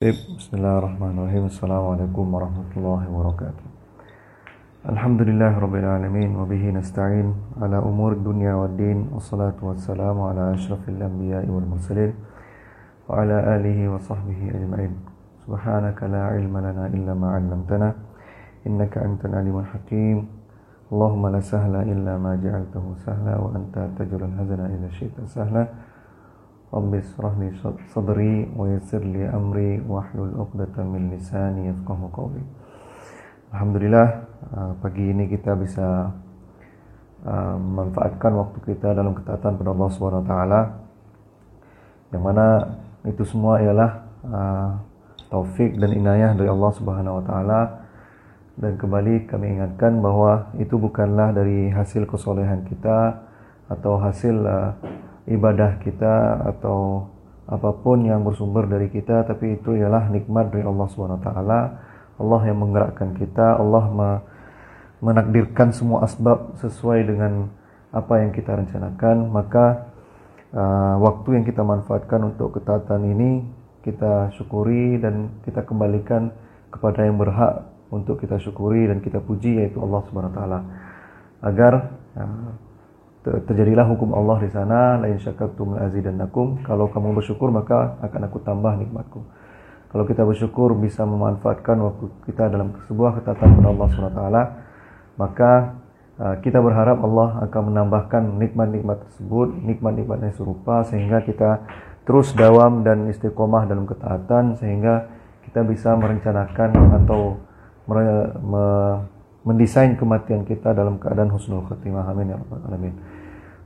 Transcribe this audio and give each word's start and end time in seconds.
بسم 0.00 0.56
الله 0.56 0.74
الرحمن 0.80 1.12
الرحيم. 1.12 1.44
السلام 1.52 1.84
عليكم 1.92 2.24
ورحمة 2.34 2.72
الله 2.72 3.02
وبركاته. 3.12 3.66
الحمد 4.88 5.20
لله 5.28 5.52
رب 5.60 5.74
العالمين 5.76 6.40
وبه 6.40 6.62
نستعين 6.72 7.28
على 7.60 7.78
أمور 7.84 8.12
الدنيا 8.12 8.54
والدين 8.54 9.12
والصلاة 9.12 9.60
والسلام 9.60 10.16
على 10.20 10.56
أشرف 10.56 10.88
الأنبياء 10.88 11.44
والمرسلين 11.44 12.12
وعلى 13.12 13.36
آله 13.60 13.78
وصحبه 13.92 14.40
أجمعين. 14.56 14.92
سبحانك 15.44 16.00
لا 16.08 16.32
علم 16.32 16.54
لنا 16.58 16.84
إلا 16.96 17.12
ما 17.12 17.36
علمتنا 17.36 17.88
إنك 18.66 18.96
أنت 18.96 19.20
العليم 19.28 19.56
الحكيم. 19.68 20.18
اللهم 20.92 21.22
لا 21.28 21.40
سهل 21.44 21.76
إلا 21.76 22.16
ما 22.16 22.40
جعلته 22.40 22.84
سهلا 23.04 23.36
وأنت 23.36 23.76
تجعل 24.00 24.32
الحزن 24.32 24.60
إذا 24.64 24.88
شئت 24.96 25.16
سهلا. 25.28 25.89
رب 26.75 26.91
اشرح 26.91 27.33
لي 27.39 27.49
صدري 27.95 28.51
ويسر 28.59 28.99
لي 28.99 29.31
أمري 29.31 29.87
واحلل 29.87 30.35
عقدة 30.35 30.75
من 30.83 31.07
lisani 31.13 31.71
yafqahu 31.71 32.11
qawli 32.11 32.43
Alhamdulillah 33.55 34.07
uh, 34.51 34.71
pagi 34.83 35.15
ini 35.15 35.31
kita 35.31 35.55
bisa 35.55 36.11
uh, 37.23 37.55
memanfaatkan 37.55 38.31
waktu 38.35 38.57
kita 38.75 38.91
dalam 38.91 39.15
ketaatan 39.15 39.55
pada 39.55 39.69
Allah 39.71 39.89
Subhanahu 39.95 40.23
wa 40.25 40.27
taala 40.27 40.61
yang 42.11 42.23
mana 42.27 42.47
itu 43.07 43.23
semua 43.23 43.63
ialah 43.63 43.91
uh, 44.27 44.69
taufik 45.31 45.79
dan 45.79 45.95
inayah 45.95 46.35
dari 46.35 46.51
Allah 46.51 46.71
Subhanahu 46.75 47.21
wa 47.21 47.23
taala 47.23 47.61
dan 48.59 48.75
kembali 48.75 49.31
kami 49.31 49.55
ingatkan 49.55 50.03
bahwa 50.03 50.51
itu 50.59 50.75
bukanlah 50.75 51.31
dari 51.31 51.71
hasil 51.71 52.03
kesolehan 52.03 52.67
kita 52.67 53.23
atau 53.71 53.95
hasil 53.95 54.35
uh, 54.43 54.75
ibadah 55.30 55.78
kita 55.80 56.44
atau 56.50 57.06
apa 57.50 57.70
pun 57.82 58.06
yang 58.06 58.22
bersumber 58.22 58.66
dari 58.70 58.86
kita 58.90 59.26
tapi 59.26 59.58
itu 59.58 59.74
ialah 59.74 60.06
nikmat 60.10 60.54
dari 60.54 60.62
Allah 60.62 60.86
Subhanahu 60.90 61.18
wa 61.18 61.24
taala. 61.24 61.60
Allah 62.20 62.40
yang 62.52 62.60
menggerakkan 62.60 63.16
kita, 63.16 63.56
Allah 63.56 63.88
menakdirkan 65.00 65.72
semua 65.72 66.04
asbab 66.04 66.52
sesuai 66.60 67.08
dengan 67.08 67.48
apa 67.90 68.20
yang 68.20 68.30
kita 68.36 68.60
rencanakan, 68.60 69.32
maka 69.32 69.88
uh, 70.52 71.00
waktu 71.00 71.40
yang 71.40 71.44
kita 71.48 71.64
manfaatkan 71.64 72.20
untuk 72.28 72.60
ketaatan 72.60 73.08
ini 73.08 73.30
kita 73.80 74.36
syukuri 74.36 75.00
dan 75.00 75.40
kita 75.48 75.64
kembalikan 75.64 76.28
kepada 76.68 77.08
yang 77.08 77.16
berhak 77.16 77.72
untuk 77.88 78.20
kita 78.20 78.36
syukuri 78.36 78.84
dan 78.84 79.00
kita 79.00 79.18
puji 79.24 79.64
yaitu 79.64 79.80
Allah 79.80 80.04
Subhanahu 80.06 80.30
wa 80.30 80.36
taala. 80.36 80.60
Agar 81.40 81.72
uh, 82.20 82.52
terjadilah 83.20 83.84
hukum 83.84 84.16
Allah 84.16 84.40
di 84.40 84.50
sana 84.52 84.96
lain 84.96 85.20
syakartum 85.20 85.76
azidannakum. 85.76 86.64
Kalau 86.64 86.88
kamu 86.88 87.20
bersyukur 87.20 87.52
maka 87.52 88.00
akan 88.00 88.20
aku 88.28 88.40
tambah 88.40 88.72
nikmatku. 88.80 89.20
Kalau 89.90 90.04
kita 90.06 90.22
bersyukur 90.22 90.72
bisa 90.78 91.02
memanfaatkan 91.02 91.76
waktu 91.82 92.04
kita 92.24 92.46
dalam 92.46 92.78
sebuah 92.86 93.20
ketatan 93.20 93.58
kepada 93.58 93.68
Allah 93.74 93.88
SWT 93.90 94.22
maka 95.18 95.52
uh, 96.16 96.36
kita 96.40 96.62
berharap 96.62 97.02
Allah 97.02 97.44
akan 97.50 97.62
menambahkan 97.74 98.22
nikmat-nikmat 98.38 99.04
tersebut 99.04 99.52
nikmat-nikmat 99.52 100.30
yang 100.30 100.34
serupa 100.38 100.86
sehingga 100.86 101.20
kita 101.26 101.66
terus 102.08 102.32
dawam 102.32 102.86
dan 102.86 103.10
istiqomah 103.10 103.68
dalam 103.68 103.84
ketaatan 103.84 104.56
sehingga 104.56 105.10
kita 105.44 105.66
bisa 105.66 105.92
merencanakan 105.98 106.70
atau 107.02 107.36
mendesain 109.44 109.96
kematian 109.96 110.44
kita 110.44 110.76
dalam 110.76 111.00
keadaan 111.00 111.32
husnul 111.32 111.64
khatimah. 111.64 112.04
Amin 112.12 112.32
ya 112.32 112.36
rabbal 112.36 112.60
alamin. 112.68 112.94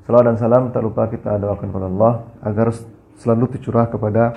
Salam 0.05 0.23
dan 0.23 0.37
salam 0.37 0.63
tak 0.69 0.83
lupa 0.85 1.09
kita 1.09 1.41
doakan 1.41 1.67
kepada 1.73 1.87
Allah 1.89 2.13
agar 2.45 2.67
selalu 3.17 3.57
tercurah 3.57 3.89
kepada 3.89 4.37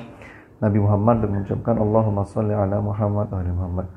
Nabi 0.64 0.80
Muhammad 0.82 1.22
dan 1.22 1.30
mengucapkan 1.36 1.76
Allahumma 1.78 2.24
salli 2.26 2.56
ala 2.56 2.82
Muhammad 2.82 3.28
wa 3.30 3.44
Muhammad. 3.44 3.88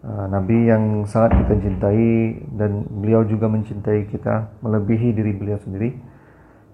Uh, 0.00 0.26
Nabi 0.32 0.70
yang 0.70 1.04
sangat 1.04 1.44
kita 1.44 1.60
cintai 1.60 2.40
dan 2.56 2.88
beliau 2.88 3.20
juga 3.28 3.52
mencintai 3.52 4.08
kita 4.08 4.48
melebihi 4.64 5.12
diri 5.12 5.36
beliau 5.36 5.60
sendiri. 5.60 5.92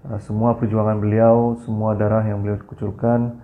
Uh, 0.06 0.20
semua 0.22 0.54
perjuangan 0.54 1.02
beliau 1.02 1.58
semua 1.66 1.98
darah 1.98 2.22
yang 2.22 2.44
beliau 2.44 2.62
kucurkan 2.62 3.42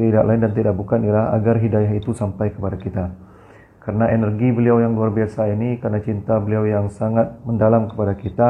tidak 0.00 0.24
lain 0.24 0.40
dan 0.40 0.52
tidak 0.56 0.74
bukan 0.74 1.04
ialah 1.04 1.36
agar 1.36 1.60
hidayah 1.60 1.92
itu 1.92 2.16
sampai 2.16 2.50
kepada 2.50 2.74
kita 2.80 3.25
karena 3.86 4.10
energi 4.10 4.50
beliau 4.50 4.82
yang 4.82 4.98
luar 4.98 5.14
biasa 5.14 5.46
ini 5.54 5.78
karena 5.78 6.02
cinta 6.02 6.42
beliau 6.42 6.66
yang 6.66 6.90
sangat 6.90 7.38
mendalam 7.46 7.86
kepada 7.86 8.18
kita 8.18 8.48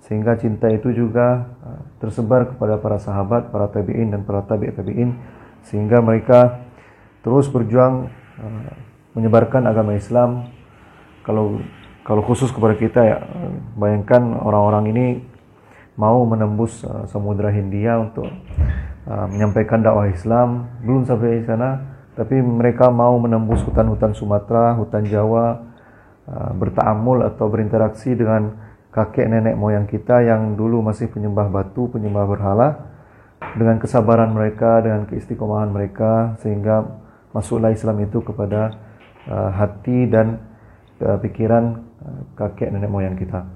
sehingga 0.00 0.40
cinta 0.40 0.72
itu 0.72 0.88
juga 0.96 1.52
uh, 1.60 1.84
tersebar 2.00 2.48
kepada 2.48 2.80
para 2.80 2.96
sahabat, 2.96 3.52
para 3.52 3.68
tabi'in 3.68 4.08
dan 4.08 4.24
para 4.24 4.40
tabi' 4.40 4.72
tabi'in 4.72 5.20
sehingga 5.68 6.00
mereka 6.00 6.64
terus 7.20 7.52
berjuang 7.52 8.08
uh, 8.40 8.72
menyebarkan 9.12 9.68
agama 9.68 10.00
Islam. 10.00 10.48
Kalau 11.28 11.60
kalau 12.00 12.24
khusus 12.24 12.48
kepada 12.48 12.72
kita 12.80 13.00
ya 13.04 13.18
bayangkan 13.76 14.32
orang-orang 14.40 14.96
ini 14.96 15.06
mau 16.00 16.24
menembus 16.24 16.80
uh, 16.88 17.04
samudra 17.04 17.52
Hindia 17.52 18.00
untuk 18.00 18.26
menyampaikan 19.10 19.82
dakwah 19.82 20.06
Islam. 20.06 20.70
Belum 20.86 21.02
sampai 21.02 21.42
di 21.42 21.44
sana 21.44 21.89
tapi 22.20 22.36
mereka 22.44 22.92
mau 22.92 23.16
menembus 23.16 23.64
hutan-hutan 23.64 24.12
Sumatera, 24.12 24.76
hutan 24.76 25.08
Jawa 25.08 25.72
bertaamul 26.30 27.24
atau 27.26 27.48
berinteraksi 27.48 28.12
dengan 28.12 28.54
kakek 28.90 29.30
nenek 29.30 29.54
moyang 29.54 29.86
kita 29.86 30.22
yang 30.22 30.58
dulu 30.58 30.82
masih 30.82 31.08
penyembah 31.08 31.46
batu, 31.48 31.86
penyembah 31.88 32.26
berhala 32.26 32.68
dengan 33.54 33.78
kesabaran 33.78 34.34
mereka, 34.34 34.82
dengan 34.82 35.06
keistiqomahan 35.06 35.70
mereka 35.70 36.34
sehingga 36.42 36.86
masuklah 37.30 37.70
Islam 37.70 38.02
itu 38.02 38.20
kepada 38.20 38.74
uh, 39.30 39.50
hati 39.54 40.10
dan 40.10 40.42
uh, 41.02 41.18
pikiran 41.22 41.86
uh, 42.02 42.20
kakek 42.34 42.74
nenek 42.74 42.90
moyang 42.90 43.14
kita. 43.14 43.46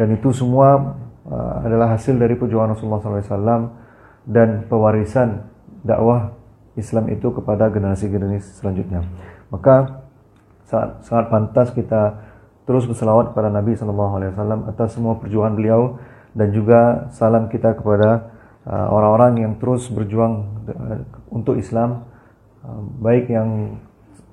Dan 0.00 0.16
itu 0.16 0.32
semua 0.32 0.96
uh, 1.28 1.64
adalah 1.64 1.94
hasil 1.94 2.16
dari 2.16 2.34
perjuangan 2.34 2.74
Rasulullah 2.74 3.00
SAW 3.00 3.64
dan 4.24 4.64
pewarisan 4.66 5.48
dakwah 5.84 6.32
Islam 6.78 7.10
itu 7.10 7.34
kepada 7.34 7.68
generasi-generasi 7.68 8.62
selanjutnya. 8.62 9.02
Maka 9.50 10.06
sangat, 10.64 11.02
sangat 11.04 11.26
pantas 11.28 11.68
kita 11.74 12.22
terus 12.68 12.84
berselawat 12.84 13.32
kepada 13.32 13.48
Nabi 13.48 13.74
Sallallahu 13.74 14.12
Alaihi 14.20 14.30
Wasallam 14.36 14.60
atas 14.68 14.94
semua 14.94 15.16
perjuangan 15.16 15.56
beliau 15.56 15.98
dan 16.36 16.52
juga 16.52 17.08
salam 17.16 17.48
kita 17.48 17.74
kepada 17.74 18.30
uh, 18.68 18.86
orang-orang 18.92 19.32
uh, 19.34 19.40
yang 19.48 19.52
terus 19.56 19.88
berjuang 19.88 20.44
uh, 20.68 21.00
untuk 21.32 21.56
Islam 21.56 22.04
uh, 22.62 22.82
baik 23.00 23.32
yang 23.32 23.80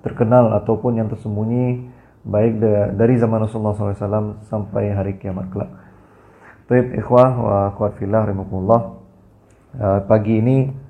terkenal 0.04 0.54
ataupun 0.62 1.00
yang 1.02 1.08
tersembunyi 1.10 1.90
baik 2.26 2.58
dari 2.98 3.16
zaman 3.22 3.46
Rasulullah 3.46 3.78
SAW 3.78 4.42
sampai 4.50 4.94
hari 4.94 5.18
kiamat 5.22 5.50
kelak. 5.54 5.72
Baik 6.66 6.98
ikhwah 6.98 7.30
wa 7.38 7.56
akhwat 7.70 8.02
rahimakumullah. 8.02 8.98
Uh, 9.76 10.00
pagi 10.10 10.42
ini 10.42 10.85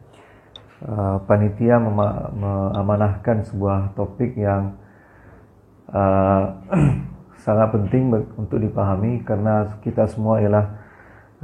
uh, 0.86 1.18
panitia 1.26 1.82
mengamanahkan 1.82 3.46
sebuah 3.50 3.98
topik 3.98 4.38
yang 4.38 4.78
uh, 5.90 6.56
sangat 7.46 7.74
penting 7.74 8.10
untuk 8.38 8.58
dipahami 8.62 9.22
karena 9.22 9.78
kita 9.82 10.10
semua 10.10 10.42
ialah 10.42 10.66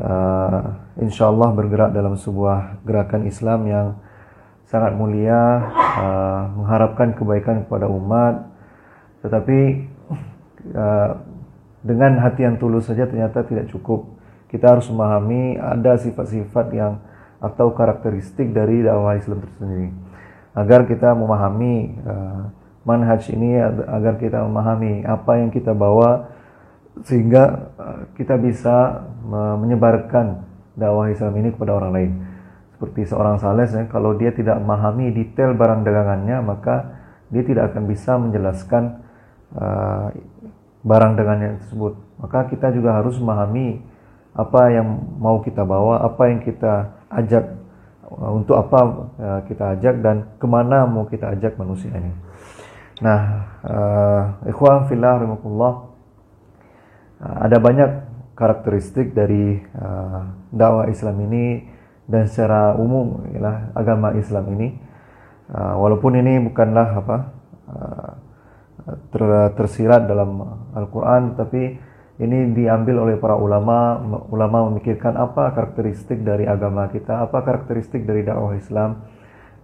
uh, 0.02 0.62
insya 1.02 1.29
Allah 1.29 1.50
bergerak 1.53 1.94
dalam 1.94 2.18
sebuah 2.18 2.81
gerakan 2.85 3.25
Islam 3.29 3.59
yang 3.69 3.88
sangat 4.69 4.96
mulia 4.96 5.68
uh, 6.00 6.41
mengharapkan 6.56 7.12
kebaikan 7.12 7.68
kepada 7.68 7.91
umat. 7.91 8.47
Tetapi 9.22 9.59
uh, 10.73 11.09
dengan 11.84 12.22
hati 12.22 12.47
yang 12.47 12.56
tulus 12.56 12.88
saja 12.88 13.06
ternyata 13.06 13.44
tidak 13.44 13.68
cukup. 13.69 14.08
Kita 14.47 14.78
harus 14.78 14.88
memahami 14.91 15.59
ada 15.59 15.96
sifat-sifat 15.96 16.75
yang 16.75 17.00
atau 17.41 17.74
karakteristik 17.74 18.53
dari 18.53 18.85
dakwah 18.85 19.18
Islam 19.18 19.41
tersendiri 19.41 19.90
agar 20.53 20.85
kita 20.85 21.18
memahami 21.18 21.97
uh, 22.06 22.53
manhaj 22.85 23.26
ini 23.34 23.58
agar 23.88 24.22
kita 24.22 24.46
memahami 24.46 25.05
apa 25.05 25.41
yang 25.41 25.49
kita 25.49 25.73
bawa 25.73 26.29
sehingga 27.08 27.73
uh, 27.79 28.02
kita 28.14 28.35
bisa 28.38 29.08
menyebarkan 29.32 30.43
dakwah 30.76 31.08
Islam 31.11 31.34
ini 31.40 31.49
kepada 31.55 31.78
orang 31.78 31.91
lain. 31.93 32.11
Seperti 32.76 33.05
seorang 33.05 33.38
sales 33.38 33.72
ya, 33.72 33.85
kalau 33.87 34.17
dia 34.17 34.34
tidak 34.34 34.58
memahami 34.58 35.14
detail 35.14 35.53
barang 35.53 35.85
dagangannya, 35.85 36.41
maka 36.41 36.97
dia 37.29 37.46
tidak 37.46 37.72
akan 37.72 37.84
bisa 37.85 38.17
menjelaskan 38.17 38.84
uh, 39.53 40.09
barang 40.82 41.14
dagangannya 41.14 41.61
tersebut. 41.61 41.94
Maka 42.17 42.49
kita 42.49 42.73
juga 42.73 42.97
harus 42.97 43.16
memahami 43.22 43.85
apa 44.31 44.61
yang 44.72 44.87
mau 45.19 45.43
kita 45.43 45.67
bawa, 45.67 46.07
apa 46.07 46.31
yang 46.31 46.39
kita 46.39 47.03
ajak, 47.11 47.51
uh, 48.07 48.31
untuk 48.31 48.55
apa 48.55 48.79
uh, 49.19 49.39
kita 49.43 49.75
ajak 49.75 49.95
dan 49.99 50.31
ke 50.39 50.47
mana 50.47 50.87
mau 50.87 51.03
kita 51.03 51.35
ajak 51.35 51.59
manusia 51.59 51.91
ini. 51.91 52.16
Nah, 53.03 53.22
uh, 53.66 54.22
ikhwan 54.47 54.87
fillah 54.87 55.19
rahimakumullah 55.19 55.89
ada 57.22 57.61
banyak 57.61 57.91
karakteristik 58.33 59.13
dari 59.13 59.61
uh, 59.78 60.25
dakwah 60.49 60.89
Islam 60.89 61.22
ini 61.29 61.69
dan 62.09 62.25
secara 62.25 62.73
umum 62.73 63.29
ialah 63.29 63.77
agama 63.77 64.17
Islam 64.17 64.57
ini 64.57 64.73
walaupun 65.51 66.17
ini 66.17 66.39
bukanlah 66.49 66.87
apa 66.97 67.17
ter, 69.11 69.22
tersirat 69.55 70.07
dalam 70.09 70.43
Al-Quran, 70.73 71.35
tapi 71.37 71.77
ini 72.22 72.53
diambil 72.53 73.02
oleh 73.02 73.18
para 73.18 73.34
ulama. 73.34 73.97
Ulama 74.29 74.70
memikirkan 74.70 75.18
apa 75.18 75.50
karakteristik 75.58 76.22
dari 76.22 76.46
agama 76.46 76.85
kita, 76.94 77.26
apa 77.26 77.41
karakteristik 77.41 78.06
dari 78.06 78.22
dakwah 78.22 78.53
Islam. 78.53 79.02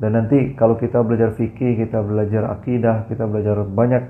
Dan 0.01 0.17
nanti 0.17 0.57
kalau 0.57 0.77
kita 0.77 1.05
belajar 1.05 1.37
fikih, 1.37 1.77
kita 1.85 2.01
belajar 2.01 2.49
akidah, 2.49 3.05
kita 3.05 3.29
belajar 3.29 3.61
banyak 3.61 4.03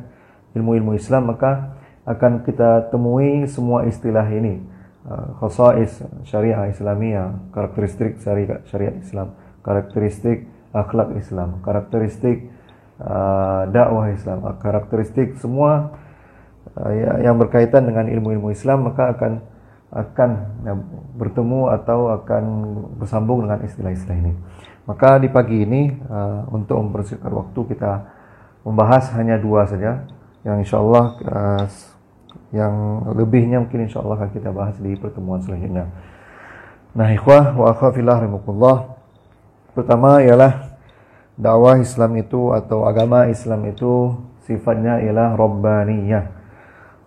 ilmu-ilmu 0.55 0.95
Islam, 0.95 1.35
maka 1.35 1.75
akan 2.07 2.47
kita 2.47 2.87
temui 2.87 3.43
semua 3.51 3.83
istilah 3.83 4.27
ini. 4.31 4.63
Uh, 5.07 5.39
khasais 5.39 6.03
syariah 6.27 6.67
Islamiyah, 6.67 7.51
karakteristik 7.55 8.19
syariat 8.19 8.95
Islam, 8.99 9.35
karakteristik 9.63 10.47
akhlak 10.75 11.15
Islam, 11.15 11.63
karakteristik 11.63 12.51
uh, 12.99 13.71
dakwah 13.71 14.11
Islam, 14.11 14.43
karakteristik 14.59 15.39
semua 15.39 15.95
ya, 16.75 17.11
yang 17.29 17.35
berkaitan 17.39 17.87
dengan 17.87 18.09
ilmu-ilmu 18.11 18.51
Islam 18.51 18.91
maka 18.91 19.15
akan 19.15 19.31
akan 19.87 20.29
ya, 20.67 20.73
bertemu 21.15 21.71
atau 21.71 22.11
akan 22.11 22.43
bersambung 22.99 23.47
dengan 23.47 23.63
istilah-istilah 23.63 24.17
ini. 24.19 24.33
Maka 24.87 25.19
di 25.19 25.27
pagi 25.31 25.63
ini 25.63 25.91
uh, 26.07 26.47
untuk 26.51 26.79
mempersingkat 26.79 27.31
waktu 27.31 27.59
kita 27.75 28.07
membahas 28.63 29.11
hanya 29.15 29.39
dua 29.39 29.67
saja 29.67 30.07
yang 30.43 30.59
insya 30.59 30.79
Allah 30.79 31.05
uh, 31.27 31.63
yang 32.55 33.03
lebihnya 33.15 33.59
mungkin 33.59 33.87
insya 33.87 33.99
Allah 33.99 34.23
akan 34.23 34.31
kita 34.31 34.49
bahas 34.55 34.75
di 34.79 34.95
pertemuan 34.95 35.43
selanjutnya. 35.43 35.91
Nah, 36.95 37.07
ikhwah 37.11 37.55
wa 37.55 37.75
akhwafillah 37.75 38.23
Pertama 39.75 40.23
ialah 40.23 40.73
dakwah 41.37 41.77
Islam 41.77 42.17
itu 42.17 42.49
atau 42.55 42.89
agama 42.89 43.29
Islam 43.29 43.69
itu 43.69 44.17
sifatnya 44.47 45.03
ialah 45.03 45.37
Rabbaniyah. 45.37 46.25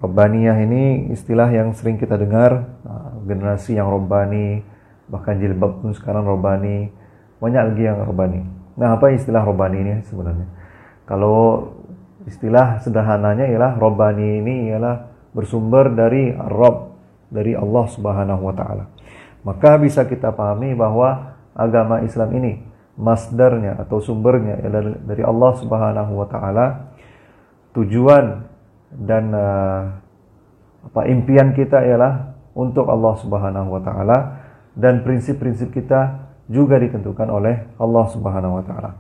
Rabbaniyah 0.00 0.56
ini 0.64 1.12
istilah 1.12 1.52
yang 1.52 1.76
sering 1.76 2.00
kita 2.00 2.17
dengar, 2.17 2.73
ah, 2.88 3.12
generasi 3.29 3.76
yang 3.76 3.93
Rabbani, 3.93 4.64
bahkan 5.12 5.37
jilbab 5.37 5.85
pun 5.85 5.93
sekarang 5.93 6.25
Rabbani, 6.25 6.88
banyak 7.37 7.62
lagi 7.73 7.82
yang 7.85 8.00
Rabbani. 8.00 8.41
Nah, 8.81 8.97
apa 8.97 9.12
istilah 9.12 9.44
Rabbani 9.44 9.76
ini 9.76 9.93
sebenarnya? 10.08 10.49
Kalau 11.05 11.69
istilah 12.25 12.81
sederhananya 12.81 13.44
ialah 13.44 13.76
Rabbani 13.76 14.41
ini 14.41 14.73
ialah 14.73 15.11
bersumber 15.37 15.93
dari 15.93 16.32
Rabb, 16.32 16.96
dari 17.29 17.53
Allah 17.53 17.85
Subhanahu 17.88 18.43
wa 18.44 18.55
taala. 18.56 18.85
Maka 19.44 19.81
bisa 19.81 20.05
kita 20.05 20.32
pahami 20.32 20.76
bahwa 20.76 21.37
agama 21.53 22.00
Islam 22.05 22.32
ini 22.37 22.61
masdarnya 23.00 23.81
atau 23.81 24.00
sumbernya 24.05 24.61
adalah 24.61 24.96
dari 25.00 25.23
Allah 25.25 25.53
Subhanahu 25.56 26.12
wa 26.12 26.26
taala 26.29 26.67
tujuan 27.73 28.50
dan 28.95 29.31
uh, 29.31 29.81
apa 30.91 31.01
impian 31.07 31.55
kita 31.55 31.79
ialah 31.87 32.35
untuk 32.57 32.91
Allah 32.91 33.15
Subhanahu 33.23 33.69
wa 33.79 33.81
taala 33.83 34.19
dan 34.75 35.07
prinsip-prinsip 35.07 35.71
kita 35.71 36.31
juga 36.51 36.83
ditentukan 36.83 37.31
oleh 37.31 37.71
Allah 37.79 38.05
Subhanahu 38.11 38.59
wa 38.59 38.65
taala. 38.67 38.91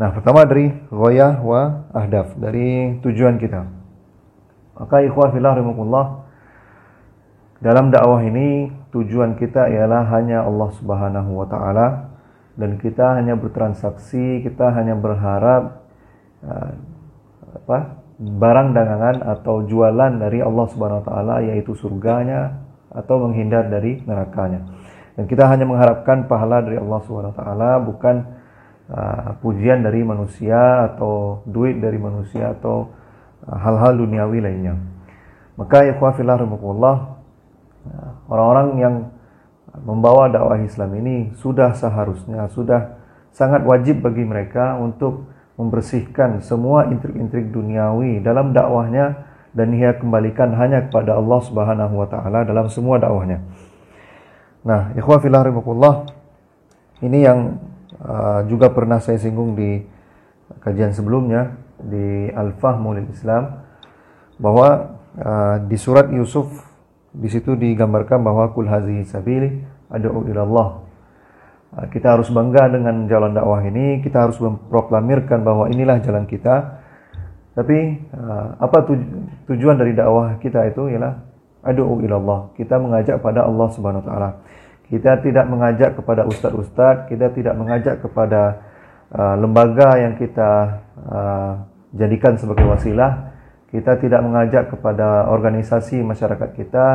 Nah, 0.00 0.08
pertama 0.16 0.48
dari 0.48 0.72
ghayah 0.88 1.40
wa 1.44 1.88
ahdaf, 1.92 2.36
dari 2.40 2.96
tujuan 3.04 3.36
kita. 3.36 3.68
Maka 4.80 5.04
ikhwah 5.04 5.28
fillah 5.28 5.52
rahimakumullah 5.60 6.24
dalam 7.60 7.92
dakwah 7.92 8.24
ini 8.24 8.72
tujuan 8.88 9.36
kita 9.36 9.68
ialah 9.68 10.08
hanya 10.16 10.48
Allah 10.48 10.72
Subhanahu 10.80 11.30
wa 11.36 11.46
taala 11.48 12.16
dan 12.56 12.80
kita 12.80 13.20
hanya 13.20 13.36
bertransaksi, 13.36 14.40
kita 14.40 14.72
hanya 14.72 14.96
berharap 14.96 15.84
uh, 16.44 16.72
apa? 17.60 17.99
Barang 18.20 18.76
dagangan 18.76 19.24
atau 19.24 19.64
jualan 19.64 20.20
dari 20.20 20.44
Allah 20.44 20.66
Subhanahu 20.68 21.00
wa 21.00 21.06
taala 21.08 21.34
yaitu 21.40 21.72
surganya 21.72 22.60
atau 22.92 23.24
menghindar 23.24 23.72
dari 23.72 24.04
nerakanya. 24.04 24.68
Dan 25.16 25.24
kita 25.24 25.48
hanya 25.48 25.64
mengharapkan 25.64 26.28
pahala 26.28 26.60
dari 26.60 26.76
Allah 26.76 27.00
Subhanahu 27.00 27.32
wa 27.32 27.38
taala 27.40 27.70
bukan 27.80 28.16
uh, 28.92 29.40
pujian 29.40 29.80
dari 29.80 30.04
manusia 30.04 30.92
atau 30.92 31.40
duit 31.48 31.80
dari 31.80 31.96
manusia 31.96 32.52
atau 32.52 32.92
uh, 33.48 33.56
hal-hal 33.56 33.96
duniawi 33.96 34.44
lainnya. 34.44 34.76
Maka 35.56 35.88
ya 35.88 35.96
fillah 35.96 36.40
orang-orang 38.28 38.68
yang 38.80 38.94
membawa 39.80 40.28
dakwah 40.28 40.60
Islam 40.60 40.92
ini 40.98 41.32
sudah 41.38 41.72
seharusnya, 41.76 42.48
sudah 42.52 43.00
sangat 43.30 43.62
wajib 43.62 44.02
bagi 44.02 44.26
mereka 44.26 44.76
untuk 44.76 45.29
membersihkan 45.60 46.40
semua 46.40 46.88
intrik-intrik 46.88 47.52
duniawi 47.52 48.24
dalam 48.24 48.56
dakwahnya 48.56 49.28
dan 49.52 49.76
ia 49.76 49.92
kembalikan 50.00 50.56
hanya 50.56 50.88
kepada 50.88 51.20
Allah 51.20 51.40
Subhanahu 51.44 51.94
wa 52.00 52.08
taala 52.08 52.48
dalam 52.48 52.72
semua 52.72 52.96
dakwahnya. 52.96 53.44
Nah, 54.64 54.96
ikhwah 54.96 55.20
fillah 55.20 55.44
ini 57.04 57.18
yang 57.24 57.60
uh, 58.00 58.40
juga 58.48 58.72
pernah 58.72 59.00
saya 59.04 59.20
singgung 59.20 59.52
di 59.52 59.84
kajian 60.64 60.96
sebelumnya 60.96 61.56
di 61.80 62.28
Al-Fahmul 62.32 63.04
Islam 63.08 63.64
bahwa 64.40 65.00
uh, 65.20 65.56
di 65.64 65.76
surat 65.76 66.08
Yusuf 66.12 66.48
di 67.10 67.26
situ 67.26 67.58
digambarkan 67.58 68.22
bahwa 68.22 68.52
kul 68.54 68.70
hazihi 68.70 69.02
sabili 69.04 69.60
ad'u 69.90 70.24
ila 70.30 70.40
Allah. 70.46 70.68
Ah, 71.70 71.86
kita 71.86 72.18
harus 72.18 72.26
bangga 72.34 72.66
dengan 72.66 73.06
jalan 73.06 73.30
dakwah 73.30 73.62
ini, 73.62 74.02
kita 74.02 74.26
harus 74.26 74.42
memproklamirkan 74.42 75.46
bahwa 75.46 75.70
inilah 75.70 76.02
jalan 76.02 76.26
kita. 76.26 76.82
Tapi 77.54 77.78
ah, 78.10 78.58
apa 78.58 78.90
tujuan 79.46 79.78
dari 79.78 79.94
dakwah 79.94 80.38
kita 80.42 80.66
itu 80.66 80.90
ialah 80.90 81.22
ad'u 81.62 82.02
ila 82.02 82.16
Allah. 82.18 82.40
Kita 82.58 82.74
mengajak 82.82 83.22
pada 83.22 83.46
Allah 83.46 83.68
Subhanahu 83.70 84.02
wa 84.02 84.08
taala. 84.10 84.30
Kita 84.90 85.22
tidak 85.22 85.46
mengajak 85.46 85.94
kepada 85.94 86.26
ustaz-ustaz, 86.26 87.06
kita 87.06 87.30
tidak 87.30 87.54
mengajak 87.54 88.02
kepada 88.02 88.58
uh, 89.14 89.38
lembaga 89.38 89.94
yang 90.02 90.18
kita 90.18 90.82
jadikan 91.94 92.34
sebagai 92.34 92.66
wasilah, 92.66 93.30
kita 93.70 94.02
tidak 94.02 94.18
mengajak 94.18 94.66
kepada 94.66 95.30
organisasi 95.30 96.02
masyarakat 96.02 96.50
kita, 96.58 96.86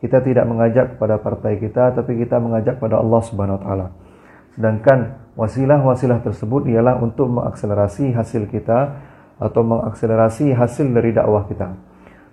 kita 0.00 0.24
tidak 0.24 0.48
mengajak 0.48 0.96
kepada 0.96 1.20
partai 1.20 1.60
kita, 1.60 1.92
tapi 1.92 2.16
kita 2.24 2.40
mengajak 2.40 2.80
kepada 2.80 3.04
Allah 3.04 3.20
Subhanahu 3.20 3.60
wa 3.60 3.64
taala. 3.68 3.86
Sedangkan 4.52 5.32
wasilah-wasilah 5.34 6.20
tersebut 6.20 6.68
ialah 6.68 7.00
untuk 7.00 7.28
mengakselerasi 7.32 8.12
hasil 8.12 8.48
kita 8.52 9.00
atau 9.40 9.62
mengakselerasi 9.64 10.52
hasil 10.52 10.92
dari 10.92 11.10
dakwah 11.16 11.48
kita. 11.48 11.72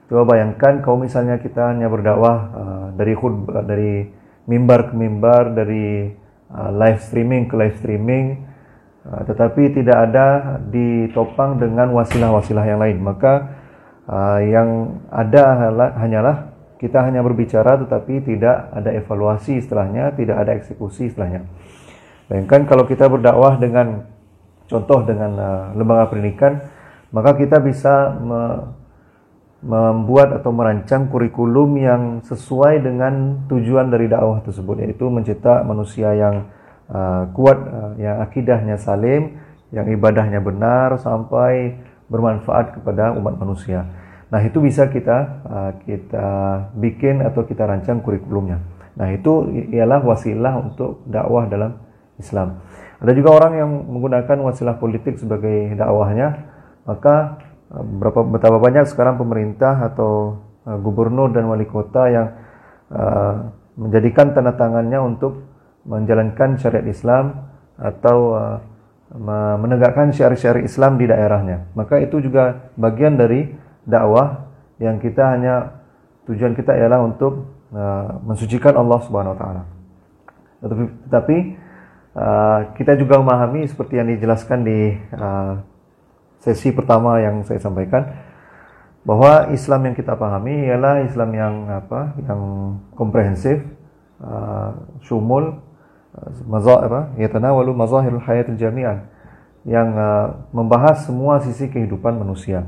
Coba 0.10 0.36
bayangkan 0.36 0.82
kalau 0.82 1.06
misalnya 1.06 1.38
kita 1.38 1.70
hanya 1.70 1.86
berdakwah 1.86 2.38
uh, 2.52 2.88
dari 2.98 3.14
khutbah 3.14 3.62
dari 3.62 4.10
mimbar 4.50 4.90
ke 4.90 4.94
mimbar, 4.98 5.54
dari 5.54 6.10
uh, 6.50 6.72
live 6.74 7.00
streaming 7.06 7.46
ke 7.46 7.54
live 7.54 7.78
streaming, 7.78 8.42
uh, 9.06 9.22
tetapi 9.30 9.70
tidak 9.70 10.10
ada 10.10 10.58
ditopang 10.66 11.62
dengan 11.62 11.94
wasilah-wasilah 11.94 12.66
yang 12.66 12.82
lain, 12.82 12.98
maka 13.00 13.54
uh, 14.10 14.42
yang 14.42 15.00
ada 15.14 15.70
hanyalah 15.94 16.50
kita 16.82 17.06
hanya 17.06 17.22
berbicara 17.22 17.78
tetapi 17.78 18.26
tidak 18.26 18.72
ada 18.74 18.90
evaluasi 18.96 19.62
setelahnya, 19.62 20.16
tidak 20.18 20.42
ada 20.42 20.58
eksekusi 20.58 21.14
setelahnya. 21.14 21.46
Bayangkan 22.30 22.70
kalau 22.70 22.86
kita 22.86 23.10
berdakwah 23.10 23.58
dengan 23.58 24.06
contoh 24.70 25.02
dengan 25.02 25.32
uh, 25.34 25.64
lembaga 25.74 26.14
pendidikan, 26.14 26.62
maka 27.10 27.34
kita 27.34 27.58
bisa 27.58 28.14
me 28.22 28.42
membuat 29.60 30.40
atau 30.40 30.56
merancang 30.56 31.12
kurikulum 31.12 31.76
yang 31.76 32.24
sesuai 32.24 32.80
dengan 32.80 33.44
tujuan 33.52 33.92
dari 33.92 34.08
dakwah 34.08 34.40
tersebut 34.40 34.80
yaitu 34.80 35.12
mencetak 35.12 35.68
manusia 35.68 36.16
yang 36.16 36.48
uh, 36.88 37.28
kuat, 37.36 37.60
uh, 37.68 37.92
yang 38.00 38.24
akidahnya 38.24 38.80
salim, 38.80 39.36
yang 39.76 39.84
ibadahnya 39.92 40.40
benar 40.40 40.96
sampai 40.96 41.76
bermanfaat 42.08 42.80
kepada 42.80 43.12
umat 43.20 43.36
manusia. 43.36 43.84
Nah, 44.32 44.40
itu 44.48 44.64
bisa 44.64 44.88
kita 44.88 45.18
uh, 45.44 45.72
kita 45.84 46.28
bikin 46.80 47.20
atau 47.20 47.44
kita 47.44 47.68
rancang 47.68 48.00
kurikulumnya. 48.00 48.64
Nah, 48.96 49.12
itu 49.12 49.44
ialah 49.76 50.00
wasilah 50.08 50.56
untuk 50.56 51.04
dakwah 51.04 51.52
dalam 51.52 51.89
Islam. 52.20 52.62
Ada 53.00 53.16
juga 53.16 53.30
orang 53.32 53.54
yang 53.56 53.70
menggunakan 53.88 54.38
wasilah 54.44 54.76
politik 54.76 55.16
sebagai 55.18 55.74
dakwahnya, 55.80 56.52
maka 56.84 57.40
uh, 57.72 57.84
berapa 57.84 58.28
betapa 58.28 58.60
banyak 58.60 58.86
sekarang 58.92 59.16
pemerintah 59.16 59.88
atau 59.88 60.44
uh, 60.68 60.78
gubernur 60.84 61.32
dan 61.32 61.48
wali 61.48 61.64
kota 61.64 62.12
yang 62.12 62.28
uh, 62.92 63.56
menjadikan 63.80 64.36
tanda 64.36 64.52
tangannya 64.60 65.00
untuk 65.00 65.48
menjalankan 65.88 66.60
syariat 66.60 66.84
Islam 66.84 67.48
atau 67.80 68.36
uh, 68.36 68.58
menegakkan 69.58 70.14
syariat-syariat 70.14 70.70
Islam 70.70 71.02
di 71.02 71.10
daerahnya. 71.10 71.66
Maka 71.74 71.98
itu 71.98 72.22
juga 72.22 72.70
bagian 72.78 73.18
dari 73.18 73.50
dakwah 73.82 74.46
yang 74.78 75.02
kita 75.02 75.34
hanya 75.34 75.82
tujuan 76.30 76.54
kita 76.54 76.78
ialah 76.78 77.02
untuk 77.02 77.50
uh, 77.74 78.22
mensucikan 78.22 78.78
Allah 78.78 79.00
Subhanahu 79.02 79.34
wa 79.34 79.40
taala. 79.40 79.64
Tetapi, 80.62 80.84
tetapi 81.10 81.38
uh, 82.16 82.74
kita 82.78 82.96
juga 82.98 83.20
memahami 83.22 83.68
seperti 83.68 84.00
yang 84.00 84.08
dijelaskan 84.10 84.60
di 84.66 84.96
uh, 85.14 85.62
sesi 86.40 86.72
pertama 86.72 87.20
yang 87.20 87.44
saya 87.44 87.60
sampaikan 87.60 88.08
bahwa 89.04 89.52
Islam 89.52 89.92
yang 89.92 89.96
kita 89.96 90.16
pahami 90.16 90.70
ialah 90.70 91.04
Islam 91.04 91.30
yang 91.36 91.54
apa 91.72 92.16
yang 92.24 92.42
komprehensif 92.96 93.64
uh, 94.24 94.76
syumul 95.04 95.60
uh, 96.16 96.30
mazah 96.48 96.86
apa 96.86 97.02
mazahirul 97.76 98.24
hayatil 98.24 98.60
jami'an 98.60 99.08
yang 99.68 99.92
uh, 99.96 100.48
membahas 100.56 101.04
semua 101.04 101.44
sisi 101.44 101.68
kehidupan 101.68 102.16
manusia. 102.16 102.64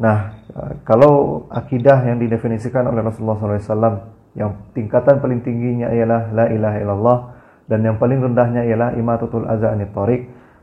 Nah, 0.00 0.40
uh, 0.56 0.72
kalau 0.88 1.46
akidah 1.52 2.00
yang 2.08 2.16
didefinisikan 2.16 2.88
oleh 2.88 3.04
Rasulullah 3.04 3.60
SAW 3.60 4.08
yang 4.32 4.56
tingkatan 4.72 5.20
paling 5.20 5.44
tingginya 5.44 5.92
ialah 5.92 6.32
la 6.32 6.46
ilaha 6.48 6.76
illallah 6.80 7.18
dan 7.72 7.80
yang 7.88 7.96
paling 7.96 8.20
rendahnya 8.20 8.68
ialah 8.68 8.92
imatatul 9.00 9.48
adza 9.48 9.72
anit 9.72 9.96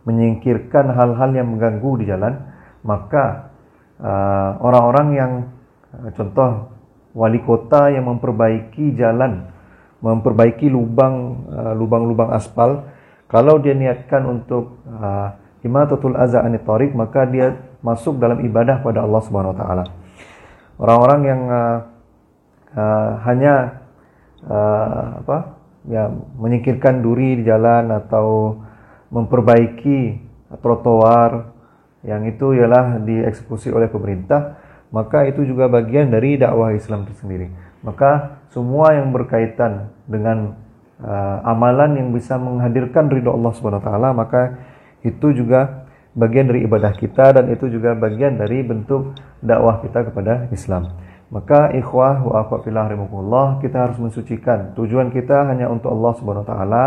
menyingkirkan 0.05 0.93
hal-hal 0.93 1.33
yang 1.33 1.49
mengganggu 1.49 1.91
di 1.97 2.05
jalan, 2.05 2.37
maka 2.85 3.49
uh, 3.97 4.61
orang-orang 4.61 5.07
uh, 5.09 5.17
yang 5.17 5.31
contoh 6.13 6.69
wali 7.17 7.41
kota 7.41 7.89
yang 7.89 8.05
memperbaiki 8.05 8.93
jalan, 8.93 9.49
memperbaiki 10.05 10.69
lubang 10.69 11.49
uh, 11.49 11.73
lubang-lubang 11.73 12.29
aspal, 12.29 12.85
kalau 13.25 13.57
dia 13.57 13.73
niatkan 13.73 14.29
untuk 14.29 14.77
uh, 14.85 15.33
imatatul 15.65 16.13
azza 16.13 16.45
anit 16.45 16.61
maka 16.93 17.25
dia 17.25 17.57
masuk 17.81 18.21
dalam 18.21 18.37
ibadah 18.45 18.85
pada 18.85 19.01
Allah 19.01 19.21
Subhanahu 19.25 19.57
wa 19.57 19.57
taala. 19.57 19.83
Orang-orang 20.77 21.21
yang 21.25 21.41
uh, 21.49 21.77
uh, 22.77 23.11
hanya 23.25 23.81
uh, 24.45 25.25
apa? 25.25 25.58
Ya 25.89 26.07
menyingkirkan 26.37 27.01
duri 27.01 27.41
di 27.41 27.43
jalan 27.49 27.89
atau 27.89 28.61
memperbaiki 29.09 30.21
trotoar 30.61 31.49
yang 32.05 32.23
itu 32.29 32.55
ialah 32.55 33.01
dieksekusi 33.03 33.73
oleh 33.75 33.91
pemerintah, 33.91 34.55
maka 34.93 35.27
itu 35.27 35.43
juga 35.43 35.67
bagian 35.67 36.07
dari 36.13 36.39
dakwah 36.39 36.71
Islam 36.71 37.03
itu 37.03 37.13
sendiri. 37.19 37.51
Maka 37.83 38.39
semua 38.53 38.95
yang 38.95 39.11
berkaitan 39.11 39.91
dengan 40.07 40.55
uh, 41.03 41.37
amalan 41.43 41.99
yang 41.99 42.09
bisa 42.15 42.39
menghadirkan 42.39 43.11
ridho 43.11 43.35
Allah 43.35 43.51
Subhanahu 43.51 43.83
taala, 43.83 44.15
maka 44.15 44.55
itu 45.03 45.35
juga 45.35 45.89
bagian 46.15 46.51
dari 46.51 46.63
ibadah 46.65 46.95
kita 46.95 47.35
dan 47.35 47.45
itu 47.51 47.67
juga 47.71 47.95
bagian 47.95 48.39
dari 48.39 48.63
bentuk 48.63 49.15
dakwah 49.43 49.79
kita 49.83 50.07
kepada 50.11 50.47
Islam. 50.51 50.91
Maka 51.29 51.69
ikhwah 51.77 52.25
wa 52.25 52.41
akhwat 52.41 52.65
fillah 52.65 52.89
kita 53.61 53.77
harus 53.85 54.01
mensucikan. 54.01 54.73
Tujuan 54.73 55.13
kita 55.13 55.45
hanya 55.45 55.69
untuk 55.69 55.93
Allah 55.93 56.13
Subhanahu 56.17 56.41
wa 56.41 56.49
taala. 56.49 56.85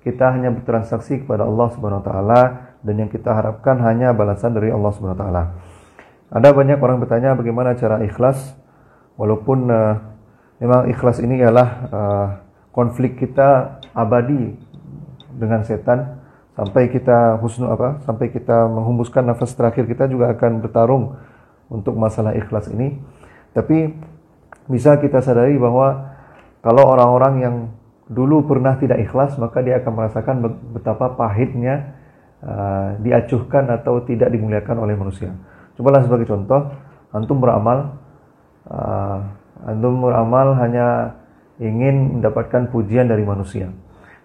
Kita 0.00 0.32
hanya 0.32 0.48
bertransaksi 0.48 1.22
kepada 1.22 1.44
Allah 1.44 1.68
Subhanahu 1.76 2.00
wa 2.00 2.06
taala 2.08 2.40
dan 2.80 2.94
yang 2.96 3.12
kita 3.12 3.30
harapkan 3.36 3.76
hanya 3.84 4.16
balasan 4.16 4.56
dari 4.56 4.72
Allah 4.72 4.90
Subhanahu 4.96 5.20
wa 5.20 5.22
taala. 5.22 5.42
Ada 6.32 6.48
banyak 6.56 6.80
orang 6.80 7.04
bertanya 7.04 7.36
bagaimana 7.36 7.76
cara 7.76 8.00
ikhlas. 8.00 8.56
Walaupun 9.20 9.68
uh, 9.68 10.00
memang 10.56 10.88
ikhlas 10.88 11.20
ini 11.20 11.44
ialah 11.44 11.68
uh, 11.92 12.26
konflik 12.72 13.20
kita 13.20 13.76
abadi 13.92 14.56
dengan 15.36 15.68
setan. 15.68 16.16
Sampai 16.56 16.88
kita 16.88 17.36
husnu 17.44 17.68
apa? 17.68 18.00
Sampai 18.08 18.32
kita 18.32 18.72
menghembuskan 18.72 19.28
nafas 19.28 19.52
terakhir 19.52 19.84
kita 19.84 20.08
juga 20.08 20.32
akan 20.32 20.64
bertarung 20.64 21.20
untuk 21.68 21.92
masalah 21.92 22.32
ikhlas 22.32 22.72
ini 22.72 22.96
tapi 23.52 23.92
bisa 24.68 24.96
kita 25.00 25.20
sadari 25.20 25.56
bahwa 25.60 26.12
kalau 26.64 26.84
orang-orang 26.88 27.34
yang 27.42 27.56
dulu 28.08 28.44
pernah 28.46 28.76
tidak 28.76 29.02
ikhlas, 29.02 29.36
maka 29.40 29.64
dia 29.64 29.80
akan 29.80 29.92
merasakan 29.92 30.36
betapa 30.76 31.16
pahitnya 31.16 31.96
uh, 32.44 32.96
diacuhkan 33.00 33.68
atau 33.72 34.04
tidak 34.04 34.30
dimuliakan 34.30 34.76
oleh 34.82 34.94
manusia. 34.94 35.32
Cobalah 35.74 36.04
sebagai 36.04 36.28
contoh, 36.28 36.70
antum 37.10 37.40
beramal, 37.40 37.98
uh, 38.68 39.18
antum 39.64 40.04
beramal 40.04 40.54
hanya 40.60 41.18
ingin 41.58 42.20
mendapatkan 42.20 42.68
pujian 42.70 43.08
dari 43.08 43.24
manusia. 43.24 43.72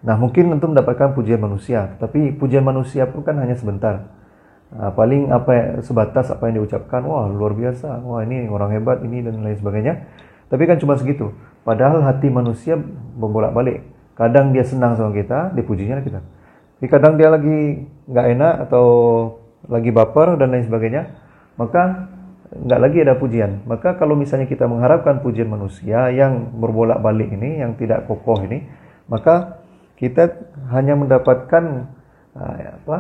Nah 0.04 0.14
mungkin 0.20 0.54
antum 0.54 0.78
mendapatkan 0.78 1.18
pujian 1.18 1.42
manusia, 1.42 1.98
tapi 1.98 2.36
pujian 2.36 2.62
manusia 2.62 3.10
pun 3.10 3.26
kan 3.26 3.40
hanya 3.42 3.58
sebentar. 3.58 4.14
Uh, 4.68 4.92
paling 4.92 5.32
apa 5.32 5.52
ya, 5.56 5.66
sebatas 5.80 6.28
apa 6.28 6.52
yang 6.52 6.60
diucapkan, 6.60 7.00
wah 7.08 7.32
luar 7.32 7.56
biasa, 7.56 8.04
wah 8.04 8.20
ini 8.28 8.52
orang 8.52 8.76
hebat 8.76 9.00
ini 9.00 9.24
dan 9.24 9.40
lain 9.40 9.56
sebagainya. 9.56 10.04
Tapi 10.52 10.64
kan 10.68 10.76
cuma 10.76 11.00
segitu. 11.00 11.32
Padahal 11.64 12.04
hati 12.04 12.28
manusia 12.28 12.76
membolak-balik. 13.16 13.84
Kadang 14.20 14.52
dia 14.52 14.68
senang 14.68 15.00
sama 15.00 15.16
kita, 15.16 15.56
dipujinya 15.56 16.04
kita. 16.04 16.20
Tapi 16.78 16.88
kadang 16.92 17.16
dia 17.16 17.32
lagi 17.32 17.88
nggak 18.12 18.28
enak 18.38 18.54
atau 18.68 18.86
lagi 19.72 19.92
baper 19.92 20.36
dan 20.36 20.52
lain 20.52 20.68
sebagainya, 20.68 21.16
maka 21.56 22.12
nggak 22.52 22.80
lagi 22.80 22.98
ada 23.04 23.16
pujian. 23.20 23.64
Maka 23.68 23.96
kalau 23.96 24.16
misalnya 24.16 24.48
kita 24.48 24.68
mengharapkan 24.68 25.20
pujian 25.20 25.48
manusia 25.52 26.12
yang 26.12 26.56
berbolak-balik 26.56 27.28
ini, 27.34 27.64
yang 27.64 27.76
tidak 27.76 28.08
kokoh 28.08 28.40
ini, 28.44 28.68
maka 29.08 29.64
kita 29.96 30.38
hanya 30.72 30.96
mendapatkan 30.96 31.92
uh, 32.36 32.56
apa 32.84 32.98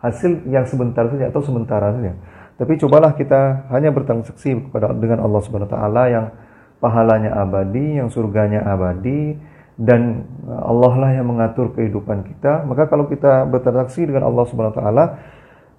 hasil 0.00 0.48
yang 0.48 0.64
sebentar 0.64 1.06
saja 1.12 1.28
atau 1.28 1.44
sementara 1.44 1.92
saja. 1.92 2.16
Tapi 2.60 2.76
cobalah 2.76 3.16
kita 3.16 3.72
hanya 3.72 3.88
bertransaksi 3.88 4.68
kepada 4.68 4.92
dengan 4.92 5.24
Allah 5.24 5.40
Subhanahu 5.40 5.68
wa 5.68 5.74
taala 5.76 6.02
yang 6.12 6.26
pahalanya 6.80 7.36
abadi, 7.36 8.00
yang 8.00 8.08
surganya 8.12 8.64
abadi, 8.68 9.36
dan 9.80 10.28
Allah 10.44 10.92
lah 10.96 11.10
yang 11.16 11.28
mengatur 11.28 11.72
kehidupan 11.72 12.24
kita. 12.28 12.68
Maka 12.68 12.88
kalau 12.88 13.08
kita 13.08 13.48
bertransaksi 13.48 14.04
dengan 14.04 14.28
Allah 14.28 14.44
Subhanahu 14.44 14.76
wa 14.76 14.78
taala, 14.80 15.04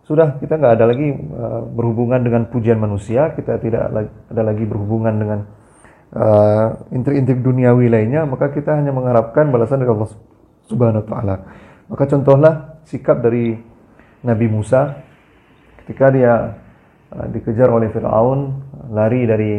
sudah 0.05 0.41
kita 0.41 0.57
nggak 0.57 0.73
ada 0.81 0.85
lagi 0.89 1.13
uh, 1.13 1.61
berhubungan 1.69 2.25
dengan 2.25 2.49
pujian 2.49 2.81
manusia, 2.81 3.29
kita 3.37 3.61
tidak 3.61 3.93
ada 4.33 4.41
lagi 4.41 4.65
berhubungan 4.65 5.13
dengan 5.21 5.39
uh, 6.17 6.67
intrik-intrik 6.89 7.45
duniawi 7.45 7.93
lainnya, 7.93 8.25
maka 8.25 8.49
kita 8.49 8.73
hanya 8.73 8.89
mengharapkan 8.89 9.53
balasan 9.53 9.85
dari 9.85 9.93
Allah 9.93 10.09
Subhanahu 10.65 11.05
wa 11.05 11.07
taala. 11.09 11.35
Maka 11.93 12.03
contohlah 12.09 12.53
sikap 12.89 13.21
dari 13.21 13.70
Nabi 14.21 14.45
Musa 14.49 15.01
ketika 15.83 16.13
dia 16.13 16.61
uh, 17.13 17.27
dikejar 17.29 17.69
oleh 17.69 17.89
Firaun, 17.89 18.61
lari 18.93 19.25
dari 19.25 19.53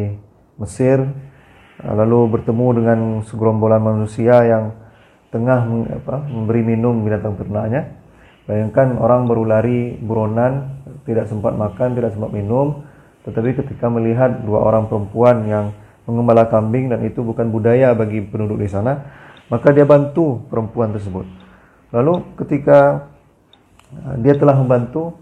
Mesir 0.59 1.03
lalu 1.83 2.39
bertemu 2.39 2.67
dengan 2.79 2.99
segerombolan 3.27 3.81
manusia 3.83 4.39
yang 4.45 4.71
tengah 5.33 5.65
apa, 5.99 6.23
memberi 6.29 6.61
minum 6.61 7.01
binatang 7.01 7.35
ternaknya. 7.35 7.99
Bayangkan 8.45 8.99
orang 8.99 9.25
baru 9.25 9.43
lari 9.47 9.97
buronan, 9.97 10.83
tidak 11.07 11.31
sempat 11.31 11.55
makan, 11.55 11.95
tidak 11.95 12.11
sempat 12.13 12.31
minum, 12.31 12.83
tetapi 13.23 13.55
ketika 13.55 13.87
melihat 13.87 14.43
dua 14.43 14.61
orang 14.63 14.91
perempuan 14.91 15.47
yang 15.47 15.65
mengembala 16.03 16.51
kambing 16.51 16.91
dan 16.91 17.07
itu 17.07 17.23
bukan 17.23 17.47
budaya 17.49 17.95
bagi 17.95 18.19
penduduk 18.19 18.59
di 18.59 18.67
sana, 18.67 18.99
maka 19.47 19.71
dia 19.71 19.87
bantu 19.87 20.43
perempuan 20.51 20.91
tersebut. 20.91 21.23
Lalu 21.95 22.35
ketika 22.35 22.79
uh, 23.07 23.12
dia 24.21 24.35
telah 24.35 24.55
membantu, 24.57 25.17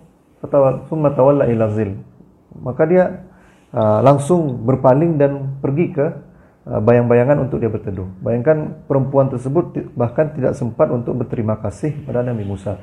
maka 2.62 2.84
dia 2.90 3.04
uh, 3.72 4.00
langsung 4.02 4.66
berpaling 4.66 5.16
dan 5.18 5.58
pergi 5.62 5.88
ke 5.94 6.08
Uh, 6.62 6.78
bayang-bayangan 6.78 7.42
untuk 7.42 7.58
dia 7.58 7.74
berteduh. 7.74 8.06
Bayangkan 8.22 8.86
perempuan 8.86 9.34
tersebut 9.34 9.82
bahkan 9.98 10.30
tidak 10.30 10.54
sempat 10.54 10.94
untuk 10.94 11.18
berterima 11.18 11.58
kasih 11.58 11.90
pada 12.06 12.22
Nabi 12.22 12.46
Musa. 12.46 12.78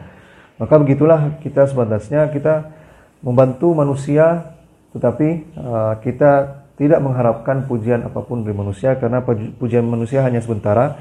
Maka 0.58 0.82
begitulah 0.82 1.38
kita 1.38 1.62
sebatasnya 1.70 2.26
kita 2.34 2.74
membantu 3.22 3.78
manusia 3.78 4.50
tetapi 4.90 5.54
kita 6.02 6.58
tidak 6.74 6.98
mengharapkan 6.98 7.70
pujian 7.70 8.02
apa 8.02 8.18
pun 8.26 8.42
dari 8.42 8.50
manusia 8.50 8.98
karena 8.98 9.22
pujian 9.62 9.86
manusia 9.86 10.26
hanya 10.26 10.42
sementara. 10.42 10.98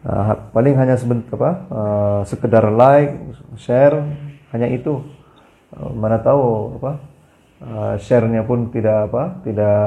Uh, 0.00 0.32
paling 0.56 0.74
hanya 0.80 0.96
sebentar 0.96 1.36
apa? 1.36 1.50
Uh, 1.68 2.20
sekedar 2.24 2.64
like, 2.72 3.16
share, 3.60 4.00
hanya 4.52 4.68
itu. 4.72 5.04
Uh, 5.76 5.92
mana 5.92 6.16
tahu 6.20 6.76
apa? 6.80 6.92
Uh, 7.60 7.94
share-nya 8.00 8.40
pun 8.42 8.72
tidak 8.72 9.12
apa? 9.12 9.36
Tidak 9.44 9.80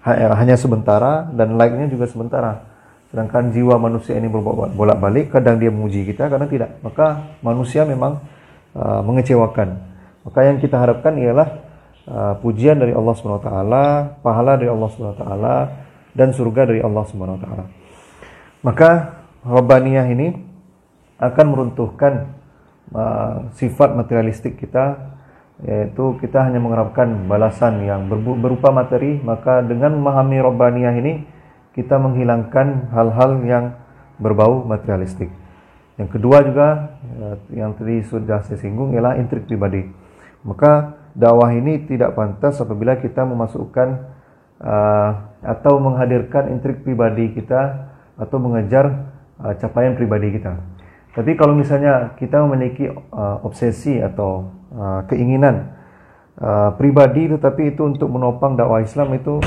Ya, 0.00 0.32
hanya 0.32 0.56
sementara 0.56 1.28
dan 1.36 1.60
like-nya 1.60 1.84
juga 1.92 2.08
sementara. 2.08 2.64
Sedangkan 3.12 3.52
jiwa 3.52 3.76
manusia 3.76 4.16
ini 4.16 4.32
bolak-balik, 4.72 5.28
kadang 5.28 5.60
dia 5.60 5.68
memuji 5.68 6.08
kita, 6.08 6.32
kadang 6.32 6.48
tidak. 6.48 6.80
Maka 6.80 7.36
manusia 7.44 7.84
memang 7.84 8.24
uh, 8.72 9.04
mengecewakan. 9.04 9.76
Maka 10.24 10.40
yang 10.48 10.56
kita 10.56 10.80
harapkan 10.80 11.20
ialah 11.20 11.48
uh, 12.08 12.34
pujian 12.40 12.80
dari 12.80 12.96
Allah 12.96 13.12
Subhanahu 13.12 13.44
taala, 13.44 14.16
pahala 14.24 14.56
dari 14.56 14.72
Allah 14.72 14.88
Subhanahu 14.88 15.20
taala 15.20 15.56
dan 16.16 16.32
surga 16.32 16.72
dari 16.72 16.80
Allah 16.80 17.04
Subhanahu 17.04 17.40
taala. 17.44 17.64
Maka 18.64 19.19
Rabbaniyah 19.40 20.06
ini 20.12 20.28
akan 21.16 21.46
meruntuhkan 21.48 22.28
uh, 22.92 23.48
sifat 23.56 23.96
materialistik 23.96 24.60
kita 24.60 25.16
yaitu 25.60 26.16
kita 26.24 26.40
hanya 26.40 26.56
mengharapkan 26.56 27.28
balasan 27.28 27.84
yang 27.84 28.08
berupa 28.12 28.72
materi 28.72 29.20
maka 29.20 29.60
dengan 29.60 29.92
memahami 30.00 30.40
Robbaniyah 30.40 30.94
ini 30.96 31.12
kita 31.76 32.00
menghilangkan 32.00 32.88
hal-hal 32.92 33.44
yang 33.44 33.64
berbau 34.20 34.64
materialistik 34.64 35.32
Yang 36.00 36.16
kedua 36.16 36.40
juga 36.40 36.68
uh, 37.20 37.36
yang 37.52 37.76
tadi 37.76 38.00
sudah 38.08 38.40
saya 38.40 38.56
singgung 38.56 38.96
ialah 38.96 39.20
intrik 39.20 39.44
pribadi. 39.44 39.84
Maka 40.40 40.96
dakwah 41.12 41.52
ini 41.52 41.84
tidak 41.84 42.16
pantas 42.16 42.56
apabila 42.56 42.96
kita 42.96 43.20
memasukkan 43.28 43.88
uh, 44.64 45.10
atau 45.44 45.76
menghadirkan 45.76 46.56
intrik 46.56 46.80
pribadi 46.80 47.36
kita 47.36 47.92
atau 48.16 48.36
mengejar 48.40 49.12
uh, 49.42 49.54
capaian 49.56 49.96
pribadi 49.96 50.36
kita. 50.36 50.56
Tapi 51.10 51.34
kalau 51.34 51.58
misalnya 51.58 52.14
kita 52.14 52.38
memiliki 52.46 52.86
uh, 52.86 53.42
obsesi 53.42 53.98
atau 53.98 54.46
uh, 54.70 55.02
keinginan 55.10 55.74
uh, 56.38 56.70
pribadi 56.78 57.26
tetapi 57.26 57.74
itu 57.74 57.82
untuk 57.82 58.06
menopang 58.06 58.54
dakwah 58.54 58.78
Islam 58.78 59.18
itu 59.18 59.42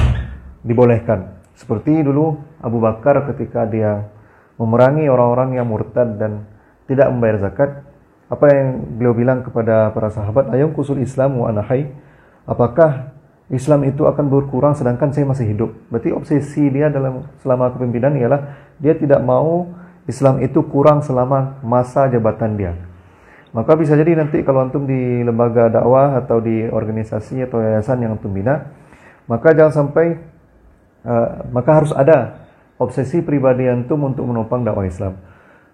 dibolehkan. 0.60 1.40
Seperti 1.56 2.04
dulu 2.04 2.36
Abu 2.60 2.84
Bakar 2.84 3.24
ketika 3.32 3.64
dia 3.64 4.12
memerangi 4.60 5.08
orang-orang 5.08 5.56
yang 5.56 5.70
murtad 5.70 6.20
dan 6.20 6.46
tidak 6.90 7.08
membayar 7.14 7.48
zakat, 7.48 7.70
apa 8.28 8.46
yang 8.50 8.68
beliau 9.00 9.14
bilang 9.16 9.40
kepada 9.46 9.94
para 9.94 10.10
sahabat, 10.12 10.50
"Ayung 10.52 10.76
kusul 10.76 11.00
Islam 11.00 11.40
wa 11.40 11.48
anahai." 11.48 11.88
Apakah 12.44 13.16
Islam 13.48 13.88
itu 13.88 14.04
akan 14.04 14.28
berkurang 14.28 14.76
sedangkan 14.76 15.16
saya 15.16 15.24
masih 15.24 15.48
hidup? 15.48 15.72
Berarti 15.88 16.12
obsesi 16.12 16.68
dia 16.74 16.92
dalam 16.92 17.24
selama 17.40 17.72
kepemimpinan 17.72 18.18
ialah 18.20 18.42
dia 18.82 18.98
tidak 18.98 19.22
mau 19.24 19.70
Islam 20.03 20.43
itu 20.43 20.60
kurang 20.67 21.00
selama 21.00 21.63
masa 21.63 22.12
jabatan 22.12 22.60
dia. 22.60 22.74
Maka 23.53 23.77
bisa 23.77 23.93
jadi 23.93 24.17
nanti 24.17 24.41
kalau 24.41 24.65
antum 24.65 24.89
di 24.89 25.22
lembaga 25.22 25.69
dakwah 25.69 26.17
atau 26.17 26.41
di 26.41 26.65
organisasi 26.65 27.45
atau 27.45 27.62
yayasan 27.62 28.01
yang 28.01 28.17
antum 28.17 28.33
bina, 28.33 28.74
maka 29.29 29.53
jangan 29.53 29.86
sampai 29.86 30.17
uh, 31.05 31.48
maka 31.53 31.72
harus 31.72 31.93
ada 31.93 32.50
obsesi 32.81 33.22
pribadi 33.22 33.69
antum 33.69 34.10
untuk 34.10 34.25
menopang 34.25 34.65
dakwah 34.65 34.89
Islam. 34.89 35.22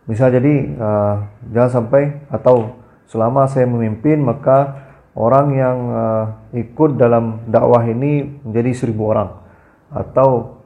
Misal 0.05 0.35
jadi 0.35 0.75
uh, 0.75 1.15
jangan 1.55 1.71
sampai 1.81 2.27
atau 2.27 2.75
selama 3.07 3.47
saya 3.47 3.65
memimpin 3.65 4.21
maka 4.21 4.89
orang 5.15 5.47
yang 5.55 5.77
uh, 5.89 6.25
ikut 6.51 6.99
dalam 6.99 7.47
dakwah 7.47 7.87
ini 7.87 8.43
menjadi 8.43 8.75
seribu 8.75 9.09
orang 9.09 9.39
atau 9.89 10.58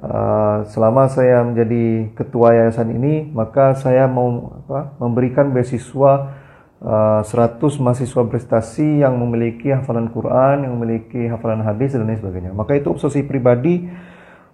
uh, 0.00 0.64
selama 0.68 1.06
saya 1.12 1.44
menjadi 1.44 2.12
ketua 2.16 2.56
yayasan 2.56 2.96
ini 2.96 3.28
maka 3.30 3.76
saya 3.76 4.08
mau 4.08 4.60
apa, 4.64 4.96
memberikan 4.98 5.52
beasiswa 5.52 6.34
uh, 6.80 7.20
100 7.22 7.60
mahasiswa 7.60 8.22
prestasi 8.26 9.04
yang 9.04 9.16
memiliki 9.20 9.70
hafalan 9.70 10.08
Quran, 10.10 10.64
yang 10.66 10.72
memiliki 10.76 11.28
hafalan 11.28 11.62
hadis 11.62 11.94
dan 11.94 12.08
lain 12.08 12.18
sebagainya. 12.18 12.52
Maka 12.56 12.76
itu 12.80 12.90
obsesi 12.90 13.22
pribadi 13.24 13.86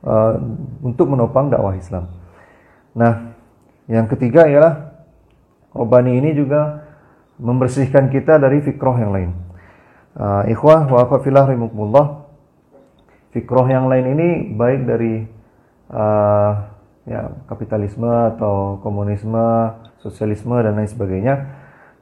uh, 0.03 0.35
untuk 0.83 1.07
menopang 1.11 1.49
dakwah 1.49 1.79
Islam. 1.79 2.11
Nah, 2.97 3.37
yang 3.87 4.11
ketiga 4.11 4.50
ialah 4.50 4.97
Robani 5.76 6.17
ini 6.17 6.33
juga 6.33 6.88
membersihkan 7.37 8.09
kita 8.09 8.41
dari 8.41 8.65
fikroh 8.65 8.97
yang 8.97 9.12
lain. 9.12 9.31
Uh, 10.17 10.49
ikhwah 10.49 10.88
wa 10.88 11.05
akhwafillah 11.05 11.53
rahimakumullah. 11.53 12.25
Fikroh 13.37 13.69
yang 13.69 13.85
lain 13.85 14.17
ini 14.17 14.29
baik 14.57 14.88
dari 14.88 15.36
uh, 15.90 16.52
ya 17.07 17.31
kapitalisme 17.47 18.09
atau 18.35 18.83
komunisme, 18.83 19.75
sosialisme 20.02 20.57
dan 20.59 20.75
lain 20.75 20.90
sebagainya. 20.90 21.35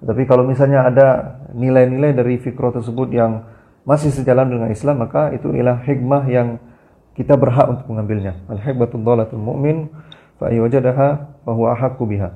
Tapi 0.05 0.29
kalau 0.29 0.45
misalnya 0.45 0.85
ada 0.85 1.41
nilai-nilai 1.57 2.13
dari 2.13 2.37
fikroh 2.37 2.73
tersebut 2.73 3.09
yang 3.13 3.45
masih 3.89 4.13
sejalan 4.13 4.49
dengan 4.49 4.69
Islam, 4.73 5.05
maka 5.05 5.33
itu 5.33 5.53
ialah 5.53 5.81
hikmah 5.85 6.25
yang 6.29 6.61
kita 7.15 7.39
berhak 7.39 7.71
untuk 7.71 7.87
mengambilnya. 7.95 8.37
Al-hikmatul 8.51 9.01
dhalatul 9.01 9.41
mu'min 9.41 9.89
fa 10.37 10.51
wajadaha 10.51 11.09
fa 11.47 11.51
huwa 11.53 11.73
biha. 12.05 12.31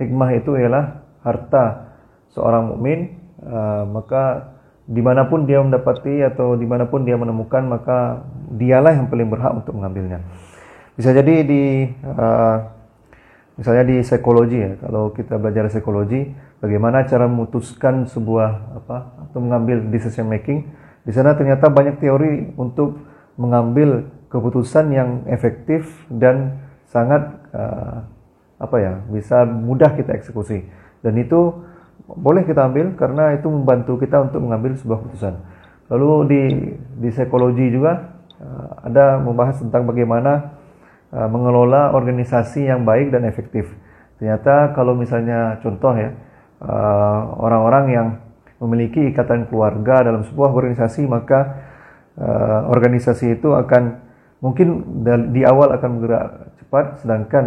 Hikmah 0.00 0.28
itu 0.36 0.58
ialah 0.58 1.04
harta 1.22 1.94
seorang 2.34 2.74
mukmin 2.74 3.14
uh, 3.46 3.86
maka 3.88 4.52
di 4.84 5.00
mana 5.00 5.24
pun 5.24 5.48
dia 5.48 5.64
mendapati 5.64 6.20
atau 6.20 6.58
di 6.58 6.68
mana 6.68 6.84
pun 6.84 7.08
dia 7.08 7.16
menemukan 7.16 7.64
maka 7.64 8.26
dialah 8.52 8.92
yang 8.92 9.08
paling 9.08 9.30
berhak 9.32 9.54
untuk 9.56 9.72
mengambilnya. 9.72 10.20
Bisa 10.94 11.10
jadi 11.10 11.42
di 11.42 11.90
uh, 12.06 12.56
misalnya 13.58 13.84
di 13.86 13.96
psikologi 14.02 14.58
ya, 14.62 14.72
kalau 14.78 15.10
kita 15.10 15.38
belajar 15.42 15.66
psikologi, 15.66 16.30
bagaimana 16.62 17.02
cara 17.06 17.26
memutuskan 17.26 18.06
sebuah 18.06 18.78
apa 18.82 19.26
atau 19.30 19.38
mengambil 19.42 19.82
decision 19.90 20.30
making. 20.30 20.70
Di 21.04 21.12
sana 21.12 21.34
ternyata 21.34 21.68
banyak 21.68 21.98
teori 21.98 22.54
untuk 22.56 23.02
mengambil 23.34 24.06
keputusan 24.30 24.94
yang 24.94 25.10
efektif 25.26 25.86
dan 26.10 26.62
sangat 26.88 27.42
uh, 27.50 28.06
apa 28.58 28.76
ya 28.78 28.92
bisa 29.10 29.42
mudah 29.42 29.98
kita 29.98 30.14
eksekusi 30.14 30.62
dan 31.02 31.18
itu 31.18 31.52
boleh 32.06 32.46
kita 32.46 32.70
ambil 32.70 32.94
karena 32.94 33.34
itu 33.34 33.50
membantu 33.50 33.98
kita 33.98 34.30
untuk 34.30 34.40
mengambil 34.46 34.78
sebuah 34.78 35.02
keputusan. 35.04 35.34
Lalu 35.90 36.10
di 36.30 36.42
di 37.02 37.08
psikologi 37.10 37.66
juga 37.68 38.14
uh, 38.38 38.86
ada 38.86 39.18
membahas 39.18 39.58
tentang 39.58 39.84
bagaimana 39.90 40.53
mengelola 41.14 41.94
organisasi 41.94 42.66
yang 42.66 42.82
baik 42.82 43.14
dan 43.14 43.22
efektif. 43.22 43.70
Ternyata 44.18 44.74
kalau 44.74 44.98
misalnya 44.98 45.62
contoh 45.62 45.94
ya 45.94 46.10
orang-orang 47.38 47.84
uh, 47.86 47.92
yang 47.94 48.08
memiliki 48.58 49.14
ikatan 49.14 49.46
keluarga 49.46 50.02
dalam 50.02 50.26
sebuah 50.26 50.50
organisasi 50.50 51.06
maka 51.06 51.62
uh, 52.18 52.66
organisasi 52.66 53.38
itu 53.38 53.54
akan 53.54 54.02
mungkin 54.42 54.82
di 55.30 55.46
awal 55.46 55.70
akan 55.78 55.90
bergerak 56.02 56.26
cepat, 56.58 56.84
sedangkan 57.00 57.44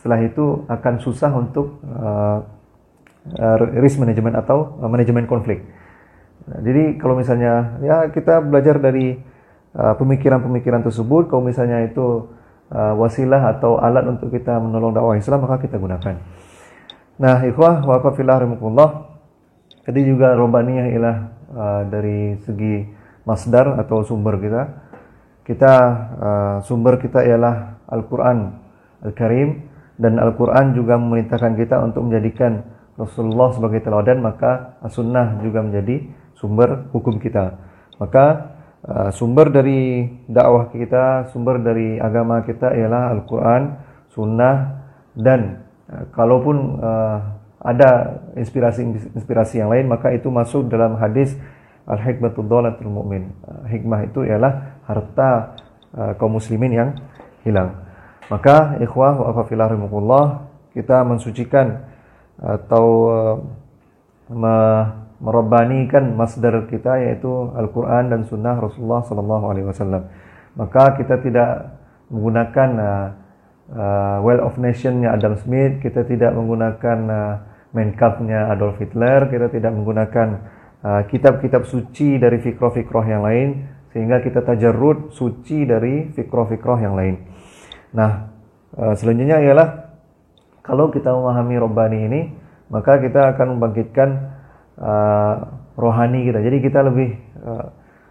setelah 0.00 0.18
itu 0.24 0.64
akan 0.66 0.94
susah 1.04 1.30
untuk 1.30 1.78
risk 3.76 4.00
management 4.00 4.34
atau 4.34 4.80
manajemen 4.88 5.28
konflik. 5.28 5.62
Nah, 6.48 6.58
jadi 6.64 6.96
kalau 6.98 7.14
misalnya 7.20 7.78
ya 7.84 8.08
kita 8.10 8.42
belajar 8.42 8.82
dari 8.82 9.14
pemikiran-pemikiran 9.76 10.82
tersebut, 10.82 11.30
kalau 11.30 11.46
misalnya 11.46 11.86
itu 11.86 12.26
uh, 12.70 12.94
wasilah 12.96 13.58
atau 13.58 13.78
alat 13.78 14.06
untuk 14.06 14.30
kita 14.30 14.58
menolong 14.58 14.94
dakwah 14.94 15.18
Islam 15.18 15.44
maka 15.46 15.62
kita 15.62 15.76
gunakan. 15.76 16.14
Nah, 17.20 17.36
ikhwah 17.44 17.84
wa 17.84 18.00
fillah 18.16 18.40
Tadi 19.80 20.00
juga 20.06 20.36
robaniyah 20.36 20.86
ialah 20.92 21.16
uh, 21.50 21.82
dari 21.88 22.38
segi 22.46 22.86
masdar 23.26 23.80
atau 23.80 24.06
sumber 24.06 24.38
kita. 24.38 24.62
Kita 25.44 25.72
uh, 26.20 26.56
sumber 26.62 27.00
kita 27.02 27.26
ialah 27.26 27.82
Al-Quran 27.90 28.38
Al-Karim 29.02 29.66
dan 29.96 30.20
Al-Quran 30.20 30.76
juga 30.76 31.00
memerintahkan 31.00 31.56
kita 31.56 31.80
untuk 31.80 32.06
menjadikan 32.06 32.64
Rasulullah 33.00 33.52
sebagai 33.56 33.80
teladan 33.80 34.20
maka 34.20 34.76
As-Sunnah 34.84 35.40
juga 35.40 35.64
menjadi 35.64 36.04
sumber 36.36 36.92
hukum 36.92 37.16
kita. 37.16 37.56
Maka 37.96 38.56
uh, 38.86 39.10
sumber 39.12 39.52
dari 39.52 40.08
dakwah 40.28 40.70
kita 40.72 41.28
sumber 41.32 41.60
dari 41.60 42.00
agama 42.00 42.40
kita 42.44 42.72
ialah 42.72 43.12
Al-Quran 43.18 43.62
Sunnah 44.12 44.56
dan 45.16 45.64
uh, 45.90 46.04
kalaupun 46.14 46.80
uh, 46.80 47.18
ada 47.60 48.24
inspirasi-inspirasi 48.40 49.60
yang 49.60 49.68
lain 49.68 49.84
maka 49.88 50.12
itu 50.16 50.32
masuk 50.32 50.72
dalam 50.72 50.96
hadis 50.96 51.36
al-hikmatu 51.84 52.40
dhalatul 52.40 52.88
mu'min. 52.88 53.34
Hikmah 53.68 54.08
itu 54.08 54.24
ialah 54.24 54.80
harta 54.88 55.58
uh, 55.92 56.12
kaum 56.16 56.40
muslimin 56.40 56.72
yang 56.72 56.90
hilang. 57.44 57.84
Maka 58.30 58.78
ikhwah 58.78 59.26
wa 59.26 59.34
kita 60.70 61.02
mensucikan 61.02 61.82
atau 62.38 62.86
uh, 63.10 63.36
me 65.20 65.28
merobanikan 65.28 66.16
masdar 66.16 66.64
kita 66.66 66.96
yaitu 67.04 67.28
Al-Quran 67.52 68.08
dan 68.08 68.24
Sunnah 68.24 68.56
Rasulullah 68.56 69.04
Sallallahu 69.04 69.44
Alaihi 69.52 69.66
Wasallam. 69.68 70.08
Maka 70.56 70.96
kita 70.96 71.20
tidak 71.20 71.76
menggunakan 72.08 72.68
uh, 72.80 73.06
uh, 73.76 74.18
Well 74.24 74.40
of 74.42 74.56
Nation-nya 74.56 75.14
Adam 75.14 75.36
Smith, 75.36 75.84
kita 75.84 76.08
tidak 76.08 76.32
menggunakan 76.34 76.98
uh, 77.06 77.34
Mein 77.70 77.94
Adolf 78.50 78.82
Hitler, 78.82 79.30
kita 79.30 79.46
tidak 79.52 79.70
menggunakan 79.70 80.28
uh, 80.82 81.02
kitab-kitab 81.06 81.62
uh, 81.62 81.68
suci 81.68 82.18
dari 82.18 82.42
fikroh-fikroh 82.42 83.06
yang 83.06 83.22
lain, 83.22 83.68
sehingga 83.94 84.22
kita 84.22 84.42
tajarrud 84.42 85.14
suci 85.14 85.66
dari 85.66 86.10
fikroh-fikroh 86.14 86.78
yang 86.82 86.94
lain. 86.94 87.14
Nah, 87.90 88.30
eh, 88.78 88.94
selanjutnya 88.94 89.42
ialah 89.42 89.98
kalau 90.62 90.94
kita 90.94 91.10
memahami 91.10 91.54
robbani 91.58 91.98
ini, 92.06 92.20
maka 92.70 93.02
kita 93.02 93.34
akan 93.34 93.58
membangkitkan 93.58 94.08
uh, 94.80 95.34
rohani 95.76 96.26
kita. 96.26 96.40
Jadi 96.40 96.56
kita 96.64 96.80
lebih 96.82 97.10
uh, 97.44 97.66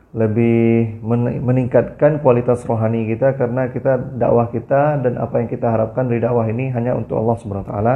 lebih 0.09 0.97
meningkatkan 1.45 2.17
kualitas 2.25 2.65
rohani 2.65 3.05
kita 3.13 3.37
karena 3.37 3.69
kita 3.69 4.17
dakwah 4.17 4.49
kita 4.49 5.05
dan 5.05 5.21
apa 5.21 5.37
yang 5.37 5.49
kita 5.53 5.69
harapkan 5.69 6.09
dari 6.09 6.17
dakwah 6.17 6.49
ini 6.49 6.73
hanya 6.73 6.97
untuk 6.97 7.21
Allah 7.21 7.37
Subhanahu 7.37 7.61
wa 7.61 7.69
taala 7.69 7.95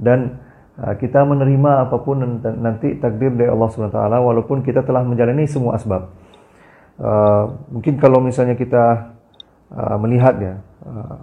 dan 0.00 0.40
uh, 0.80 0.96
kita 0.96 1.20
menerima 1.28 1.88
apa 1.88 1.96
pun 2.00 2.40
nanti 2.40 2.96
takdir 2.96 3.36
dari 3.36 3.52
Allah 3.52 3.68
Subhanahu 3.68 3.92
wa 3.92 3.98
taala 4.00 4.18
walaupun 4.24 4.64
kita 4.64 4.80
telah 4.80 5.04
menjalani 5.04 5.44
semua 5.44 5.76
asbab. 5.76 6.08
Uh, 6.96 7.60
mungkin 7.68 8.00
kalau 8.00 8.24
misalnya 8.24 8.56
kita 8.56 9.12
uh, 9.76 9.96
melihat 10.00 10.40
ya, 10.40 10.54
uh, 10.88 11.20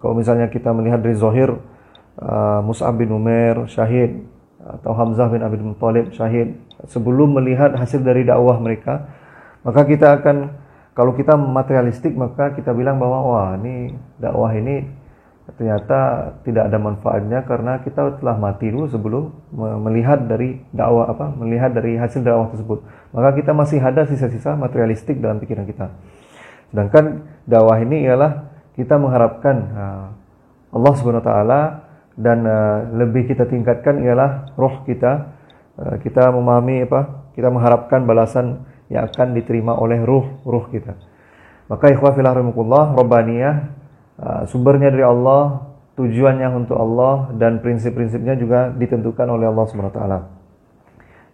kalau 0.00 0.16
misalnya 0.16 0.48
kita 0.48 0.72
melihat 0.72 1.04
dari 1.04 1.16
zohir 1.20 1.52
uh, 2.16 2.60
Mus'ab 2.64 2.96
bin 2.96 3.12
Umair 3.12 3.68
syahid 3.68 4.24
atau 4.60 4.92
Hamzah 4.92 5.32
bin 5.32 5.40
Abi 5.40 5.56
Thalib 5.80 6.12
syahid 6.12 6.60
sebelum 6.88 7.36
melihat 7.36 7.72
hasil 7.76 8.04
dari 8.04 8.28
dakwah 8.28 8.60
mereka 8.60 9.08
maka 9.64 9.84
kita 9.88 10.20
akan 10.20 10.52
kalau 10.92 11.16
kita 11.16 11.32
materialistik 11.38 12.12
maka 12.12 12.52
kita 12.52 12.76
bilang 12.76 13.00
bahwa 13.00 13.18
wah 13.24 13.50
ini 13.56 13.96
dakwah 14.20 14.52
ini 14.52 15.00
ternyata 15.54 16.30
tidak 16.46 16.70
ada 16.70 16.78
manfaatnya 16.78 17.42
karena 17.42 17.82
kita 17.82 18.22
telah 18.22 18.36
mati 18.38 18.70
dulu 18.70 18.86
sebelum 18.86 19.24
melihat 19.82 20.22
dari 20.28 20.62
dakwah 20.70 21.10
apa 21.10 21.34
melihat 21.34 21.74
dari 21.74 21.98
hasil 21.98 22.22
dakwah 22.22 22.50
tersebut. 22.52 22.86
Maka 23.10 23.34
kita 23.34 23.50
masih 23.50 23.82
ada 23.82 24.06
sisa-sisa 24.06 24.54
materialistik 24.54 25.18
dalam 25.18 25.42
pikiran 25.42 25.66
kita. 25.66 25.90
Sedangkan 26.70 27.26
dakwah 27.48 27.82
ini 27.82 28.06
ialah 28.06 28.46
kita 28.78 28.94
mengharapkan 29.00 29.56
uh, 29.74 30.06
Allah 30.70 30.92
Subhanahu 30.94 31.22
wa 31.22 31.26
taala 31.26 31.60
dan 32.20 32.44
uh, 32.44 32.92
lebih 33.00 33.32
kita 33.32 33.48
tingkatkan 33.48 34.04
ialah 34.04 34.52
roh 34.60 34.84
kita. 34.84 35.32
Uh, 35.80 35.96
kita 36.04 36.28
memahami 36.28 36.84
apa? 36.84 37.32
Kita 37.32 37.48
mengharapkan 37.48 38.04
balasan 38.04 38.68
yang 38.92 39.08
akan 39.08 39.32
diterima 39.32 39.72
oleh 39.80 40.04
ruh 40.04 40.44
ruh 40.44 40.68
kita. 40.68 41.00
Maka 41.72 41.88
ikhwah 41.96 42.12
fillah 42.12 42.36
rahimakumullah 42.36 42.92
rabbaniyah 42.92 43.54
uh, 44.20 44.42
sumbernya 44.44 44.92
dari 44.92 45.06
Allah 45.06 45.72
tujuannya 45.96 46.48
untuk 46.52 46.76
Allah 46.76 47.32
dan 47.40 47.64
prinsip-prinsipnya 47.64 48.36
juga 48.36 48.68
ditentukan 48.74 49.26
oleh 49.30 49.48
Allah 49.48 49.64
Subhanahu 49.70 49.96
taala. 49.96 50.18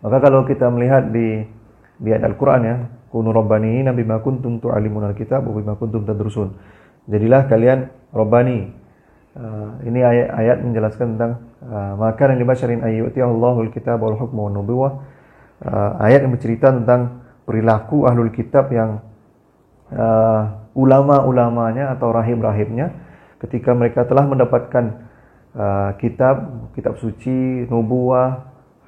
Maka 0.06 0.16
kalau 0.22 0.46
kita 0.46 0.70
melihat 0.70 1.10
di 1.10 1.42
di 1.96 2.10
Al-Qur'an 2.12 2.62
ya 2.62 2.76
kunu 3.08 3.32
rabbaniina 3.32 3.96
bima 3.96 4.20
kuntum 4.20 4.60
tu'allimunal 4.60 5.16
kitab 5.16 5.48
wa 5.48 5.56
bima 5.56 5.74
kuntum 5.74 6.04
tadrusun. 6.04 6.54
Jadilah 7.08 7.48
kalian 7.50 7.90
robani. 8.12 8.85
Uh, 9.36 9.68
ini 9.84 10.00
ayat-ayat 10.00 10.64
menjelaskan 10.64 11.06
tentang 11.12 11.44
uh, 11.60 11.92
maka 12.00 12.24
yang 12.32 12.40
dibasyarin 12.40 12.80
ayyuti 12.80 13.20
Allahul 13.20 13.68
kitab 13.68 14.00
wal 14.00 14.16
hukmu 14.16 14.48
wan 14.48 14.56
nubuwah. 14.56 15.04
Uh, 15.60 15.92
ayat 16.00 16.24
yang 16.24 16.32
bercerita 16.32 16.72
tentang 16.72 17.20
perilaku 17.44 18.08
ahlul 18.08 18.32
kitab 18.32 18.72
yang 18.72 19.04
uh, 19.92 20.56
ulama-ulamanya 20.72 21.92
atau 21.92 22.16
rahib-rahibnya 22.16 22.96
ketika 23.44 23.76
mereka 23.76 24.08
telah 24.08 24.24
mendapatkan 24.24 25.04
uh, 25.52 25.92
kitab, 26.00 26.72
kitab 26.72 26.96
suci, 26.96 27.68
nubuah, 27.68 28.40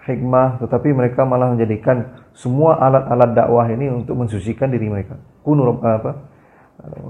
hikmah, 0.09 0.65
tetapi 0.65 0.97
mereka 0.97 1.29
malah 1.29 1.53
menjadikan 1.53 2.25
semua 2.33 2.81
alat-alat 2.81 3.37
dakwah 3.37 3.69
ini 3.69 3.93
untuk 3.93 4.17
mensucikan 4.17 4.73
diri 4.73 4.89
mereka. 4.89 5.21
Kunu 5.45 5.77
apa? 5.85 6.25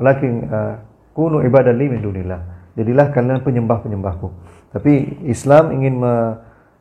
Lakin 0.03 0.33
uh, 0.51 0.75
kunu 1.15 1.47
ibadah 1.47 1.71
li 1.71 1.87
min 1.87 2.03
dunillah. 2.03 2.58
Jadilah 2.79 3.11
kalian 3.11 3.43
penyembah-penyembahku. 3.43 4.31
Tapi 4.71 5.27
Islam 5.27 5.75
ingin 5.75 5.99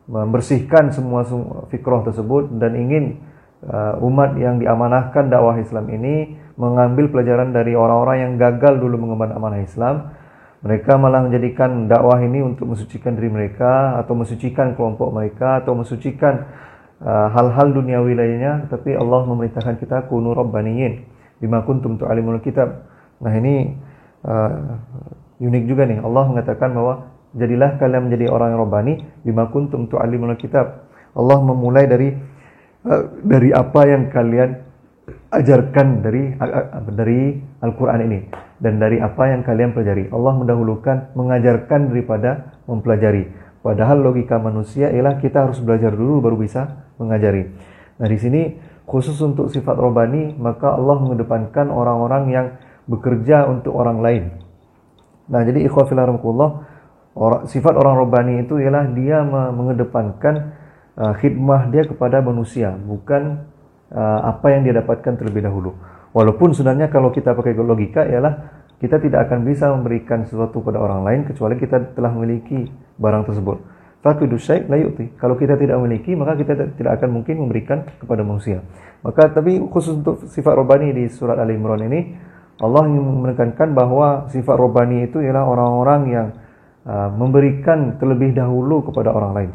membersihkan 0.05 0.93
semua, 0.93 1.25
fikrah 1.73 2.05
tersebut 2.05 2.53
dan 2.61 2.77
ingin 2.77 3.17
uh, 3.65 3.97
umat 4.05 4.37
yang 4.37 4.61
diamanahkan 4.61 5.27
dakwah 5.27 5.57
Islam 5.57 5.89
ini 5.89 6.37
mengambil 6.57 7.09
pelajaran 7.09 7.49
dari 7.49 7.73
orang-orang 7.73 8.17
yang 8.23 8.33
gagal 8.37 8.77
dulu 8.77 8.95
mengemban 9.01 9.33
amanah 9.33 9.61
Islam. 9.61 10.13
Mereka 10.61 10.97
malah 10.97 11.21
menjadikan 11.21 11.85
dakwah 11.85 12.17
ini 12.21 12.41
untuk 12.41 12.65
mensucikan 12.65 13.13
diri 13.13 13.29
mereka 13.29 14.01
atau 14.01 14.17
mensucikan 14.17 14.73
kelompok 14.73 15.13
mereka 15.13 15.61
atau 15.61 15.77
mensucikan 15.77 16.49
uh, 17.01 17.29
hal-hal 17.29 17.71
uh, 17.71 17.75
duniawi 17.77 18.17
lainnya. 18.17 18.65
Tapi 18.69 18.97
Allah 18.97 19.21
memerintahkan 19.25 19.77
kita 19.77 20.09
kunu 20.09 20.33
rabbaniyin 20.33 21.05
bima 21.37 21.61
kuntum 21.61 22.01
tu'alimul 22.01 22.41
kitab. 22.41 22.89
Nah 23.21 23.33
ini 23.37 23.77
uh, 24.25 24.81
unik 25.37 25.63
juga 25.69 25.85
nih. 25.85 26.01
Allah 26.01 26.23
mengatakan 26.29 26.73
bahwa 26.73 26.93
jadilah 27.37 27.77
kalian 27.77 28.09
menjadi 28.09 28.25
orang 28.33 28.55
yang 28.55 28.59
robani 28.61 28.93
bima 29.21 29.49
kuntum 29.53 29.85
tu'allimul 29.85 30.37
kitab. 30.39 30.89
Allah 31.17 31.37
memulai 31.41 31.85
dari 31.85 32.09
uh, 32.85 33.03
dari 33.21 33.49
apa 33.53 33.81
yang 33.85 34.09
kalian 34.09 34.49
ajarkan 35.31 35.87
dari 36.01 36.33
uh, 36.35 36.91
dari 36.93 37.37
Al-Qur'an 37.61 38.01
ini 38.05 38.27
dan 38.57 38.81
dari 38.81 38.97
apa 38.97 39.29
yang 39.29 39.45
kalian 39.45 39.73
pelajari. 39.73 40.09
Allah 40.09 40.33
mendahulukan 40.37 41.13
mengajarkan 41.13 41.93
daripada 41.93 42.57
mempelajari. 42.65 43.29
Padahal 43.61 43.99
logika 43.99 44.39
manusia 44.39 44.89
ialah 44.93 45.19
kita 45.19 45.49
harus 45.49 45.59
belajar 45.59 45.91
dulu 45.93 46.23
baru 46.23 46.37
bisa 46.39 46.87
mengajari. 46.97 47.51
Nah, 47.97 48.07
di 48.07 48.17
sini 48.17 48.41
khusus 48.87 49.17
untuk 49.19 49.51
sifat 49.51 49.75
robani, 49.75 50.37
maka 50.37 50.71
Allah 50.71 50.97
mengedepankan 51.03 51.67
orang-orang 51.67 52.23
yang 52.31 52.47
bekerja 52.87 53.49
untuk 53.51 53.75
orang 53.75 53.99
lain. 53.99 54.23
Nah, 55.27 55.41
jadi 55.43 55.67
ikhwah 55.67 55.87
orang, 57.17 57.41
sifat 57.49 57.73
orang 57.75 57.95
robani 57.99 58.45
itu 58.45 58.61
ialah 58.61 58.87
dia 58.93 59.23
mengedepankan 59.51 60.35
uh, 60.95 61.13
khidmah 61.17 61.67
dia 61.73 61.83
kepada 61.83 62.23
manusia, 62.23 62.71
bukan 62.73 63.43
uh, 63.91 64.19
apa 64.31 64.55
yang 64.55 64.63
dia 64.63 64.77
dapatkan 64.79 65.19
terlebih 65.19 65.43
dahulu. 65.43 65.75
Walaupun 66.15 66.55
sebenarnya 66.55 66.87
kalau 66.87 67.11
kita 67.11 67.35
pakai 67.35 67.53
logika 67.53 68.07
ialah 68.07 68.57
kita 68.77 69.01
tidak 69.01 69.29
akan 69.29 69.41
bisa 69.41 69.73
memberikan 69.73 70.21
sesuatu 70.23 70.61
pada 70.61 70.77
orang 70.77 71.01
lain 71.01 71.21
kecuali 71.25 71.57
kita 71.57 71.97
telah 71.97 72.13
memiliki 72.13 72.69
barang 72.97 73.25
tersebut. 73.25 73.57
Fakidu 74.05 74.37
syait 74.37 74.69
la 74.69 74.77
yu'ti. 74.77 75.17
Kalau 75.17 75.33
kita 75.33 75.57
tidak 75.57 75.81
memiliki, 75.81 76.13
maka 76.13 76.37
kita 76.37 76.77
tidak 76.77 77.01
akan 77.01 77.09
mungkin 77.21 77.41
memberikan 77.41 77.83
kepada 77.97 78.21
manusia. 78.21 78.61
Maka 79.01 79.33
tapi 79.33 79.57
khusus 79.67 79.97
untuk 79.97 80.29
sifat 80.29 80.53
robani 80.53 80.93
di 80.93 81.09
surat 81.09 81.41
Ali 81.41 81.57
Imran 81.57 81.81
ini 81.89 82.13
Allah 82.57 82.89
ingin 82.89 83.21
menekankan 83.21 83.77
bahwa 83.77 84.25
sifat 84.33 84.57
robani 84.57 85.05
itu 85.05 85.21
ialah 85.21 85.45
orang-orang 85.45 86.01
yang 86.09 86.27
uh, 86.89 87.09
memberikan 87.13 88.01
terlebih 88.01 88.33
dahulu 88.33 88.81
kepada 88.89 89.13
orang 89.13 89.31
lain. 89.37 89.51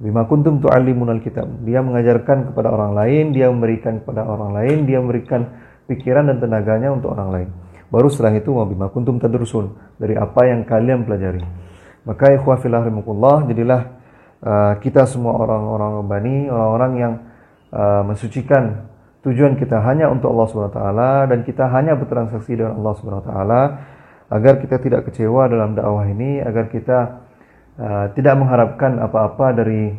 Bima 0.00 0.24
kuntum 0.24 0.62
tu'allimunal 0.62 1.20
kitab. 1.20 1.44
Dia 1.66 1.84
mengajarkan 1.84 2.52
kepada 2.54 2.72
orang 2.72 2.96
lain, 2.96 3.36
dia 3.36 3.52
memberikan 3.52 4.00
kepada 4.00 4.24
orang 4.24 4.56
lain, 4.56 4.88
dia 4.88 4.96
memberikan 5.02 5.44
pikiran 5.90 6.30
dan 6.30 6.40
tenaganya 6.40 6.88
untuk 6.94 7.12
orang 7.12 7.28
lain. 7.34 7.48
Baru 7.92 8.08
setelah 8.08 8.36
itu 8.36 8.52
bima 8.52 8.88
kuntum 8.92 9.20
tadrusun 9.20 9.76
dari 10.00 10.16
apa 10.16 10.48
yang 10.48 10.64
kalian 10.64 11.04
pelajari. 11.04 11.44
Maka 12.08 12.32
ikhwah 12.36 12.60
fillah 12.64 12.88
jadilah 13.44 13.80
uh, 14.40 14.72
kita 14.80 15.04
semua 15.04 15.36
orang-orang 15.36 15.90
robani, 16.00 16.36
orang-orang 16.48 16.92
yang 16.96 17.14
uh, 17.76 18.02
mensucikan 18.08 18.87
tujuan 19.26 19.58
kita 19.58 19.82
hanya 19.82 20.06
untuk 20.10 20.30
Allah 20.30 20.46
Subhanahu 20.46 20.72
wa 20.72 20.78
taala 20.78 21.10
dan 21.26 21.42
kita 21.42 21.66
hanya 21.74 21.98
bertransaksi 21.98 22.54
dengan 22.54 22.78
Allah 22.78 22.94
Subhanahu 22.98 23.22
wa 23.24 23.28
taala 23.28 23.62
agar 24.28 24.60
kita 24.60 24.76
tidak 24.78 25.08
kecewa 25.08 25.48
dalam 25.48 25.72
dakwah 25.72 26.04
ini, 26.04 26.38
agar 26.44 26.68
kita 26.68 26.98
uh, 27.80 28.06
tidak 28.12 28.34
mengharapkan 28.36 29.00
apa-apa 29.00 29.56
dari 29.56 29.96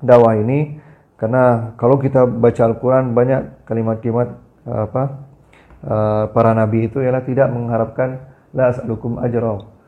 dakwah 0.00 0.38
ini 0.38 0.78
karena 1.20 1.76
kalau 1.76 2.00
kita 2.00 2.24
baca 2.24 2.62
Al-Qur'an 2.64 3.12
banyak 3.12 3.66
kalimat-kalimat 3.68 4.28
uh, 4.64 4.82
apa 4.88 5.02
uh, 5.84 6.24
para 6.32 6.56
nabi 6.56 6.88
itu 6.88 7.02
ialah 7.04 7.26
tidak 7.26 7.52
mengharapkan 7.52 8.24
la 8.56 8.72
as'alukum 8.72 9.20
ajra. 9.20 9.78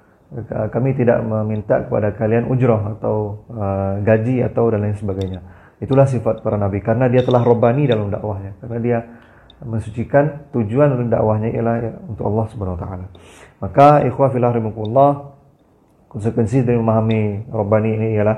Kami 0.73 0.97
tidak 0.97 1.21
meminta 1.29 1.85
kepada 1.85 2.17
kalian 2.17 2.49
ujrah 2.49 2.97
atau 2.97 3.45
uh, 3.53 4.01
gaji 4.01 4.41
atau 4.41 4.65
dan 4.73 4.81
lain 4.81 4.97
sebagainya 4.97 5.45
Itulah 5.83 6.07
sifat 6.07 6.47
para 6.47 6.55
nabi 6.55 6.79
karena 6.79 7.11
dia 7.11 7.27
telah 7.27 7.42
robani 7.42 7.90
dalam 7.90 8.07
dakwahnya. 8.07 8.55
Karena 8.62 8.79
dia 8.79 8.99
mensucikan 9.66 10.51
tujuan 10.55 10.95
dalam 10.95 11.11
dakwahnya 11.11 11.51
ialah 11.51 11.75
ya, 11.83 11.92
untuk 12.07 12.25
Allah 12.31 12.45
Subhanahu 12.51 12.77
wa 12.79 12.81
taala. 12.83 13.07
Maka 13.59 13.87
ikhwah 14.07 14.31
fillah 14.31 14.55
rahimakumullah 14.55 15.11
konsekuensi 16.11 16.62
dari 16.62 16.79
memahami 16.79 17.51
robani 17.51 17.90
ini 17.99 18.09
ialah 18.14 18.37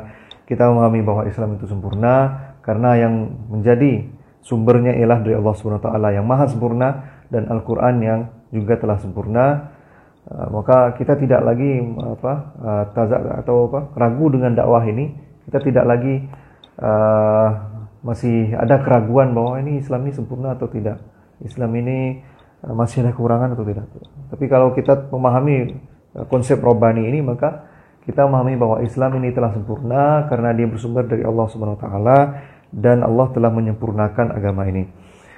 kita 0.48 0.68
memahami 0.68 1.00
bahwa 1.00 1.22
Islam 1.28 1.57
itu 1.57 1.68
sempurna 1.68 2.14
karena 2.61 2.96
yang 2.96 3.14
menjadi 3.48 4.09
sumbernya 4.44 4.96
ialah 4.96 5.20
dari 5.24 5.37
Allah 5.37 5.54
Subhanahu 5.57 5.80
wa 5.80 5.87
taala 5.88 6.09
yang 6.12 6.24
maha 6.28 6.48
sempurna 6.48 6.88
dan 7.33 7.48
Al-Qur'an 7.48 8.00
yang 8.00 8.20
juga 8.52 8.80
telah 8.80 8.96
sempurna. 9.00 9.74
Uh, 10.24 10.48
maka 10.48 10.96
kita 10.96 11.20
tidak 11.20 11.44
lagi 11.44 11.85
apa 12.00 12.33
uh, 12.57 12.85
tazak 12.96 13.20
atau 13.44 13.68
apa 13.68 13.92
ragu 13.96 14.33
dengan 14.33 14.57
dakwah 14.57 14.80
ini. 14.88 15.12
Kita 15.44 15.61
tidak 15.61 15.85
lagi 15.85 16.24
uh, 16.78 17.48
masih 18.04 18.52
ada 18.54 18.82
keraguan 18.84 19.32
bahwa 19.32 19.60
ini 19.60 19.80
Islam 19.80 20.06
ini 20.08 20.12
sempurna 20.14 20.54
atau 20.54 20.68
tidak. 20.68 21.00
Islam 21.42 21.70
ini 21.78 22.20
uh, 22.64 22.74
masih 22.74 23.04
ada 23.06 23.10
kekurangan 23.14 23.54
atau 23.54 23.64
tidak. 23.66 23.87
Tapi 24.30 24.44
kalau 24.50 24.74
kita 24.74 25.10
memahami 25.10 25.78
uh, 26.18 26.26
konsep 26.26 26.58
robani 26.58 27.06
ini 27.06 27.22
maka 27.22 27.70
kita 28.04 28.28
memahami 28.28 28.54
bahwa 28.60 28.76
Islam 28.84 29.16
ini 29.22 29.32
telah 29.32 29.50
sempurna 29.56 30.28
karena 30.28 30.52
dia 30.52 30.68
bersumber 30.68 31.08
dari 31.08 31.24
Allah 31.24 31.46
Subhanahu 31.48 31.76
wa 31.80 31.82
taala 31.82 32.18
dan 32.68 33.00
Allah 33.00 33.26
telah 33.32 33.50
menyempurnakan 33.54 34.34
agama 34.34 34.68
ini. 34.68 34.84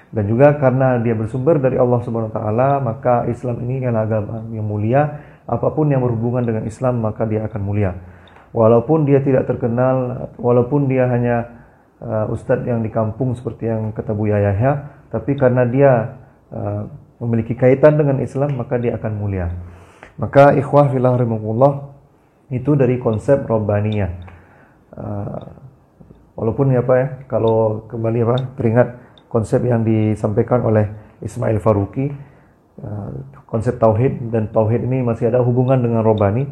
Dan 0.07 0.31
juga 0.31 0.55
karena 0.57 1.03
dia 1.03 1.14
bersumber 1.18 1.59
dari 1.59 1.77
Allah 1.77 1.99
Subhanahu 2.03 2.31
wa 2.31 2.35
taala, 2.35 2.70
maka 2.79 3.27
Islam 3.27 3.59
ini 3.66 3.85
adalah 3.85 4.07
agama 4.07 4.37
yang 4.51 4.66
mulia. 4.66 5.03
Apa 5.46 5.70
pun 5.70 5.87
yang 5.87 6.03
berhubungan 6.03 6.42
dengan 6.42 6.66
Islam, 6.66 6.99
maka 6.99 7.22
dia 7.22 7.46
akan 7.46 7.61
mulia 7.62 7.94
walaupun 8.52 9.09
dia 9.09 9.22
tidak 9.22 9.48
terkenal, 9.48 10.28
walaupun 10.37 10.87
dia 10.87 11.09
hanya 11.11 11.37
uh, 12.02 12.30
ustadz 12.30 12.66
yang 12.66 12.82
di 12.85 12.90
kampung 12.92 13.35
seperti 13.35 13.70
yang 13.70 13.90
kata 13.90 14.12
Buya 14.12 14.38
Yahya, 14.38 15.06
tapi 15.11 15.35
karena 15.38 15.64
dia 15.64 16.20
uh, 16.52 16.87
memiliki 17.22 17.56
kaitan 17.56 17.96
dengan 17.96 18.20
Islam, 18.20 18.61
maka 18.61 18.76
dia 18.76 18.94
akan 18.98 19.12
mulia. 19.16 19.48
Maka 20.16 20.56
ikhwah 20.56 20.92
fillah 20.92 21.16
rahimahullah, 21.16 21.72
itu 22.52 22.76
dari 22.76 23.00
konsep 23.00 23.44
robbaniyah. 23.44 24.12
Uh, 24.96 25.44
walaupun 26.37 26.72
ya 26.72 26.85
Pak 26.85 26.96
ya, 26.96 27.09
kalau 27.28 27.85
kembali 27.88 28.18
apa 28.24 28.37
teringat 28.56 28.88
konsep 29.28 29.61
yang 29.64 29.85
disampaikan 29.85 30.64
oleh 30.64 30.88
Ismail 31.20 31.61
Faruqi, 31.61 32.12
uh, 32.80 33.11
konsep 33.48 33.76
tauhid 33.76 34.32
dan 34.32 34.48
tauhid 34.52 34.85
ini 34.85 35.04
masih 35.04 35.28
ada 35.32 35.40
hubungan 35.44 35.80
dengan 35.80 36.04
robani. 36.04 36.48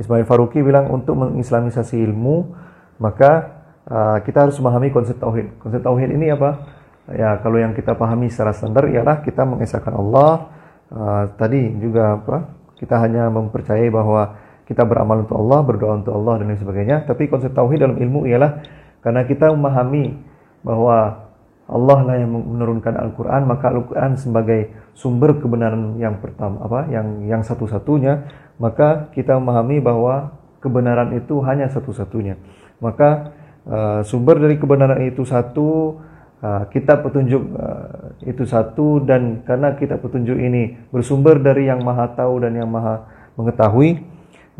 Ismail 0.00 0.24
Faruqi 0.24 0.64
bilang 0.64 0.88
untuk 0.88 1.20
mengislamisasi 1.20 2.00
ilmu, 2.00 2.56
maka 2.96 3.62
uh, 3.84 4.18
kita 4.24 4.48
harus 4.48 4.56
memahami 4.56 4.88
konsep 4.90 5.20
tauhid. 5.20 5.60
Konsep 5.60 5.84
tauhid 5.84 6.08
ini 6.16 6.32
apa? 6.32 6.80
Ya, 7.12 7.36
kalau 7.44 7.60
yang 7.60 7.76
kita 7.76 7.92
pahami 7.92 8.32
secara 8.32 8.56
standar 8.56 8.88
ialah 8.88 9.20
kita 9.20 9.44
mengesahkan 9.44 9.92
Allah. 9.92 10.48
Uh, 10.90 11.24
tadi 11.36 11.68
juga 11.76 12.16
apa? 12.16 12.56
Kita 12.80 12.96
hanya 12.96 13.28
mempercayai 13.28 13.92
bahwa 13.92 14.40
kita 14.64 14.88
beramal 14.88 15.28
untuk 15.28 15.36
Allah, 15.36 15.60
berdoa 15.66 15.92
untuk 16.00 16.14
Allah 16.16 16.34
dan 16.40 16.46
lain 16.48 16.60
sebagainya. 16.62 16.96
Tapi 17.04 17.28
konsep 17.28 17.52
tauhid 17.52 17.84
dalam 17.84 17.98
ilmu 18.00 18.24
ialah 18.24 18.64
karena 19.04 19.28
kita 19.28 19.52
memahami 19.52 20.16
bahwa 20.64 21.28
Allah 21.70 21.98
lah 22.02 22.16
yang 22.18 22.34
menurunkan 22.34 22.98
Al-Quran, 22.98 23.46
maka 23.46 23.70
Al-Quran 23.70 24.18
sebagai 24.18 24.74
sumber 24.90 25.38
kebenaran 25.38 25.94
yang 26.02 26.18
pertama, 26.18 26.66
apa, 26.66 26.90
yang 26.90 27.22
yang 27.30 27.46
satu-satunya, 27.46 28.26
maka 28.60 29.08
kita 29.16 29.40
memahami 29.40 29.80
bahwa 29.80 30.36
kebenaran 30.60 31.16
itu 31.16 31.40
hanya 31.42 31.72
satu-satunya. 31.72 32.36
Maka 32.78 33.32
uh, 33.64 34.00
sumber 34.04 34.36
dari 34.36 34.60
kebenaran 34.60 35.00
itu 35.08 35.24
satu, 35.24 35.96
uh, 36.44 36.68
kita 36.68 37.00
petunjuk 37.00 37.42
uh, 37.56 38.20
itu 38.28 38.44
satu, 38.44 39.00
dan 39.00 39.40
karena 39.48 39.74
kita 39.80 39.96
petunjuk 39.96 40.36
ini 40.36 40.76
bersumber 40.92 41.40
dari 41.40 41.72
yang 41.72 41.80
maha 41.80 42.12
tahu 42.12 42.44
dan 42.44 42.52
yang 42.52 42.68
maha 42.68 43.08
mengetahui, 43.40 44.04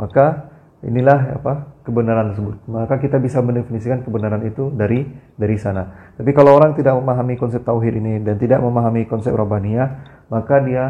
maka 0.00 0.48
inilah 0.80 1.36
apa 1.36 1.68
kebenaran 1.84 2.32
tersebut. 2.32 2.56
Maka 2.64 2.96
kita 2.96 3.20
bisa 3.20 3.44
mendefinisikan 3.44 4.00
kebenaran 4.00 4.40
itu 4.48 4.72
dari 4.72 5.04
dari 5.36 5.60
sana. 5.60 6.12
Tapi 6.16 6.32
kalau 6.32 6.56
orang 6.56 6.72
tidak 6.72 6.96
memahami 6.96 7.36
konsep 7.36 7.60
tauhid 7.60 8.00
ini 8.00 8.24
dan 8.24 8.40
tidak 8.40 8.64
memahami 8.64 9.04
konsep 9.04 9.32
rabbaniyah, 9.36 9.88
maka 10.32 10.56
dia 10.64 10.84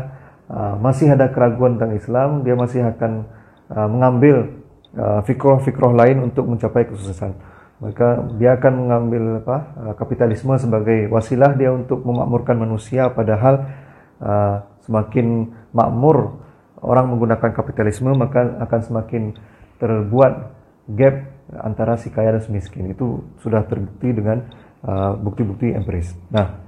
uh, 0.50 0.74
masih 0.82 1.14
ada 1.14 1.30
keraguan 1.30 1.78
tentang 1.78 1.94
Islam, 1.94 2.28
dia 2.42 2.58
masih 2.58 2.82
akan 2.82 3.24
uh, 3.70 3.88
mengambil 3.88 4.60
uh, 4.98 5.22
fikroh-fikroh 5.22 5.94
lain 5.94 6.26
untuk 6.26 6.50
mencapai 6.50 6.90
kesuksesan. 6.90 7.38
Maka 7.80 8.28
dia 8.36 8.60
akan 8.60 8.72
mengambil 8.76 9.40
apa 9.40 9.56
kapitalisme 9.96 10.52
sebagai 10.60 11.08
wasilah 11.08 11.56
dia 11.56 11.72
untuk 11.72 12.04
memakmurkan 12.04 12.60
manusia 12.60 13.08
padahal 13.08 13.72
uh, 14.20 14.68
semakin 14.84 15.48
makmur 15.72 16.44
orang 16.84 17.08
menggunakan 17.08 17.56
kapitalisme 17.56 18.12
maka 18.12 18.60
akan 18.60 18.80
semakin 18.84 19.32
terbuat 19.80 20.52
gap 20.92 21.24
antara 21.56 21.96
si 21.96 22.12
kaya 22.12 22.36
dan 22.36 22.44
si 22.44 22.52
miskin 22.52 22.92
itu 22.92 23.24
sudah 23.40 23.64
terbukti 23.64 24.12
dengan 24.12 24.44
bukti-bukti 25.24 25.72
uh, 25.72 25.80
empiris. 25.80 26.12
Nah, 26.28 26.60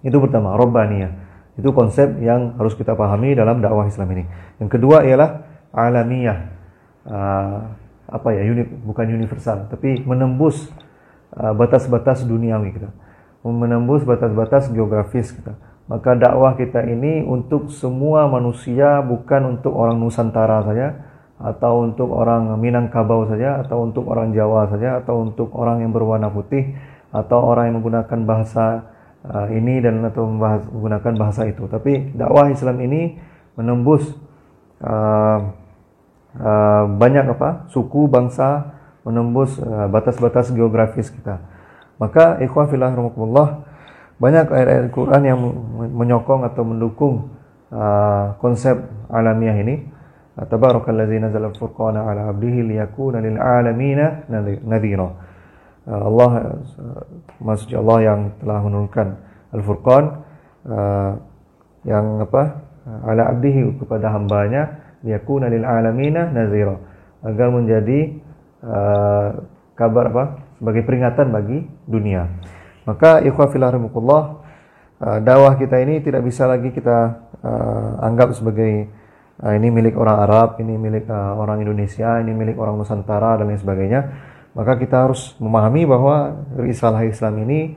itu 0.00 0.16
pertama, 0.16 0.56
robbaniyah. 0.56 1.27
Itu 1.58 1.74
konsep 1.74 2.22
yang 2.22 2.54
harus 2.54 2.78
kita 2.78 2.94
pahami 2.94 3.34
dalam 3.34 3.58
dakwah 3.58 3.90
Islam 3.90 4.14
ini. 4.14 4.24
Yang 4.62 4.78
kedua 4.78 5.02
ialah 5.02 5.42
alamiyah. 5.74 6.38
Uh, 7.02 7.58
apa 8.08 8.28
ya, 8.32 8.40
uni, 8.46 8.64
bukan 8.64 9.04
universal, 9.10 9.68
tapi 9.68 10.00
menembus 10.06 10.70
uh, 11.36 11.52
batas-batas 11.52 12.24
uh, 12.24 12.26
duniawi 12.30 12.78
kita. 12.78 12.88
Menembus 13.44 14.06
batas-batas 14.06 14.70
geografis 14.70 15.34
kita. 15.34 15.58
Maka 15.88 16.16
dakwah 16.16 16.52
kita 16.52 16.84
ini 16.84 17.24
untuk 17.24 17.72
semua 17.72 18.28
manusia, 18.28 19.00
bukan 19.00 19.56
untuk 19.56 19.72
orang 19.72 19.96
Nusantara 19.96 20.60
saja, 20.62 21.00
atau 21.40 21.84
untuk 21.88 22.12
orang 22.12 22.54
Minangkabau 22.60 23.24
saja, 23.24 23.60
atau 23.64 23.88
untuk 23.88 24.04
orang 24.04 24.36
Jawa 24.36 24.68
saja, 24.68 25.00
atau 25.00 25.24
untuk 25.24 25.48
orang 25.56 25.80
yang 25.80 25.92
berwarna 25.96 26.28
putih, 26.28 26.76
atau 27.08 27.40
orang 27.40 27.72
yang 27.72 27.80
menggunakan 27.80 28.20
bahasa 28.28 28.84
uh, 29.28 29.48
ini 29.52 29.84
dan 29.84 30.00
atau 30.08 30.24
membahas, 30.24 30.64
menggunakan 30.72 31.12
bahasa 31.20 31.44
itu. 31.44 31.68
Tapi 31.68 32.16
dakwah 32.16 32.48
Islam 32.48 32.80
ini 32.80 33.20
menembus 33.54 34.08
uh, 34.80 35.38
uh, 36.40 36.84
banyak 36.96 37.28
apa 37.36 37.68
suku, 37.68 38.08
bangsa, 38.08 38.74
menembus 39.04 39.60
batas-batas 39.92 40.48
uh, 40.50 40.54
geografis 40.56 41.12
kita. 41.12 41.40
Maka 42.00 42.40
ikhwah 42.40 42.68
fillah 42.68 42.92
banyak 44.18 44.46
ayat-ayat 44.50 44.90
Quran 44.90 45.22
yang 45.22 45.38
menyokong 45.94 46.42
atau 46.42 46.66
mendukung 46.66 47.14
uh, 47.70 48.34
konsep 48.42 48.74
alamiah 49.12 49.54
ini. 49.54 49.94
Tabarakalladzi 50.38 51.18
nazala 51.18 51.50
al-furqana 51.50 52.06
ala 52.06 52.30
'abdihi 52.30 52.62
liyakuna 52.70 53.18
lil 53.18 53.42
'alamina 53.42 54.22
nadhira. 54.62 55.27
Uh, 55.88 56.02
Allah 56.04 56.30
uh, 56.60 57.02
maksudnya 57.40 57.80
Allah 57.80 57.98
yang 58.04 58.20
telah 58.44 58.60
menurunkan 58.60 59.08
Al-Furqan 59.56 60.04
uh, 60.68 61.12
yang 61.88 62.20
apa? 62.20 62.68
ala 62.88 63.28
'abdihi 63.28 63.84
kepada 63.84 64.08
hambanya 64.12 64.96
liyakuna 65.04 65.52
lil 65.52 65.64
'alamina 65.64 66.28
nadhira 66.32 66.76
agar 67.24 67.48
menjadi 67.52 68.20
uh, 68.64 69.28
kabar 69.76 70.12
apa? 70.12 70.24
sebagai 70.60 70.82
peringatan 70.84 71.26
bagi 71.30 71.58
dunia. 71.86 72.28
Maka 72.84 73.22
ikhwah 73.24 73.48
fillah 73.48 73.72
uh, 73.72 75.18
dakwah 75.22 75.54
kita 75.56 75.78
ini 75.80 76.02
tidak 76.02 76.26
bisa 76.26 76.50
lagi 76.50 76.74
kita 76.74 77.28
uh, 77.44 78.02
anggap 78.02 78.34
sebagai 78.34 78.90
uh, 79.42 79.52
ini 79.54 79.70
milik 79.70 79.94
orang 79.94 80.18
Arab, 80.26 80.58
ini 80.58 80.74
milik 80.74 81.06
uh, 81.06 81.38
orang 81.38 81.62
Indonesia, 81.62 82.18
ini 82.18 82.34
milik 82.34 82.58
orang 82.58 82.78
Nusantara 82.78 83.38
dan 83.38 83.48
lain 83.50 83.60
sebagainya. 83.60 84.00
Maka 84.56 84.80
kita 84.80 85.08
harus 85.08 85.36
memahami 85.38 85.84
bahwa 85.84 86.44
risalah 86.56 87.04
Islam 87.04 87.44
ini 87.44 87.76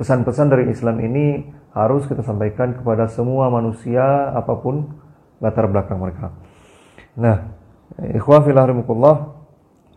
pesan-pesan 0.00 0.46
uh, 0.48 0.52
dari 0.52 0.64
Islam 0.72 0.96
ini 1.00 1.44
harus 1.74 2.06
kita 2.06 2.22
sampaikan 2.22 2.78
kepada 2.78 3.10
semua 3.10 3.50
manusia 3.50 4.30
apa 4.30 4.54
pun 4.62 4.94
latar 5.42 5.66
belakang 5.66 5.98
mereka. 5.98 6.30
Nah, 7.18 7.50
ikhwah 8.14 8.46
fillah 8.46 8.70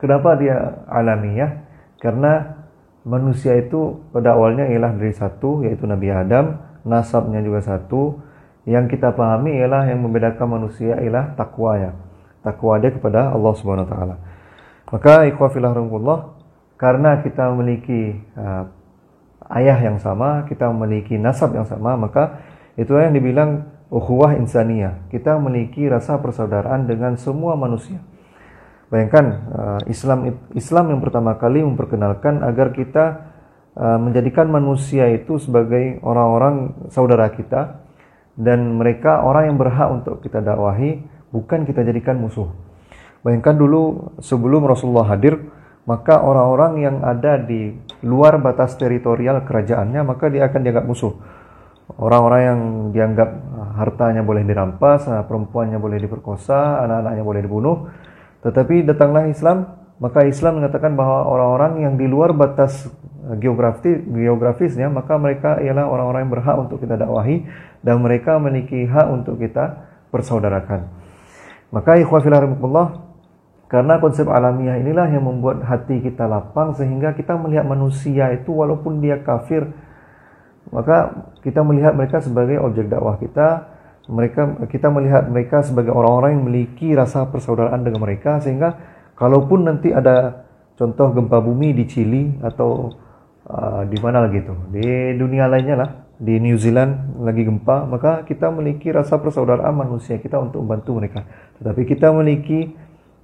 kenapa 0.02 0.38
dia 0.38 0.86
alamiah? 0.90 1.66
Karena 1.98 2.62
manusia 3.06 3.58
itu 3.58 4.06
pada 4.14 4.38
awalnya 4.38 4.70
ialah 4.70 4.94
dari 4.98 5.14
satu 5.14 5.66
yaitu 5.66 5.86
Nabi 5.86 6.10
Adam, 6.14 6.58
nasabnya 6.86 7.42
juga 7.42 7.62
satu. 7.62 8.26
Yang 8.68 9.00
kita 9.00 9.16
pahami 9.16 9.64
ialah 9.64 9.88
yang 9.88 10.04
membedakan 10.04 10.60
manusia 10.60 11.00
ialah 11.00 11.32
takwa 11.40 11.80
ya. 11.80 11.92
Takwa 12.44 12.76
dia 12.84 12.92
kepada 12.92 13.32
Allah 13.32 13.54
Subhanahu 13.56 13.88
wa 13.88 13.92
taala. 13.96 14.16
Maka 14.88 15.28
ikhwah 15.28 15.52
fillah 15.52 15.76
karena 16.80 17.20
kita 17.20 17.52
memiliki 17.52 18.16
uh, 18.40 18.72
ayah 19.52 19.80
yang 19.82 19.98
sama, 20.00 20.48
kita 20.48 20.70
memiliki 20.72 21.20
nasab 21.20 21.52
yang 21.56 21.68
sama, 21.68 22.00
maka 22.00 22.40
itu 22.80 22.94
yang 22.96 23.12
dibilang 23.12 23.68
ukhuwah 23.90 24.38
insaniyah. 24.38 25.10
Kita 25.12 25.36
memiliki 25.40 25.88
rasa 25.88 26.20
persaudaraan 26.20 26.88
dengan 26.88 27.16
semua 27.20 27.60
manusia. 27.60 28.00
Bayangkan 28.88 29.26
uh, 29.52 29.82
Islam 29.92 30.32
Islam 30.56 30.96
yang 30.96 31.04
pertama 31.04 31.36
kali 31.36 31.60
memperkenalkan 31.60 32.40
agar 32.40 32.72
kita 32.72 33.06
uh, 33.76 34.00
menjadikan 34.00 34.48
manusia 34.48 35.12
itu 35.12 35.36
sebagai 35.36 36.00
orang-orang 36.00 36.88
saudara 36.88 37.28
kita 37.28 37.84
dan 38.40 38.80
mereka 38.80 39.26
orang 39.28 39.52
yang 39.52 39.58
berhak 39.60 39.92
untuk 39.92 40.24
kita 40.24 40.40
dakwahi 40.40 41.04
bukan 41.36 41.68
kita 41.68 41.84
jadikan 41.84 42.16
musuh. 42.16 42.67
Bayangkan 43.28 43.60
dulu 43.60 44.16
sebelum 44.24 44.64
Rasulullah 44.64 45.12
hadir 45.12 45.36
maka 45.84 46.24
orang-orang 46.24 46.80
yang 46.80 47.04
ada 47.04 47.36
di 47.36 47.76
luar 48.08 48.40
batas 48.40 48.80
teritorial 48.80 49.44
kerajaannya 49.44 50.00
maka 50.08 50.32
dia 50.32 50.48
akan 50.48 50.64
dianggap 50.64 50.88
musuh. 50.88 51.12
Orang-orang 52.00 52.42
yang 52.44 52.60
dianggap 52.96 53.30
hartanya 53.76 54.24
boleh 54.24 54.48
dirampas, 54.48 55.12
perempuannya 55.28 55.76
boleh 55.76 56.00
diperkosa, 56.00 56.88
anak-anaknya 56.88 57.24
boleh 57.28 57.42
dibunuh 57.44 57.78
tetapi 58.48 58.88
datanglah 58.88 59.28
Islam, 59.28 59.76
maka 60.00 60.24
Islam 60.24 60.64
mengatakan 60.64 60.96
bahwa 60.96 61.28
orang-orang 61.28 61.84
yang 61.84 61.94
di 62.00 62.08
luar 62.08 62.32
batas 62.32 62.88
geografis 63.44 64.08
geografisnya, 64.08 64.88
maka 64.88 65.20
mereka 65.20 65.60
ialah 65.60 65.84
orang-orang 65.84 66.24
yang 66.24 66.32
berhak 66.32 66.56
untuk 66.56 66.80
kita 66.80 66.96
dakwahi 66.96 67.44
dan 67.84 68.00
mereka 68.00 68.40
memiliki 68.40 68.88
hak 68.88 69.12
untuk 69.12 69.36
kita 69.36 69.84
persaudarakan. 70.16 70.88
Maka 71.76 72.00
ikhwah 72.00 72.24
fillah 72.24 72.40
karena 73.68 74.00
konsep 74.00 74.28
alamiah 74.32 74.80
inilah 74.80 75.12
yang 75.12 75.28
membuat 75.28 75.64
hati 75.68 76.00
kita 76.00 76.24
lapang 76.24 76.72
sehingga 76.76 77.12
kita 77.16 77.36
melihat 77.36 77.68
manusia 77.68 78.32
itu 78.32 78.56
walaupun 78.56 79.04
dia 79.04 79.20
kafir 79.20 79.68
maka 80.72 81.28
kita 81.44 81.64
melihat 81.64 81.96
mereka 81.96 82.20
sebagai 82.20 82.60
objek 82.60 82.92
dakwah 82.92 83.16
kita. 83.20 83.76
Mereka 84.08 84.72
kita 84.72 84.88
melihat 84.88 85.28
mereka 85.28 85.68
sebagai 85.68 85.92
orang-orang 85.92 86.40
yang 86.40 86.44
memiliki 86.48 86.96
rasa 86.96 87.28
persaudaraan 87.28 87.84
dengan 87.84 88.00
mereka 88.00 88.40
sehingga 88.40 88.80
kalaupun 89.20 89.68
nanti 89.68 89.92
ada 89.92 90.48
contoh 90.80 91.12
gempa 91.12 91.44
bumi 91.44 91.76
di 91.76 91.84
Chili 91.92 92.24
atau 92.40 92.96
uh, 93.52 93.84
di 93.84 94.00
mana 94.00 94.24
lagi 94.24 94.40
itu 94.40 94.56
di 94.72 95.12
dunia 95.20 95.52
lainnya 95.52 95.76
lah 95.76 95.90
di 96.24 96.40
New 96.40 96.56
Zealand 96.56 97.20
lagi 97.20 97.44
gempa 97.44 97.84
maka 97.84 98.24
kita 98.24 98.48
memiliki 98.48 98.96
rasa 98.96 99.20
persaudaraan 99.20 99.76
manusia 99.76 100.24
kita 100.24 100.40
untuk 100.40 100.64
membantu 100.64 101.04
mereka. 101.04 101.28
Tetapi 101.60 101.82
kita 101.84 102.08
memiliki 102.16 102.72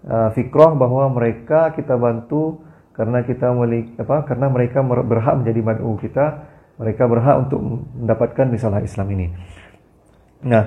uh, 0.07 0.29
fikroh 0.35 0.75
bahwa 0.75 1.11
mereka 1.11 1.71
kita 1.75 1.95
bantu 1.95 2.63
karena 2.93 3.25
kita 3.25 3.49
memiliki 3.51 3.97
apa 3.97 4.21
karena 4.27 4.47
mereka 4.53 4.85
berhak 4.85 5.35
menjadi 5.41 5.61
mad'u 5.65 5.97
kita 5.97 6.25
mereka 6.77 7.03
berhak 7.09 7.35
untuk 7.49 7.59
mendapatkan 7.97 8.49
risalah 8.53 8.81
Islam 8.81 9.07
ini. 9.13 9.27
Nah 10.45 10.63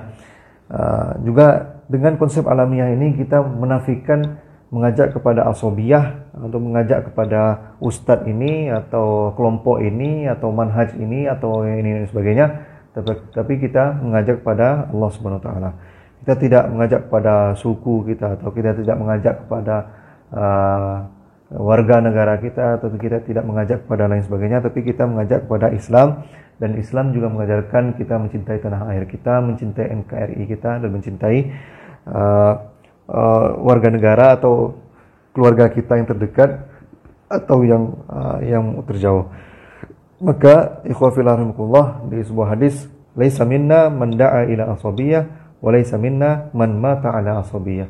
uh, 0.71 1.11
juga 1.23 1.79
dengan 1.87 2.19
konsep 2.19 2.43
alamiah 2.43 2.91
ini 2.91 3.15
kita 3.15 3.39
menafikan 3.43 4.43
mengajak 4.67 5.15
kepada 5.15 5.47
asobiyah 5.47 6.27
atau 6.35 6.59
mengajak 6.59 7.07
kepada 7.11 7.71
ustadz 7.79 8.27
ini 8.27 8.67
atau 8.67 9.31
kelompok 9.39 9.79
ini 9.79 10.27
atau 10.27 10.51
manhaj 10.51 10.91
ini 10.99 11.23
atau 11.31 11.63
ini 11.63 12.03
dan 12.03 12.05
sebagainya 12.11 12.47
tapi, 12.91 13.11
tapi 13.31 13.53
kita 13.63 13.95
mengajak 14.03 14.43
kepada 14.43 14.91
Allah 14.91 15.09
Subhanahu 15.15 15.39
wa 15.39 15.45
taala 15.47 15.71
kita 16.27 16.43
tidak 16.43 16.67
mengajak 16.67 17.07
kepada 17.07 17.55
suku 17.55 18.03
kita 18.03 18.35
atau 18.35 18.51
kita 18.51 18.75
tidak 18.75 18.99
mengajak 18.99 19.47
kepada 19.47 19.75
uh, 20.35 21.07
warga 21.55 22.03
negara 22.03 22.35
kita 22.35 22.75
atau 22.75 22.91
kita 22.99 23.23
tidak 23.23 23.47
mengajak 23.47 23.87
kepada 23.87 24.11
lain 24.11 24.27
sebagainya 24.27 24.59
tapi 24.59 24.83
kita 24.83 25.07
mengajak 25.07 25.47
kepada 25.47 25.71
Islam 25.71 26.27
dan 26.59 26.75
Islam 26.75 27.15
juga 27.15 27.31
mengajarkan 27.31 27.95
kita 27.95 28.19
mencintai 28.19 28.59
tanah 28.59 28.91
air 28.91 29.07
kita 29.07 29.39
mencintai 29.39 29.87
NKRI 30.03 30.43
kita 30.51 30.83
dan 30.83 30.89
mencintai 30.91 31.39
uh, 32.11 32.53
uh, 33.07 33.47
warga 33.63 33.87
negara 33.87 34.35
atau 34.35 34.75
keluarga 35.31 35.71
kita 35.71 35.95
yang 35.95 36.11
terdekat 36.11 36.67
atau 37.31 37.63
yang 37.63 38.03
uh, 38.11 38.43
yang 38.43 38.83
terjauh. 38.83 39.31
Maka 40.19 40.83
ikhwafil 40.83 41.23
di 42.11 42.19
sebuah 42.19 42.47
hadis 42.51 42.83
laisa 43.15 43.47
minna 43.47 43.87
man 43.87 44.11
da'a 44.11 44.43
ila 44.51 44.75
asabiyah 44.75 45.46
walaysa 45.63 45.97
minna 45.97 46.49
man 46.53 46.77
mata 46.77 47.13
ala 47.13 47.41
asabiyah. 47.41 47.89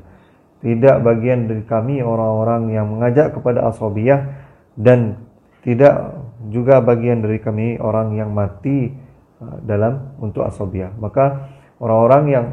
Tidak 0.58 1.06
bagian 1.06 1.46
dari 1.46 1.62
kami 1.70 2.02
orang-orang 2.02 2.74
yang 2.74 2.90
mengajak 2.90 3.38
kepada 3.38 3.70
asabiyah 3.70 4.26
dan 4.74 5.22
tidak 5.62 6.18
juga 6.50 6.82
bagian 6.82 7.22
dari 7.22 7.38
kami 7.38 7.78
orang 7.78 8.18
yang 8.18 8.34
mati 8.34 8.94
uh, 9.44 9.58
dalam 9.62 10.18
untuk 10.18 10.48
asabiyah. 10.48 10.98
Maka 10.98 11.50
orang-orang 11.78 12.24
yang 12.30 12.46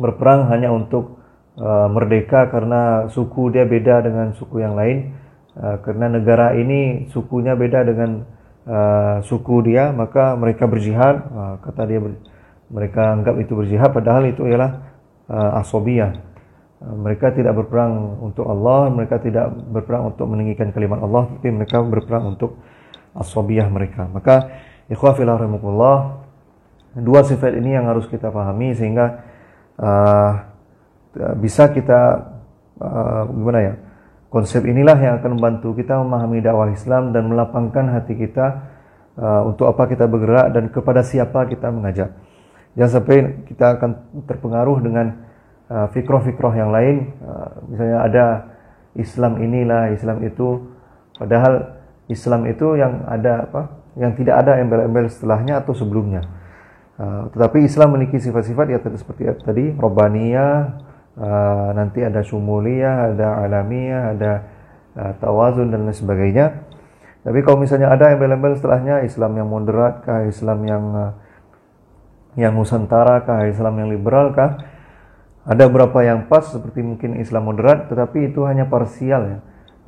berperang 0.00 0.48
hanya 0.50 0.72
untuk 0.72 1.20
uh, 1.60 1.86
merdeka 1.92 2.48
karena 2.48 3.06
suku 3.12 3.52
dia 3.52 3.68
beda 3.68 4.02
dengan 4.02 4.32
suku 4.34 4.64
yang 4.64 4.74
lain, 4.74 5.12
uh, 5.60 5.78
karena 5.84 6.08
negara 6.08 6.56
ini 6.56 7.06
sukunya 7.12 7.54
beda 7.54 7.86
dengan 7.86 8.40
suku 9.26 9.66
dia, 9.66 9.90
maka 9.90 10.38
mereka 10.38 10.70
berjihad. 10.70 11.26
Kata 11.66 11.82
dia 11.82 11.98
ber, 11.98 12.14
mereka 12.72 13.12
anggap 13.12 13.36
itu 13.38 13.52
berjihad 13.52 13.92
padahal 13.92 14.26
itu 14.26 14.48
ialah 14.48 14.82
uh, 15.28 15.60
asobiyah 15.60 16.16
uh, 16.80 16.96
mereka 16.96 17.30
tidak 17.30 17.52
berperang 17.54 18.18
untuk 18.24 18.48
Allah 18.48 18.88
mereka 18.88 19.20
tidak 19.20 19.52
berperang 19.70 20.10
untuk 20.10 20.26
meninggikan 20.26 20.72
kalimat 20.72 20.98
Allah 21.04 21.28
tapi 21.36 21.52
mereka 21.52 21.84
berperang 21.84 22.34
untuk 22.34 22.58
asobiyah 23.12 23.68
mereka 23.68 24.08
maka 24.08 24.48
ikhwah 24.88 25.12
fillah 25.12 25.38
dua 26.96 27.20
sifat 27.24 27.56
ini 27.60 27.76
yang 27.76 27.86
harus 27.86 28.08
kita 28.08 28.32
pahami 28.32 28.72
sehingga 28.72 29.20
uh, 29.76 30.32
bisa 31.36 31.68
kita 31.68 32.32
uh, 32.80 33.28
gimana 33.28 33.60
ya 33.60 33.74
konsep 34.32 34.64
inilah 34.64 34.96
yang 34.96 35.14
akan 35.20 35.36
membantu 35.36 35.76
kita 35.76 36.00
memahami 36.00 36.40
dakwah 36.40 36.72
Islam 36.72 37.12
dan 37.12 37.28
melapangkan 37.28 37.92
hati 37.92 38.16
kita 38.16 38.64
uh, 39.20 39.44
untuk 39.44 39.68
apa 39.68 39.84
kita 39.92 40.08
bergerak 40.08 40.56
dan 40.56 40.72
kepada 40.72 41.04
siapa 41.04 41.44
kita 41.52 41.68
mengajak. 41.68 42.16
Jangan 42.72 42.90
sampai 42.90 43.16
kita 43.44 43.76
akan 43.76 43.90
terpengaruh 44.24 44.78
dengan 44.80 45.06
uh, 45.68 45.86
fikroh-fikroh 45.92 46.56
yang 46.56 46.72
lain. 46.72 47.12
Uh, 47.20 47.48
misalnya 47.68 47.98
ada 48.00 48.24
Islam 48.96 49.36
inilah, 49.40 49.92
Islam 49.92 50.24
itu. 50.24 50.72
Padahal 51.20 51.76
Islam 52.08 52.48
itu 52.48 52.80
yang 52.80 53.04
ada 53.04 53.44
apa? 53.44 53.62
Yang 54.00 54.24
tidak 54.24 54.40
ada 54.40 54.56
embel-embel 54.56 55.12
setelahnya 55.12 55.60
atau 55.60 55.76
sebelumnya. 55.76 56.24
Uh, 56.96 57.28
tetapi 57.36 57.68
Islam 57.68 57.92
memiliki 57.92 58.16
sifat-sifat 58.16 58.66
ya 58.72 58.78
seperti 58.96 59.28
tadi, 59.44 59.76
Robbaniyah, 59.76 60.56
uh, 61.20 61.68
nanti 61.76 62.00
ada 62.00 62.24
Syumuliyah, 62.24 63.12
ada 63.12 63.28
Alamiyah, 63.44 64.02
ada 64.16 64.32
Tawazun 64.92 65.72
dan 65.72 65.88
lain 65.88 65.96
sebagainya. 65.96 66.68
Tapi 67.24 67.40
kalau 67.40 67.64
misalnya 67.64 67.88
ada 67.88 68.12
embel-embel 68.12 68.52
setelahnya 68.60 69.00
Islam 69.08 69.40
yang 69.40 69.48
moderat 69.48 70.04
kah, 70.04 70.28
Islam 70.28 70.68
yang 70.68 70.84
uh, 70.92 71.12
yang 72.38 72.56
Nusantara 72.56 73.22
kah, 73.24 73.44
Islam 73.44 73.84
yang 73.84 73.88
liberal 73.92 74.32
kah? 74.32 74.56
Ada 75.42 75.66
beberapa 75.66 76.06
yang 76.06 76.30
pas 76.30 76.46
seperti 76.46 76.80
mungkin 76.86 77.18
Islam 77.18 77.50
moderat, 77.50 77.90
tetapi 77.90 78.30
itu 78.30 78.46
hanya 78.46 78.70
parsial 78.70 79.22
ya. 79.26 79.38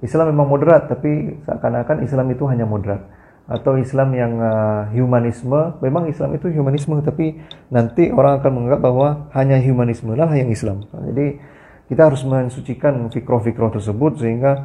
Islam 0.02 0.34
memang 0.34 0.50
moderat, 0.50 0.90
tapi 0.90 1.38
seakan-akan 1.46 2.02
Islam 2.02 2.26
itu 2.34 2.44
hanya 2.50 2.66
moderat. 2.66 3.06
Atau 3.46 3.78
Islam 3.78 4.12
yang 4.16 4.32
uh, 4.40 4.90
humanisme, 4.90 5.78
memang 5.78 6.10
Islam 6.10 6.34
itu 6.34 6.50
humanisme, 6.50 6.98
tapi 7.06 7.38
nanti 7.70 8.10
orang 8.10 8.42
akan 8.42 8.50
menganggap 8.50 8.80
bahwa 8.82 9.08
hanya 9.36 9.56
humanisme 9.62 10.12
lah 10.12 10.28
yang 10.34 10.50
Islam. 10.50 10.84
Jadi 10.90 11.38
kita 11.86 12.10
harus 12.10 12.24
mensucikan 12.26 12.96
fikroh-fikroh 13.12 13.78
tersebut 13.78 14.18
sehingga 14.18 14.64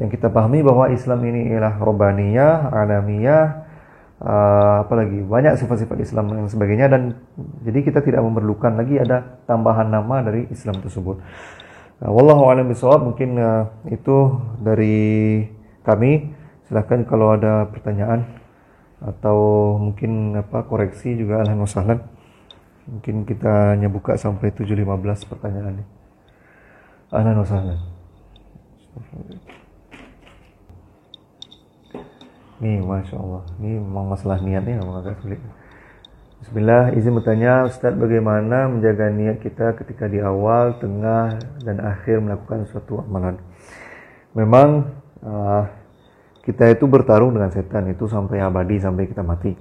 yang 0.00 0.08
kita 0.08 0.32
pahami 0.32 0.64
bahwa 0.64 0.88
Islam 0.88 1.20
ini 1.28 1.52
ialah 1.52 1.76
robaniyah, 1.76 2.72
alamiyah, 2.72 3.69
uh, 4.20 4.84
apalagi 4.84 5.24
banyak 5.24 5.56
sifat-sifat 5.56 5.98
Islam 6.04 6.32
dan 6.32 6.48
sebagainya 6.48 6.86
dan 6.92 7.16
jadi 7.64 7.80
kita 7.84 8.00
tidak 8.04 8.20
memerlukan 8.20 8.76
lagi 8.76 9.00
ada 9.00 9.40
tambahan 9.48 9.88
nama 9.88 10.22
dari 10.24 10.46
Islam 10.52 10.80
tersebut. 10.84 11.20
Uh, 12.00 12.10
wallahu 12.12 12.48
a'lam 12.52 12.68
bishawab 12.68 13.04
mungkin 13.04 13.40
uh, 13.40 13.68
itu 13.88 14.36
dari 14.60 15.48
kami. 15.84 16.36
Silahkan 16.68 17.02
kalau 17.02 17.34
ada 17.34 17.66
pertanyaan 17.66 18.22
atau 19.00 19.74
mungkin 19.80 20.38
apa 20.38 20.62
koreksi 20.68 21.16
juga 21.16 21.40
alhamdulillah 21.42 22.20
Mungkin 22.90 23.22
kita 23.22 23.78
hanya 23.78 23.86
buka 23.86 24.18
sampai 24.18 24.50
7.15 24.50 25.30
pertanyaan 25.30 25.78
ini. 25.78 25.86
Wa 27.10 27.18
Nih, 32.60 32.84
Masya 32.84 33.16
Allah. 33.16 33.42
Ini 33.56 33.80
memang 33.80 34.12
masalah 34.12 34.36
niatnya 34.44 34.84
memang 34.84 35.00
agak 35.00 35.16
sulit. 35.24 35.40
Bismillah, 36.44 36.92
izin 36.96 37.16
bertanya 37.16 37.64
Ustadz 37.68 38.00
bagaimana 38.00 38.68
menjaga 38.68 39.12
niat 39.12 39.44
kita 39.44 39.76
ketika 39.80 40.08
di 40.08 40.20
awal, 40.20 40.76
tengah, 40.80 41.36
dan 41.64 41.80
akhir 41.80 42.20
melakukan 42.20 42.64
suatu 42.68 43.00
amalan. 43.04 43.40
Memang 44.36 44.88
uh, 45.24 45.68
kita 46.44 46.72
itu 46.72 46.88
bertarung 46.88 47.36
dengan 47.36 47.52
setan 47.52 47.88
itu 47.92 48.08
sampai 48.08 48.40
abadi, 48.40 48.76
sampai 48.80 49.04
kita 49.08 49.20
mati. 49.20 49.52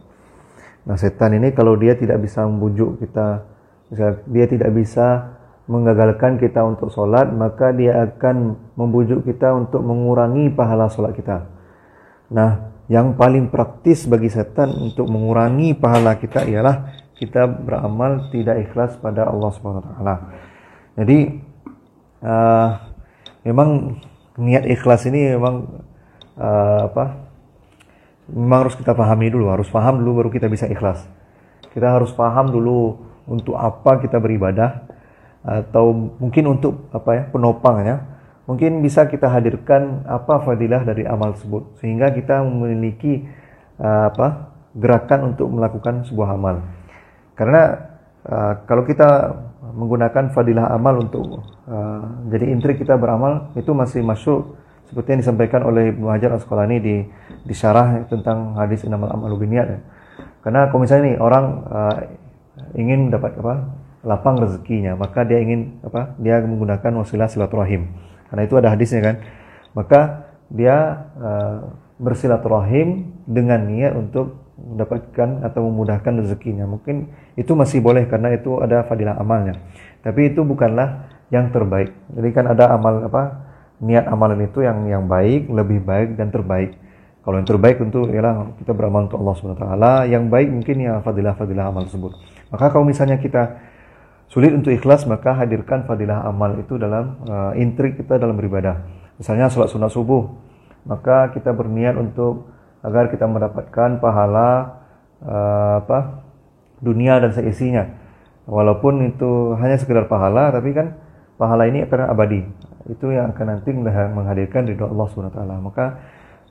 Nah 0.87 0.95
setan 0.95 1.35
ini 1.35 1.51
kalau 1.51 1.75
dia 1.75 1.99
tidak 1.99 2.23
bisa 2.23 2.47
membujuk 2.47 2.99
kita, 3.03 3.43
misal 3.91 4.23
dia 4.27 4.45
tidak 4.47 4.71
bisa 4.71 5.35
menggagalkan 5.67 6.39
kita 6.39 6.63
untuk 6.63 6.91
sholat, 6.95 7.27
maka 7.31 7.75
dia 7.75 8.07
akan 8.07 8.55
membujuk 8.79 9.27
kita 9.27 9.51
untuk 9.51 9.83
mengurangi 9.83 10.47
pahala 10.51 10.87
sholat 10.87 11.11
kita. 11.11 11.45
Nah, 12.33 12.68
yang 12.89 13.13
paling 13.13 13.53
praktis 13.53 14.09
bagi 14.09 14.33
setan 14.33 14.73
untuk 14.73 15.05
mengurangi 15.05 15.77
pahala 15.77 16.17
kita 16.17 16.49
ialah 16.49 16.89
kita 17.13 17.45
beramal 17.45 18.33
tidak 18.33 18.65
ikhlas 18.65 18.97
pada 18.97 19.29
Allah 19.29 19.49
Subhanahu 19.53 19.85
wa 19.85 19.87
taala. 19.93 20.15
Jadi 20.97 21.19
uh, 22.25 22.69
memang 23.45 23.99
niat 24.41 24.65
ikhlas 24.65 25.05
ini 25.05 25.37
memang 25.37 25.85
uh, 26.33 26.89
apa? 26.89 27.05
Memang 28.29 28.59
harus 28.65 28.75
kita 28.77 28.97
pahami 28.97 29.29
dulu, 29.29 29.53
harus 29.53 29.69
paham 29.69 30.01
dulu 30.01 30.25
baru 30.25 30.29
kita 30.33 30.49
bisa 30.49 30.65
ikhlas. 30.65 31.05
Kita 31.69 31.93
harus 31.93 32.09
paham 32.13 32.49
dulu 32.49 32.97
untuk 33.29 33.53
apa 33.53 34.01
kita 34.01 34.17
beribadah 34.17 34.89
atau 35.45 35.93
mungkin 36.17 36.57
untuk 36.57 36.89
apa 36.91 37.09
ya 37.15 37.23
penopangnya 37.29 38.18
mungkin 38.49 38.81
bisa 38.81 39.05
kita 39.05 39.29
hadirkan 39.29 40.09
apa 40.09 40.41
fadilah 40.41 40.81
dari 40.81 41.05
amal 41.05 41.37
tersebut 41.37 41.77
sehingga 41.77 42.09
kita 42.09 42.41
memiliki 42.41 43.29
uh, 43.77 44.09
apa 44.09 44.49
gerakan 44.73 45.33
untuk 45.37 45.53
melakukan 45.53 46.01
sebuah 46.09 46.33
amal. 46.33 46.65
Karena 47.37 47.77
uh, 48.25 48.65
kalau 48.65 48.89
kita 48.89 49.37
menggunakan 49.69 50.33
fadilah 50.33 50.73
amal 50.73 51.05
untuk 51.05 51.45
uh, 51.69 52.25
jadi 52.33 52.49
intrik 52.49 52.81
kita 52.81 52.97
beramal 52.97 53.53
itu 53.53 53.69
masih 53.69 54.01
masuk 54.01 54.57
seperti 54.89 55.13
yang 55.13 55.21
disampaikan 55.21 55.61
oleh 55.69 55.93
Ibnu 55.93 56.09
Hajar 56.09 56.33
Asqalani 56.33 56.81
di 56.81 57.05
di 57.45 57.53
syarah 57.53 58.01
tentang 58.09 58.57
hadis 58.57 58.81
inamal 58.81 59.13
amalu 59.13 59.45
biniyat 59.45 59.67
ya. 59.69 59.79
karena 60.41 60.73
kalau 60.73 60.81
misalnya 60.81 61.13
nih 61.13 61.17
orang 61.21 61.45
uh, 61.69 61.95
ingin 62.73 63.13
dapat 63.13 63.37
apa 63.37 63.69
lapang 64.01 64.41
rezekinya 64.41 64.97
maka 64.97 65.21
dia 65.21 65.37
ingin 65.37 65.77
apa 65.85 66.17
dia 66.17 66.41
menggunakan 66.41 67.05
wasilah 67.05 67.29
silaturahim 67.29 67.93
karena 68.29 68.41
itu 68.45 68.55
ada 68.57 68.69
hadisnya 68.73 69.01
kan. 69.01 69.15
Maka 69.73 69.99
dia 70.49 71.09
uh, 71.19 71.73
bersilaturahim 72.01 73.13
dengan 73.29 73.69
niat 73.69 73.93
untuk 73.93 74.49
mendapatkan 74.57 75.45
atau 75.45 75.61
memudahkan 75.67 76.23
rezekinya. 76.23 76.65
Mungkin 76.65 77.11
itu 77.35 77.51
masih 77.53 77.79
boleh 77.79 78.07
karena 78.07 78.33
itu 78.33 78.59
ada 78.59 78.83
fadilah 78.87 79.19
amalnya. 79.19 79.59
Tapi 80.01 80.33
itu 80.33 80.41
bukanlah 80.43 81.11
yang 81.29 81.53
terbaik. 81.53 81.93
Jadi 82.11 82.29
kan 82.33 82.45
ada 82.49 82.73
amal 82.73 83.05
apa 83.05 83.45
niat 83.79 84.05
amalan 84.09 84.47
itu 84.47 84.65
yang 84.65 84.83
yang 84.89 85.05
baik, 85.07 85.47
lebih 85.47 85.79
baik 85.83 86.19
dan 86.19 86.33
terbaik. 86.33 86.75
Kalau 87.23 87.35
yang 87.35 87.47
terbaik 87.47 87.77
tentu 87.77 88.07
ialah 88.09 88.57
kita 88.57 88.71
beramal 88.73 89.05
untuk 89.05 89.19
Allah 89.21 89.35
Subhanahu 89.37 89.59
wa 89.59 89.63
taala, 89.63 89.93
yang 90.07 90.31
baik 90.31 90.49
mungkin 90.49 90.75
ya 90.81 90.93
fadilah-fadilah 91.03 91.65
amal 91.69 91.85
tersebut. 91.85 92.15
Maka 92.49 92.65
kalau 92.73 92.87
misalnya 92.87 93.21
kita 93.21 93.59
sulit 94.29 94.53
untuk 94.53 94.69
ikhlas, 94.71 95.09
maka 95.09 95.33
hadirkan 95.33 95.89
fadilah 95.89 96.23
amal 96.23 96.53
itu 96.61 96.77
dalam 96.77 97.17
uh, 97.25 97.51
intrik 97.57 97.97
kita 97.97 98.21
dalam 98.21 98.37
beribadah. 98.37 98.85
Misalnya 99.17 99.49
sholat 99.49 99.73
sunat 99.73 99.91
subuh, 99.91 100.29
maka 100.85 101.33
kita 101.33 101.51
berniat 101.51 101.97
untuk 101.97 102.47
agar 102.85 103.11
kita 103.11 103.27
mendapatkan 103.27 103.99
pahala 103.99 104.79
uh, 105.25 105.83
apa 105.83 106.23
dunia 106.79 107.19
dan 107.19 107.35
seisinya. 107.35 107.99
Walaupun 108.49 109.05
itu 109.05 109.53
hanya 109.59 109.77
sekedar 109.77 110.09
pahala, 110.09 110.49
tapi 110.49 110.73
kan 110.73 110.97
pahala 111.37 111.69
ini 111.69 111.85
akan 111.85 112.09
abadi. 112.09 112.41
Itu 112.89 113.13
yang 113.13 113.35
akan 113.35 113.45
nanti 113.45 113.69
menghadirkan 113.75 114.65
ridho 114.65 114.89
Allah 114.89 115.09
taala. 115.29 115.55
Maka 115.61 115.85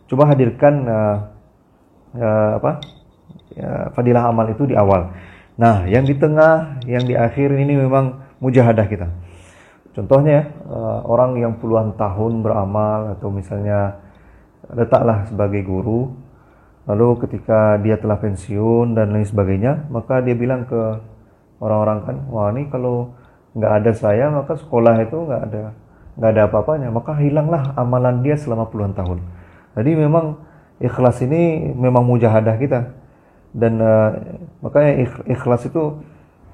coba 0.07 0.31
hadirkan 0.31 0.75
uh, 0.87 1.17
uh, 2.15 2.51
apa? 2.63 2.73
Ya, 3.59 3.91
fadilah 3.97 4.31
amal 4.31 4.47
itu 4.53 4.69
di 4.69 4.79
awal. 4.79 5.11
Nah, 5.59 5.91
yang 5.91 6.07
di 6.07 6.15
tengah, 6.15 6.79
yang 6.87 7.03
di 7.03 7.19
akhir 7.19 7.51
ini 7.51 7.75
memang 7.75 8.23
mujahadah 8.39 8.87
kita. 8.87 9.11
Contohnya 9.93 10.55
uh, 10.71 11.03
orang 11.03 11.35
yang 11.43 11.59
puluhan 11.59 11.99
tahun 11.99 12.47
beramal 12.47 13.19
atau 13.19 13.35
misalnya 13.35 13.99
letaklah 14.71 15.27
sebagai 15.27 15.67
guru 15.67 16.15
Lalu 16.89 17.29
ketika 17.29 17.77
dia 17.85 18.01
telah 18.01 18.17
pensiun 18.17 18.97
dan 18.97 19.13
lain 19.13 19.29
sebagainya, 19.29 19.93
maka 19.93 20.25
dia 20.25 20.33
bilang 20.33 20.65
ke 20.65 20.97
orang-orang 21.61 21.99
kan, 22.09 22.17
wah 22.33 22.49
ini 22.49 22.73
kalau 22.73 23.13
nggak 23.53 23.73
ada 23.85 23.93
saya 23.93 24.33
maka 24.33 24.57
sekolah 24.57 24.97
itu 25.05 25.17
nggak 25.17 25.43
ada 25.53 25.63
nggak 26.17 26.31
ada 26.33 26.43
apa-apanya, 26.49 26.89
maka 26.89 27.13
hilanglah 27.21 27.77
amalan 27.77 28.25
dia 28.25 28.41
selama 28.41 28.73
puluhan 28.73 28.97
tahun. 28.97 29.21
Jadi 29.77 30.01
memang 30.01 30.41
ikhlas 30.81 31.21
ini 31.21 31.77
memang 31.77 32.09
mujahadah 32.09 32.57
kita 32.57 32.98
dan 33.57 33.81
uh, 33.81 34.11
makanya 34.61 35.09
ikhlas 35.25 35.69
itu 35.69 36.05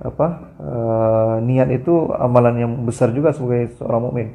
apa 0.03 0.27
uh, 0.59 1.37
niat 1.43 1.71
itu 1.71 2.11
amalan 2.15 2.55
yang 2.59 2.73
besar 2.83 3.15
juga 3.15 3.31
sebagai 3.31 3.75
seorang 3.79 4.11
mukmin. 4.11 4.29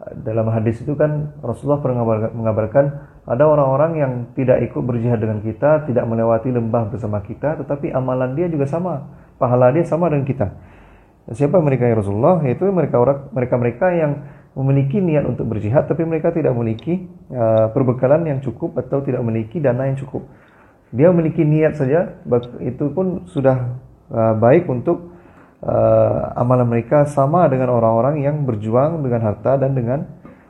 Dalam 0.00 0.48
hadis 0.48 0.80
itu 0.80 0.96
kan 0.96 1.36
Rasulullah 1.44 1.84
pernah 1.84 2.00
mengabarkan 2.32 2.84
ada 3.28 3.44
orang-orang 3.44 4.00
yang 4.00 4.12
tidak 4.32 4.64
ikut 4.64 4.80
berjihad 4.80 5.20
dengan 5.20 5.44
kita, 5.44 5.84
tidak 5.84 6.08
melewati 6.08 6.48
lembah 6.48 6.88
bersama 6.88 7.20
kita, 7.20 7.60
tetapi 7.60 7.92
amalan 7.92 8.32
dia 8.32 8.48
juga 8.48 8.64
sama, 8.64 9.12
pahala 9.36 9.68
dia 9.68 9.84
sama 9.84 10.08
dengan 10.08 10.24
kita. 10.24 10.56
Siapa 11.30 11.60
mereka 11.60 11.84
ya 11.84 12.00
Rasulullah? 12.00 12.40
Yaitu 12.42 12.64
mereka 12.72 12.96
orang 12.96 13.28
mereka-mereka 13.30 13.86
yang 13.92 14.12
memiliki 14.56 14.98
niat 14.98 15.28
untuk 15.30 15.46
berjihad 15.46 15.86
tapi 15.86 16.02
mereka 16.02 16.34
tidak 16.34 16.50
memiliki 16.58 17.06
uh, 17.30 17.70
perbekalan 17.70 18.26
yang 18.26 18.38
cukup 18.42 18.74
atau 18.82 18.98
tidak 19.04 19.22
memiliki 19.22 19.62
dana 19.62 19.86
yang 19.86 20.00
cukup. 20.00 20.26
Dia 20.90 21.14
memiliki 21.14 21.46
niat 21.46 21.78
saja 21.78 22.18
itu 22.58 22.84
pun 22.90 23.26
sudah 23.30 23.78
uh, 24.10 24.34
baik 24.38 24.66
untuk 24.66 25.14
uh, 25.62 26.34
amalan 26.34 26.66
mereka 26.66 27.06
sama 27.06 27.46
dengan 27.46 27.70
orang-orang 27.70 28.26
yang 28.26 28.42
berjuang 28.42 28.98
dengan 29.02 29.22
harta 29.22 29.54
dan 29.54 29.74
dengan 29.78 30.06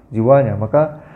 jiwanya. 0.09 0.57
Maka 0.57 1.11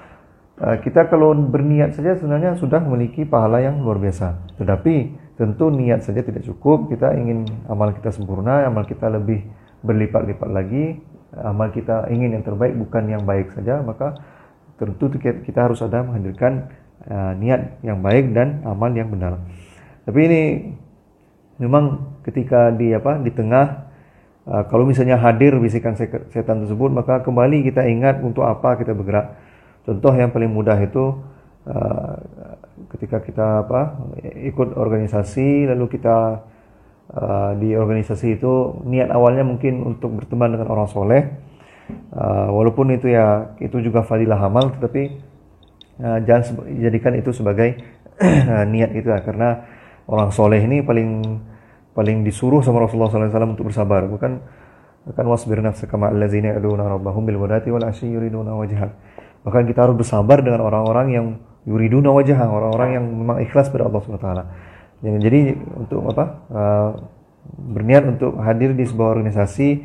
Eh, 0.55 0.79
kita 0.87 1.11
kalau 1.11 1.35
berniat 1.35 1.99
saja 1.99 2.15
sebenarnya 2.15 2.55
sudah 2.55 2.79
memiliki 2.79 3.27
pahala 3.27 3.59
yang 3.59 3.83
luar 3.83 3.99
biasa. 3.99 4.55
Tetapi 4.55 4.95
tentu 5.35 5.67
niat 5.67 6.07
saja 6.07 6.23
tidak 6.23 6.47
cukup. 6.47 6.87
Kita 6.95 7.11
ingin 7.11 7.43
amal 7.67 7.91
kita 7.91 8.15
sempurna, 8.15 8.63
amal 8.63 8.87
kita 8.87 9.11
lebih 9.11 9.43
berlipat-lipat 9.83 10.49
lagi. 10.55 11.03
Amal 11.35 11.75
kita 11.75 12.07
ingin 12.15 12.39
yang 12.39 12.47
terbaik 12.47 12.79
bukan 12.79 13.11
yang 13.11 13.27
baik 13.27 13.51
saja, 13.51 13.83
maka 13.83 14.15
tentu 14.79 15.11
kita 15.19 15.59
harus 15.59 15.83
ada 15.83 16.07
menghadirkan 16.07 16.71
uh, 17.11 17.33
niat 17.39 17.83
yang 17.83 17.99
baik 18.01 18.31
dan 18.31 18.63
amal 18.63 18.91
yang 18.95 19.11
benar. 19.11 19.43
Tapi 20.05 20.21
ini 20.25 20.43
memang 21.59 22.19
ketika 22.27 22.75
di 22.75 22.95
apa 22.95 23.19
di 23.19 23.31
tengah 23.35 23.91
uh, 24.47 24.63
kalau 24.69 24.87
misalnya 24.87 25.19
hadir 25.19 25.57
bisikan 25.59 25.95
setan 26.31 26.67
tersebut, 26.67 26.91
maka 26.91 27.23
kembali 27.25 27.67
kita 27.67 27.87
ingat 27.87 28.23
untuk 28.23 28.47
apa 28.47 28.79
kita 28.79 28.95
bergerak 28.95 29.45
Contoh 29.85 30.17
yang 30.17 30.33
paling 30.33 30.49
mudah 30.49 30.81
itu 30.81 31.13
uh, 31.69 32.17
ketika 32.97 33.21
kita 33.21 33.69
apa 33.69 34.01
ikut 34.49 34.81
organisasi 34.81 35.69
lalu 35.69 35.93
kita 35.93 36.41
uh, 37.13 37.53
di 37.61 37.77
organisasi 37.77 38.41
itu 38.41 38.81
niat 38.89 39.13
awalnya 39.13 39.45
mungkin 39.45 39.85
untuk 39.85 40.17
berteman 40.17 40.57
dengan 40.57 40.73
orang 40.73 40.89
soleh 40.89 41.23
uh, 42.17 42.49
walaupun 42.49 42.97
itu 42.97 43.13
ya 43.13 43.53
itu 43.61 43.77
juga 43.85 44.01
fadilah 44.09 44.41
amal 44.41 44.73
tetapi 44.81 45.21
uh, 46.01 46.19
jangan 46.25 46.65
jadikan 46.81 47.13
itu 47.19 47.31
sebagai 47.31 47.79
niat 48.73 48.95
itu 48.95 49.11
ya 49.11 49.21
karena 49.23 49.67
orang 50.07 50.31
soleh 50.31 50.63
ini 50.63 50.81
paling 50.81 51.43
paling 51.95 52.23
disuruh 52.27 52.63
sama 52.63 52.83
Rasulullah 52.83 53.11
SAW 53.11 53.55
untuk 53.55 53.71
bersabar 53.71 54.07
bukan 54.07 54.39
kan 55.05 55.27
wasbir 55.29 55.61
nafsaka 55.61 56.01
ma'al 56.01 56.17
ladzina 56.17 56.57
yad'una 56.57 56.89
rabbahum 56.89 57.29
bil 57.29 57.39
ghadati 57.43 57.69
wal 57.69 57.85
asyi 57.85 58.09
yuriduna 58.15 58.57
wajhah 58.57 58.91
Bahkan 59.45 59.63
kita 59.69 59.85
harus 59.85 59.97
bersabar 60.01 60.41
dengan 60.41 60.65
orang-orang 60.65 61.07
yang 61.13 61.27
yuriduna 61.69 62.09
wajah, 62.17 62.49
orang-orang 62.49 62.97
yang 62.97 63.05
memang 63.05 63.45
ikhlas 63.45 63.69
pada 63.69 63.85
Allah 63.85 64.01
SWT. 64.01 64.29
Jadi, 65.05 65.17
jadi 65.21 65.41
untuk 65.77 66.01
apa? 66.09 66.25
Uh, 66.49 66.91
berniat 67.45 68.09
untuk 68.09 68.41
hadir 68.41 68.73
di 68.73 68.89
sebuah 68.89 69.21
organisasi 69.21 69.85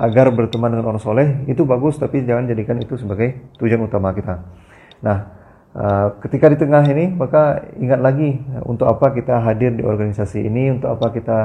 agar 0.00 0.32
berteman 0.32 0.72
dengan 0.72 0.94
orang 0.94 1.02
soleh 1.02 1.44
itu 1.46 1.68
bagus, 1.68 2.00
tapi 2.00 2.24
jangan 2.24 2.48
jadikan 2.48 2.80
itu 2.80 2.96
sebagai 2.96 3.52
tujuan 3.60 3.84
utama 3.84 4.16
kita. 4.16 4.40
Nah, 5.04 5.18
uh, 5.76 6.16
ketika 6.24 6.48
di 6.48 6.56
tengah 6.56 6.84
ini, 6.88 7.12
maka 7.12 7.60
ingat 7.76 8.00
lagi 8.00 8.40
untuk 8.64 8.88
apa 8.88 9.12
kita 9.12 9.44
hadir 9.44 9.76
di 9.76 9.84
organisasi 9.84 10.48
ini, 10.48 10.72
untuk 10.80 10.96
apa 10.96 11.12
kita 11.12 11.38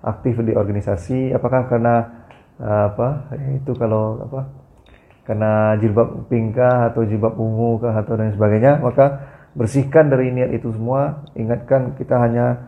aktif 0.00 0.40
di 0.40 0.56
organisasi, 0.56 1.36
apakah 1.36 1.68
karena 1.68 2.24
apa 2.58 3.38
itu 3.54 3.70
kalau 3.78 4.18
apa 4.18 4.50
karena 5.22 5.78
jilbab 5.78 6.26
pink 6.26 6.58
kah 6.58 6.90
atau 6.90 7.06
jilbab 7.06 7.38
ungu 7.38 7.78
kah 7.78 7.94
atau 7.94 8.18
dan 8.18 8.34
sebagainya 8.34 8.82
maka 8.82 9.30
bersihkan 9.54 10.10
dari 10.10 10.34
niat 10.34 10.50
itu 10.50 10.74
semua 10.74 11.22
ingatkan 11.38 11.94
kita 11.94 12.18
hanya 12.18 12.66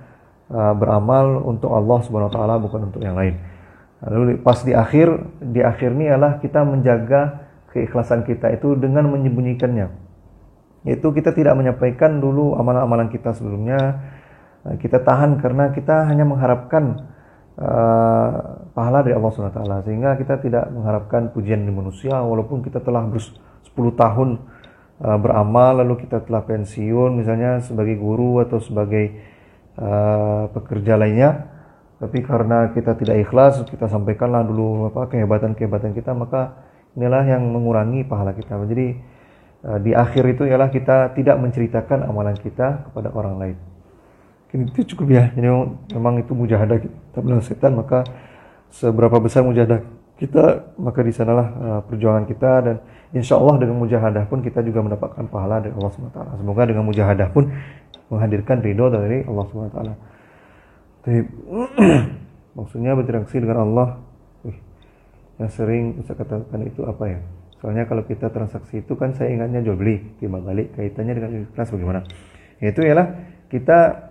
beramal 0.79 1.43
untuk 1.43 1.75
Allah 1.75 1.99
Subhanahu 2.07 2.31
wa 2.31 2.35
taala 2.39 2.55
bukan 2.63 2.87
untuk 2.87 3.03
yang 3.03 3.19
lain 3.19 3.35
lalu 4.05 4.41
pas 4.41 4.57
di 4.65 4.73
akhir 4.73 5.13
di 5.45 5.61
akhir 5.61 5.93
ini 5.93 6.09
adalah 6.09 6.41
kita 6.41 6.65
menjaga 6.65 7.51
keikhlasan 7.77 8.25
kita 8.25 8.51
itu 8.57 8.75
dengan 8.77 9.09
menyembunyikannya. 9.13 9.89
Yaitu 10.89 11.13
kita 11.13 11.37
tidak 11.37 11.55
menyampaikan 11.61 12.19
dulu 12.19 12.57
amalan-amalan 12.57 13.13
kita 13.13 13.37
sebelumnya. 13.37 14.01
Kita 14.81 15.01
tahan 15.01 15.41
karena 15.41 15.73
kita 15.73 16.09
hanya 16.09 16.25
mengharapkan 16.29 17.09
uh, 17.61 18.31
pahala 18.73 19.05
dari 19.05 19.15
Allah 19.17 19.31
SWT 19.33 19.61
sehingga 19.89 20.17
kita 20.17 20.41
tidak 20.41 20.65
mengharapkan 20.73 21.33
pujian 21.33 21.65
dari 21.65 21.75
manusia 21.75 22.17
walaupun 22.21 22.65
kita 22.65 22.81
telah 22.81 23.05
ber 23.05 23.21
10 23.21 23.37
tahun 23.77 24.29
uh, 25.05 25.19
beramal 25.21 25.85
lalu 25.85 26.05
kita 26.09 26.25
telah 26.25 26.45
pensiun 26.45 27.21
misalnya 27.21 27.61
sebagai 27.65 27.97
guru 28.01 28.41
atau 28.45 28.59
sebagai 28.61 29.17
uh, 29.77 30.49
pekerja 30.53 30.97
lainnya 30.97 31.60
tapi 32.01 32.25
karena 32.25 32.73
kita 32.73 32.97
tidak 32.97 33.29
ikhlas 33.29 33.61
kita 33.69 33.85
sampaikanlah 33.85 34.41
dulu 34.49 34.89
apa 34.89 35.13
kehebatan-kehebatan 35.13 35.93
kita 35.93 36.17
maka 36.17 36.57
inilah 36.97 37.23
yang 37.29 37.45
mengurangi 37.45 38.03
pahala 38.09 38.33
kita. 38.33 38.57
Jadi 38.57 38.97
uh, 39.69 39.79
di 39.79 39.93
akhir 39.93 40.25
itu 40.33 40.49
ialah 40.49 40.73
kita 40.73 41.13
tidak 41.13 41.37
menceritakan 41.37 42.09
amalan 42.09 42.35
kita 42.41 42.89
kepada 42.89 43.13
orang 43.13 43.37
lain. 43.37 43.57
Itu 44.51 44.97
cukup 44.97 45.13
ya. 45.13 45.25
Jadi 45.31 45.47
memang 45.95 46.19
itu 46.19 46.33
mujahadah 46.33 46.81
kita 46.81 47.19
melawan 47.21 47.45
setan 47.45 47.77
maka 47.77 48.03
seberapa 48.73 49.21
besar 49.23 49.45
mujahadah 49.45 49.85
kita 50.19 50.75
maka 50.81 51.01
di 51.05 51.13
sanalah 51.13 51.49
uh, 51.53 51.81
perjuangan 51.85 52.25
kita. 52.27 52.51
Dan 52.65 52.77
insya 53.13 53.37
Allah 53.37 53.61
dengan 53.61 53.77
mujahadah 53.77 54.25
pun 54.25 54.41
kita 54.41 54.65
juga 54.65 54.83
mendapatkan 54.83 55.29
pahala 55.29 55.63
dari 55.63 55.77
Allah 55.77 55.91
SWT 55.93 56.19
semoga 56.41 56.63
dengan 56.65 56.89
mujahadah 56.89 57.29
pun 57.29 57.51
menghadirkan 58.11 58.59
ridho 58.63 58.87
dari 58.91 59.23
Allah 59.27 59.45
SWT 59.47 59.79
maksudnya 62.59 62.93
berinteraksi 62.95 63.37
dengan 63.43 63.67
Allah 63.67 63.89
yang 65.41 65.51
sering 65.51 66.05
saya 66.05 66.21
katakan 66.21 66.61
itu 66.69 66.85
apa 66.85 67.05
ya 67.09 67.21
soalnya 67.61 67.89
kalau 67.89 68.05
kita 68.05 68.29
transaksi 68.29 68.85
itu 68.85 68.93
kan 68.97 69.17
saya 69.17 69.33
ingatnya 69.33 69.65
jual 69.65 69.77
beli 69.77 70.17
timbal 70.21 70.45
balik 70.45 70.77
kaitannya 70.77 71.15
dengan 71.17 71.31
ikhlas 71.49 71.73
bagaimana 71.73 72.01
itu 72.61 72.81
ialah 72.85 73.07
kita 73.49 74.11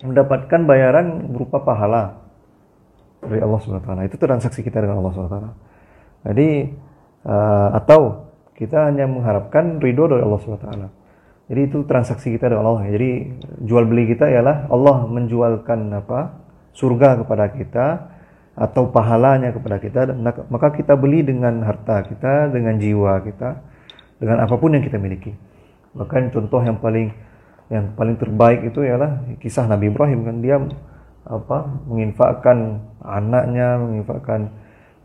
mendapatkan 0.00 0.60
bayaran 0.64 1.28
berupa 1.28 1.60
pahala 1.60 2.20
dari 3.20 3.40
Allah 3.44 3.60
SWT. 3.60 3.90
Itu 4.08 4.16
transaksi 4.16 4.60
kita 4.64 4.80
dengan 4.80 5.04
Allah 5.04 5.12
SWT. 5.12 5.48
Jadi 6.32 6.48
uh, 7.28 7.68
atau 7.76 8.32
kita 8.56 8.92
hanya 8.92 9.04
mengharapkan 9.08 9.80
ridho 9.80 10.08
dari 10.08 10.24
Allah 10.24 10.40
SWT. 10.40 10.68
Jadi 11.50 11.66
itu 11.66 11.82
transaksi 11.82 12.30
kita 12.30 12.46
dengan 12.46 12.62
Allah. 12.62 12.86
Jadi 12.94 13.26
jual 13.66 13.82
beli 13.82 14.06
kita 14.06 14.30
ialah 14.30 14.70
Allah 14.70 15.02
menjualkan 15.10 15.90
apa? 15.98 16.46
Surga 16.70 17.18
kepada 17.18 17.50
kita 17.50 17.86
atau 18.54 18.86
pahalanya 18.94 19.50
kepada 19.50 19.82
kita. 19.82 20.14
Maka 20.46 20.70
kita 20.78 20.94
beli 20.94 21.26
dengan 21.26 21.66
harta 21.66 22.06
kita, 22.06 22.54
dengan 22.54 22.78
jiwa 22.78 23.18
kita, 23.26 23.66
dengan 24.22 24.46
apa 24.46 24.54
pun 24.54 24.78
yang 24.78 24.86
kita 24.86 24.94
miliki. 25.02 25.34
Bahkan 25.98 26.30
contoh 26.30 26.62
yang 26.62 26.78
paling 26.78 27.10
yang 27.66 27.98
paling 27.98 28.14
terbaik 28.14 28.70
itu 28.70 28.86
ialah 28.86 29.26
kisah 29.42 29.66
Nabi 29.66 29.90
Ibrahim 29.90 30.22
kan. 30.22 30.36
Dia 30.38 30.62
apa? 31.26 31.66
Menginfakkan 31.90 32.78
anaknya, 33.02 33.74
menginfakkan 33.74 34.54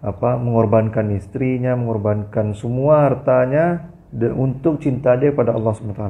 apa? 0.05 0.37
Mengorbankan 0.37 1.09
istrinya, 1.17 1.73
mengorbankan 1.73 2.53
semua 2.53 3.09
hartanya 3.09 3.94
untuk 4.13 4.77
cinta 4.83 5.15
dia 5.17 5.33
pada 5.33 5.55
Allah 5.55 5.71
SWT. 5.73 6.03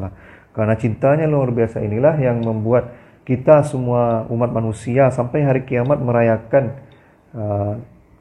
Karena 0.56 0.74
cintanya 0.80 1.28
luar 1.28 1.52
biasa 1.52 1.84
inilah 1.84 2.16
yang 2.16 2.40
membuat 2.40 2.96
kita 3.26 3.66
semua 3.66 4.24
umat 4.30 4.54
manusia 4.54 5.10
sampai 5.10 5.42
hari 5.44 5.62
kiamat 5.66 5.98
merayakan 6.00 6.78
uh, 7.34 7.74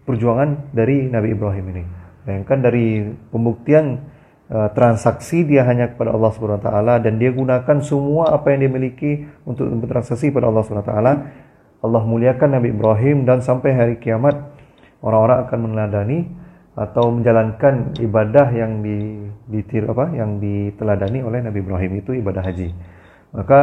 perjuangan 0.09 0.73
dari 0.73 1.07
Nabi 1.13 1.37
Ibrahim 1.37 1.65
ini. 1.77 1.85
Bayangkan 2.25 2.59
dari 2.65 3.05
pembuktian 3.29 4.01
uh, 4.49 4.73
transaksi 4.73 5.45
dia 5.45 5.69
hanya 5.69 5.93
kepada 5.93 6.17
Allah 6.17 6.33
taala 6.59 6.95
dan 6.99 7.21
dia 7.21 7.31
gunakan 7.31 7.77
semua 7.85 8.33
apa 8.33 8.57
yang 8.57 8.67
dia 8.67 8.73
miliki 8.73 9.13
untuk 9.45 9.69
bertransaksi 9.85 10.33
pada 10.33 10.49
Allah 10.49 10.65
taala. 10.65 11.13
Allah 11.85 12.03
muliakan 12.03 12.57
Nabi 12.59 12.73
Ibrahim 12.73 13.29
dan 13.29 13.45
sampai 13.45 13.77
hari 13.77 13.95
kiamat 14.01 14.41
orang-orang 15.05 15.39
akan 15.45 15.59
meneladani 15.69 16.44
atau 16.75 17.15
menjalankan 17.15 17.95
ibadah 18.03 18.51
yang 18.51 18.83
di, 18.83 19.31
di 19.47 19.63
apa 19.87 20.11
yang 20.11 20.43
diteladani 20.43 21.23
oleh 21.23 21.39
Nabi 21.47 21.63
Ibrahim 21.63 22.03
itu 22.03 22.19
ibadah 22.19 22.43
haji. 22.43 22.75
Maka 23.31 23.61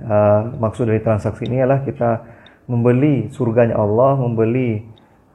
uh, 0.00 0.40
maksud 0.56 0.88
dari 0.88 1.04
transaksi 1.04 1.44
ini 1.44 1.60
adalah 1.60 1.84
kita 1.84 2.24
membeli 2.72 3.28
surganya 3.28 3.76
Allah, 3.76 4.16
membeli 4.16 4.80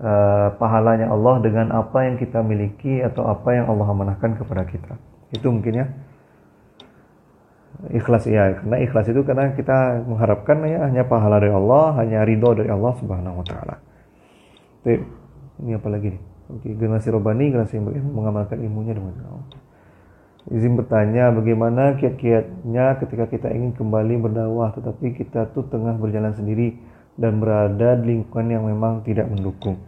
uh, 0.02 0.58
pahalanya 0.58 1.14
Allah 1.14 1.38
dengan 1.46 1.70
apa 1.70 2.10
yang 2.10 2.18
kita 2.18 2.42
miliki 2.42 3.06
atau 3.06 3.30
apa 3.30 3.50
yang 3.54 3.70
Allah 3.70 3.86
amanahkan 3.86 4.42
kepada 4.42 4.66
kita. 4.66 4.98
Itu 5.30 5.54
mungkin 5.54 5.86
ya. 5.86 5.88
Ikhlas 7.94 8.30
ya, 8.30 8.62
karena 8.62 8.78
ikhlas 8.78 9.10
itu 9.10 9.22
karena 9.26 9.58
kita 9.58 10.06
mengharapkan 10.06 10.62
ya 10.70 10.86
hanya 10.86 11.02
pahala 11.06 11.42
dari 11.42 11.50
Allah, 11.50 11.98
hanya 11.98 12.22
ridho 12.22 12.54
dari 12.54 12.70
Allah 12.70 12.94
Subhanahu 12.94 13.42
wa 13.42 13.46
taala. 13.46 13.76
Ini 14.86 15.78
apa 15.78 15.90
lagi 15.90 16.14
nih? 16.14 16.31
Oke, 16.52 16.68
generasi 16.76 17.08
robani, 17.08 17.47
generasi 17.47 17.80
yang 17.80 17.88
mengamalkan 18.12 18.60
ilmunya 18.60 18.91
dengan 18.91 19.16
Allah. 19.24 19.60
Izin 20.52 20.74
bertanya, 20.76 21.32
bagaimana 21.32 21.95
kiat-kiatnya 21.95 22.99
ketika 22.99 23.30
kita 23.30 23.47
ingin 23.54 23.72
kembali 23.78 24.20
berdakwah, 24.20 24.74
tetapi 24.76 25.16
kita 25.16 25.54
tuh 25.56 25.70
tengah 25.72 25.95
berjalan 25.95 26.34
sendiri 26.36 26.76
dan 27.16 27.39
berada 27.39 27.95
di 27.95 28.18
lingkungan 28.18 28.47
yang 28.49 28.64
memang 28.68 29.06
tidak 29.08 29.30
mendukung. 29.32 29.80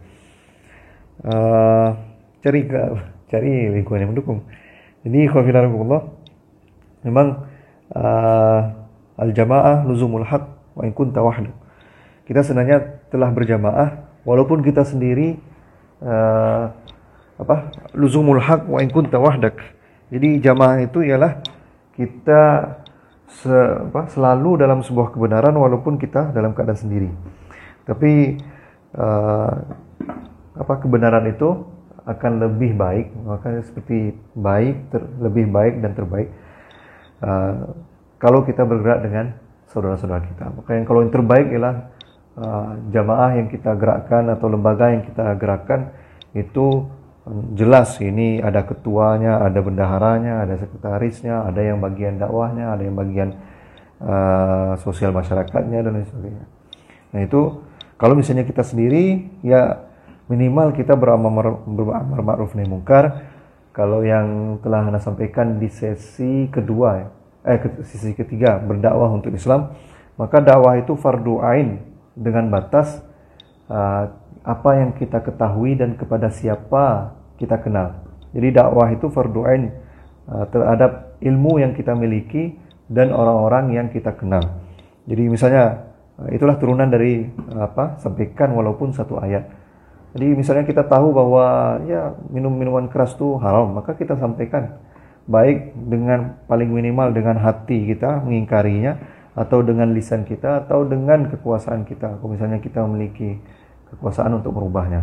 Uh, 1.20 1.98
cari 2.40 2.70
cari 3.28 3.52
lingkungan 3.74 4.00
yang 4.06 4.12
mendukung. 4.16 4.46
Jadi, 5.04 5.28
Allah, 5.28 6.02
memang 7.04 7.26
uh, 7.92 8.60
al-jamaah 9.20 9.84
luzumul 9.84 10.24
haq 10.24 10.48
wa 10.74 10.82
in 10.86 10.96
kunta 10.96 11.20
Kita 12.24 12.40
sebenarnya 12.40 13.04
telah 13.12 13.28
berjamaah 13.28 14.22
walaupun 14.24 14.64
kita 14.64 14.86
sendiri 14.86 15.36
uh, 16.04 16.64
apa 17.34 17.74
luzumul 17.96 18.38
haq 18.38 18.68
wa 18.70 18.78
in 18.78 18.92
kunta 18.92 19.18
wahdak 19.18 19.58
jadi 20.12 20.38
jamaah 20.38 20.84
itu 20.84 21.02
ialah 21.02 21.42
kita 21.98 22.42
se, 23.30 23.54
apa, 23.90 24.06
selalu 24.10 24.62
dalam 24.62 24.82
sebuah 24.84 25.14
kebenaran 25.14 25.54
walaupun 25.56 25.96
kita 25.98 26.30
dalam 26.30 26.52
keadaan 26.52 26.78
sendiri. 26.78 27.10
Tapi 27.82 28.38
uh, 28.94 29.54
apa 30.54 30.74
kebenaran 30.78 31.26
itu 31.30 31.66
akan 32.04 32.32
lebih 32.46 32.76
baik, 32.76 33.10
makanya 33.24 33.64
seperti 33.64 34.12
baik, 34.36 34.92
ter, 34.92 35.02
lebih 35.18 35.48
baik 35.48 35.80
dan 35.80 35.96
terbaik 35.96 36.28
uh, 37.24 37.74
kalau 38.20 38.44
kita 38.44 38.62
bergerak 38.62 39.02
dengan 39.02 39.34
saudara-saudara 39.72 40.22
kita. 40.28 40.44
Maka 40.52 40.70
yang 40.76 40.84
kalau 40.84 41.00
yang 41.00 41.12
terbaik 41.12 41.48
ialah 41.48 41.93
uh, 42.38 42.78
jamaah 42.90 43.38
yang 43.38 43.48
kita 43.50 43.74
gerakkan 43.74 44.30
atau 44.30 44.46
lembaga 44.50 44.90
yang 44.90 45.02
kita 45.06 45.34
gerakkan 45.38 45.94
itu 46.34 46.86
jelas 47.56 47.96
ini 48.04 48.44
ada 48.44 48.68
ketuanya, 48.68 49.40
ada 49.40 49.56
bendaharanya, 49.64 50.44
ada 50.44 50.60
sekretarisnya, 50.60 51.48
ada 51.48 51.60
yang 51.64 51.80
bagian 51.80 52.20
dakwahnya, 52.20 52.76
ada 52.76 52.82
yang 52.84 52.92
bagian 52.92 53.32
uh, 54.04 54.76
sosial 54.84 55.08
masyarakatnya 55.16 55.80
dan 55.80 55.92
lain 55.96 56.04
sebagainya. 56.04 56.44
Nah 57.16 57.20
itu 57.24 57.64
kalau 57.96 58.12
misalnya 58.12 58.44
kita 58.44 58.60
sendiri 58.60 59.24
ya 59.40 59.88
minimal 60.28 60.76
kita 60.76 60.92
beramar 60.98 61.32
ma'ruf 62.20 62.52
nahi 62.52 62.68
mungkar. 62.68 63.32
Kalau 63.74 64.06
yang 64.06 64.60
telah 64.62 64.86
anda 64.86 65.02
sampaikan 65.02 65.58
di 65.58 65.66
sesi 65.66 66.46
kedua 66.46 67.10
eh 67.42 67.58
sesi 67.82 68.14
ketiga 68.14 68.60
berdakwah 68.62 69.10
untuk 69.10 69.34
Islam, 69.34 69.74
maka 70.14 70.38
dakwah 70.38 70.78
itu 70.78 70.94
fardu 70.94 71.42
ain 71.42 71.93
dengan 72.14 72.50
batas 72.50 73.02
uh, 73.70 74.10
apa 74.44 74.70
yang 74.78 74.94
kita 74.94 75.22
ketahui 75.22 75.74
dan 75.78 75.98
kepada 75.98 76.30
siapa 76.30 77.16
kita 77.38 77.58
kenal. 77.60 78.02
Jadi 78.34 78.48
dakwah 78.54 78.90
itu 78.90 79.06
fardu 79.10 79.40
ain 79.46 79.70
uh, 80.30 80.46
terhadap 80.50 81.18
ilmu 81.22 81.62
yang 81.62 81.72
kita 81.74 81.94
miliki 81.94 82.54
dan 82.90 83.10
orang-orang 83.10 83.74
yang 83.74 83.86
kita 83.90 84.14
kenal. 84.14 84.42
Jadi 85.06 85.26
misalnya 85.28 85.94
uh, 86.20 86.30
itulah 86.30 86.56
turunan 86.60 86.88
dari 86.88 87.24
uh, 87.54 87.66
apa? 87.66 87.98
sampaikan 88.02 88.52
walaupun 88.52 88.92
satu 88.92 89.18
ayat. 89.18 89.48
Jadi 90.14 90.30
misalnya 90.38 90.62
kita 90.62 90.86
tahu 90.86 91.10
bahwa 91.10 91.78
ya 91.90 92.14
minum 92.30 92.54
minuman 92.54 92.86
keras 92.86 93.18
itu 93.18 93.34
haram, 93.42 93.74
maka 93.74 93.98
kita 93.98 94.14
sampaikan 94.14 94.78
baik 95.26 95.74
dengan 95.74 96.38
paling 96.46 96.70
minimal 96.70 97.10
dengan 97.10 97.40
hati 97.40 97.88
kita 97.90 98.22
mengingkarinya 98.22 99.00
atau 99.34 99.66
dengan 99.66 99.90
lisan 99.90 100.22
kita 100.22 100.66
atau 100.66 100.86
dengan 100.86 101.26
kekuasaan 101.26 101.82
kita. 101.82 102.22
Kalau 102.22 102.30
misalnya 102.30 102.62
kita 102.62 102.86
memiliki 102.86 103.38
kekuasaan 103.94 104.38
untuk 104.38 104.54
merubahnya. 104.54 105.02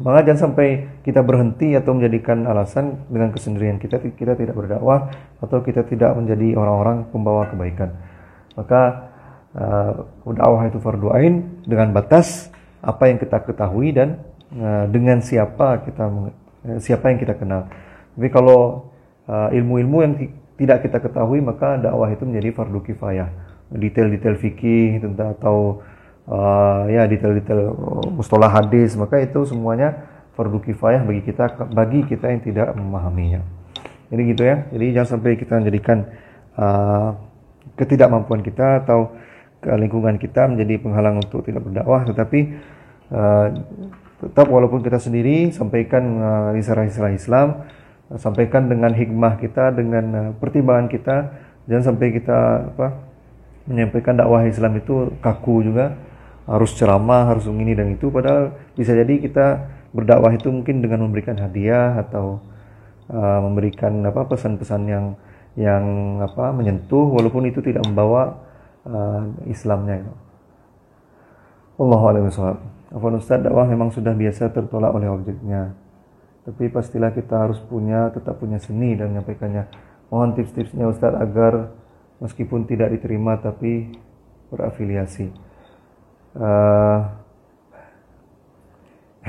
Maka 0.00 0.24
jangan 0.24 0.50
sampai 0.50 0.88
kita 1.04 1.20
berhenti 1.20 1.76
atau 1.76 1.92
menjadikan 1.92 2.48
alasan 2.48 3.04
dengan 3.12 3.28
kesendirian 3.28 3.76
kita 3.76 4.00
kita 4.00 4.34
tidak 4.40 4.56
berdakwah 4.56 5.12
atau 5.36 5.60
kita 5.60 5.84
tidak 5.84 6.16
menjadi 6.16 6.56
orang-orang 6.56 7.12
pembawa 7.12 7.44
kebaikan. 7.52 7.92
Maka 8.56 9.12
uh, 9.52 9.92
dakwah 10.32 10.64
itu 10.64 10.80
fardu 10.80 11.12
ain 11.12 11.60
dengan 11.68 11.92
batas 11.92 12.48
apa 12.80 13.12
yang 13.12 13.20
kita 13.20 13.36
ketahui 13.44 13.92
dan 13.92 14.24
uh, 14.56 14.88
dengan 14.88 15.20
siapa 15.20 15.84
kita 15.84 16.08
uh, 16.08 16.78
siapa 16.80 17.12
yang 17.12 17.20
kita 17.20 17.36
kenal. 17.36 17.68
Tapi 18.16 18.28
kalau 18.32 18.90
uh, 19.28 19.52
ilmu-ilmu 19.52 19.96
yang 20.00 20.12
tidak 20.56 20.88
kita 20.88 21.04
ketahui 21.04 21.44
maka 21.44 21.76
dakwah 21.76 22.08
itu 22.08 22.24
menjadi 22.24 22.48
fardu 22.56 22.80
kifayah. 22.80 23.28
Detail-detail 23.72 24.36
fikih 24.36 25.00
tentang 25.00 25.32
atau 25.36 25.80
uh, 26.28 26.84
ya 26.92 27.08
detail-detail 27.08 27.72
mustalah 28.12 28.52
hadis 28.52 28.94
maka 29.00 29.18
itu 29.18 29.48
semuanya 29.48 30.08
fardu 30.36 30.60
kifayah 30.60 31.02
bagi 31.04 31.22
kita 31.24 31.44
bagi 31.72 32.00
kita 32.04 32.28
yang 32.28 32.40
tidak 32.44 32.68
memahaminya. 32.76 33.40
Jadi 34.12 34.22
gitu 34.28 34.42
ya. 34.44 34.68
Jadi 34.68 34.86
jangan 34.92 35.08
sampai 35.16 35.40
kita 35.40 35.56
menjadikan 35.60 35.98
uh, 36.60 37.16
ketidakmampuan 37.80 38.44
kita 38.44 38.84
atau 38.84 39.16
lingkungan 39.62 40.18
kita 40.18 40.50
menjadi 40.50 40.82
penghalang 40.82 41.22
untuk 41.22 41.46
tidak 41.46 41.62
berdakwah 41.62 42.02
tetapi 42.02 42.58
uh, 43.14 43.46
tetap 44.22 44.46
walaupun 44.50 44.82
kita 44.82 44.98
sendiri 44.98 45.54
sampaikan 45.54 46.02
uh, 46.18 46.50
istilah-istilah 46.58 47.12
Islam 47.14 47.48
sampaikan 48.18 48.66
dengan 48.66 48.90
hikmah 48.90 49.38
kita 49.38 49.70
dengan 49.70 50.04
uh, 50.14 50.30
pertimbangan 50.36 50.90
kita 50.90 51.16
jangan 51.70 51.94
sampai 51.94 52.06
kita 52.10 52.38
apa 52.74 52.86
menyampaikan 53.66 54.18
dakwah 54.18 54.44
Islam 54.46 54.78
itu 54.78 55.14
kaku 55.22 55.62
juga 55.66 55.98
harus 56.46 56.74
ceramah, 56.74 57.30
harus 57.30 57.46
ini 57.46 57.72
dan 57.72 57.94
itu 57.94 58.10
padahal 58.10 58.56
bisa 58.74 58.92
jadi 58.92 59.14
kita 59.22 59.46
berdakwah 59.94 60.34
itu 60.34 60.50
mungkin 60.50 60.82
dengan 60.82 61.06
memberikan 61.06 61.38
hadiah 61.38 62.00
atau 62.02 62.42
uh, 63.12 63.40
memberikan 63.44 64.02
apa 64.02 64.26
pesan-pesan 64.26 64.82
yang 64.88 65.04
yang 65.54 65.84
apa 66.24 66.48
menyentuh 66.50 67.12
walaupun 67.12 67.44
itu 67.44 67.60
tidak 67.60 67.84
membawa 67.84 68.40
uh, 68.88 69.28
Islamnya 69.46 70.02
itu. 70.02 70.12
Allahu 71.82 72.04
a'lam 72.08 72.28
Afwan 72.92 73.16
Ustaz, 73.16 73.40
dakwah 73.40 73.64
memang 73.64 73.88
sudah 73.88 74.12
biasa 74.12 74.52
tertolak 74.52 74.92
oleh 74.92 75.08
objeknya. 75.08 75.72
Tapi 76.44 76.68
pastilah 76.68 77.14
kita 77.16 77.48
harus 77.48 77.56
punya, 77.64 78.12
tetap 78.12 78.36
punya 78.36 78.60
seni 78.60 78.92
dan 78.92 79.16
menyampaikannya. 79.16 79.64
Mohon 80.12 80.36
tips-tipsnya 80.36 80.84
Ustaz 80.92 81.16
agar 81.16 81.72
meskipun 82.22 82.70
tidak 82.70 82.94
diterima 82.94 83.34
tapi 83.42 83.90
berafiliasi. 84.48 85.28
Uh, 86.32 87.04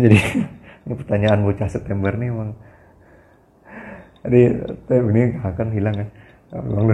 jadi 0.00 0.18
ini 0.88 0.94
pertanyaan 0.96 1.44
bocah 1.44 1.68
September 1.68 2.16
nih 2.16 2.32
emang 2.32 2.56
jadi 4.24 4.40
ini 4.90 5.22
akan 5.44 5.68
hilang 5.76 5.94
kan 5.94 6.08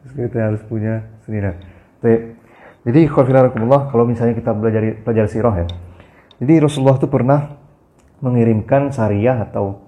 terus 0.00 0.12
kita 0.16 0.48
harus 0.48 0.62
punya 0.64 1.04
nah 1.28 1.54
Jadi 2.86 3.10
khawfilarakumullah 3.10 3.90
kalau 3.90 4.06
misalnya 4.06 4.38
kita 4.38 4.54
belajar 4.54 5.02
belajar 5.02 5.26
sirah 5.26 5.54
ya. 5.58 5.66
Jadi 6.38 6.62
Rasulullah 6.62 7.02
itu 7.02 7.10
pernah 7.10 7.58
mengirimkan 8.22 8.94
syariah 8.94 9.42
atau 9.42 9.82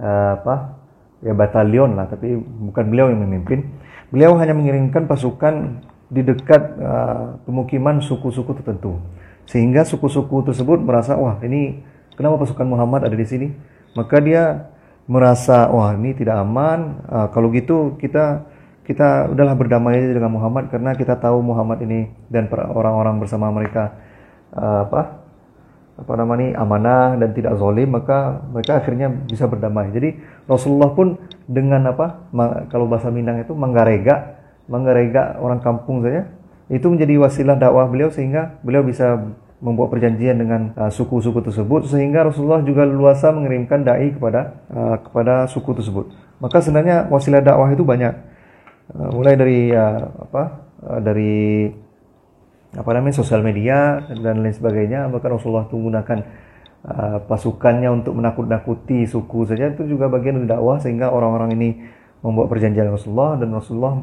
uh, 0.00 0.40
apa 0.40 0.80
ya 1.22 1.32
batalion 1.32 1.94
lah 1.94 2.10
tapi 2.10 2.34
bukan 2.36 2.84
beliau 2.90 3.08
yang 3.08 3.22
memimpin. 3.22 3.64
Beliau 4.12 4.36
hanya 4.36 4.52
mengirimkan 4.52 5.08
pasukan 5.08 5.80
di 6.12 6.20
dekat 6.20 6.76
uh, 6.76 7.40
pemukiman 7.48 8.04
suku-suku 8.04 8.52
tertentu. 8.60 9.00
Sehingga 9.48 9.88
suku-suku 9.88 10.44
tersebut 10.44 10.82
merasa 10.84 11.16
wah 11.16 11.40
ini 11.40 11.80
kenapa 12.18 12.44
pasukan 12.44 12.68
Muhammad 12.68 13.08
ada 13.08 13.16
di 13.16 13.24
sini? 13.24 13.48
Maka 13.96 14.20
dia 14.20 14.68
merasa 15.08 15.72
wah 15.72 15.96
ini 15.96 16.12
tidak 16.12 16.36
aman. 16.44 17.00
Uh, 17.08 17.26
kalau 17.32 17.48
gitu 17.54 17.96
kita 17.96 18.44
kita 18.82 19.30
udahlah 19.30 19.54
berdamai 19.54 19.94
dengan 20.10 20.34
Muhammad 20.34 20.68
karena 20.68 20.92
kita 20.92 21.16
tahu 21.16 21.40
Muhammad 21.40 21.80
ini 21.86 22.10
dan 22.28 22.50
orang-orang 22.50 23.22
bersama 23.22 23.48
mereka 23.48 23.94
uh, 24.52 24.84
apa 24.90 25.21
apa 25.92 26.12
namanya 26.16 26.56
amanah 26.58 27.20
dan 27.20 27.36
tidak 27.36 27.56
zalim 27.60 27.92
maka 27.92 28.40
mereka 28.48 28.80
akhirnya 28.80 29.12
bisa 29.12 29.44
berdamai. 29.46 29.92
Jadi 29.92 30.16
Rasulullah 30.48 30.90
pun 30.96 31.20
dengan 31.44 31.84
apa 31.92 32.32
kalau 32.72 32.88
bahasa 32.88 33.12
Minang 33.12 33.44
itu 33.44 33.52
menggarega 33.52 34.40
menggarega 34.66 35.36
orang 35.42 35.60
kampung 35.60 36.00
saja 36.00 36.28
itu 36.72 36.86
menjadi 36.88 37.20
wasilah 37.20 37.58
dakwah 37.58 37.84
beliau 37.90 38.08
sehingga 38.08 38.56
beliau 38.64 38.80
bisa 38.80 39.20
membuat 39.62 39.94
perjanjian 39.94 40.42
dengan 40.42 40.74
uh, 40.74 40.90
suku-suku 40.90 41.38
uh, 41.38 41.44
tersebut 41.46 41.86
sehingga 41.86 42.26
Rasulullah 42.26 42.64
juga 42.66 42.82
luasa 42.82 43.30
mengirimkan 43.30 43.86
dai 43.86 44.10
kepada 44.10 44.64
uh, 44.72 44.96
kepada 44.98 45.46
suku 45.46 45.70
tersebut. 45.76 46.10
Maka 46.42 46.58
sebenarnya 46.58 47.06
wasilah 47.06 47.38
dakwah 47.38 47.70
itu 47.70 47.86
banyak 47.86 48.32
Eh, 48.92 49.10
mulai 49.14 49.40
dari 49.40 49.72
uh, 49.72 50.04
apa 50.04 50.42
uh, 50.84 51.00
dari 51.00 51.64
apa 52.72 52.90
namanya 52.96 53.20
sosial 53.20 53.44
media 53.44 54.00
dan 54.08 54.40
lain 54.40 54.54
sebagainya. 54.56 55.08
Maka 55.12 55.28
Rasulullah 55.28 55.68
itu 55.68 55.76
menggunakan 55.76 56.18
uh, 56.88 57.18
pasukannya 57.28 57.88
untuk 57.92 58.16
menakut-nakuti 58.16 59.04
suku 59.04 59.44
saja. 59.44 59.72
Itu 59.72 59.84
juga 59.84 60.08
bagian 60.08 60.40
dari 60.42 60.48
dakwah 60.48 60.80
sehingga 60.80 61.12
orang-orang 61.12 61.52
ini 61.56 61.70
membuat 62.22 62.54
perjanjian 62.54 62.88
Rasulullah 62.88 63.34
dan 63.34 63.50
Rasulullah 63.50 63.98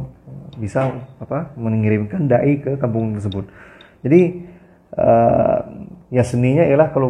bisa 0.60 0.92
apa 1.24 1.56
mengirimkan 1.56 2.28
dai 2.28 2.60
ke 2.60 2.76
kampung 2.76 3.16
tersebut. 3.16 3.48
Jadi 4.04 4.22
uh, 5.00 5.60
ya 6.12 6.24
seninya 6.28 6.68
ialah 6.68 6.92
kalau 6.92 7.10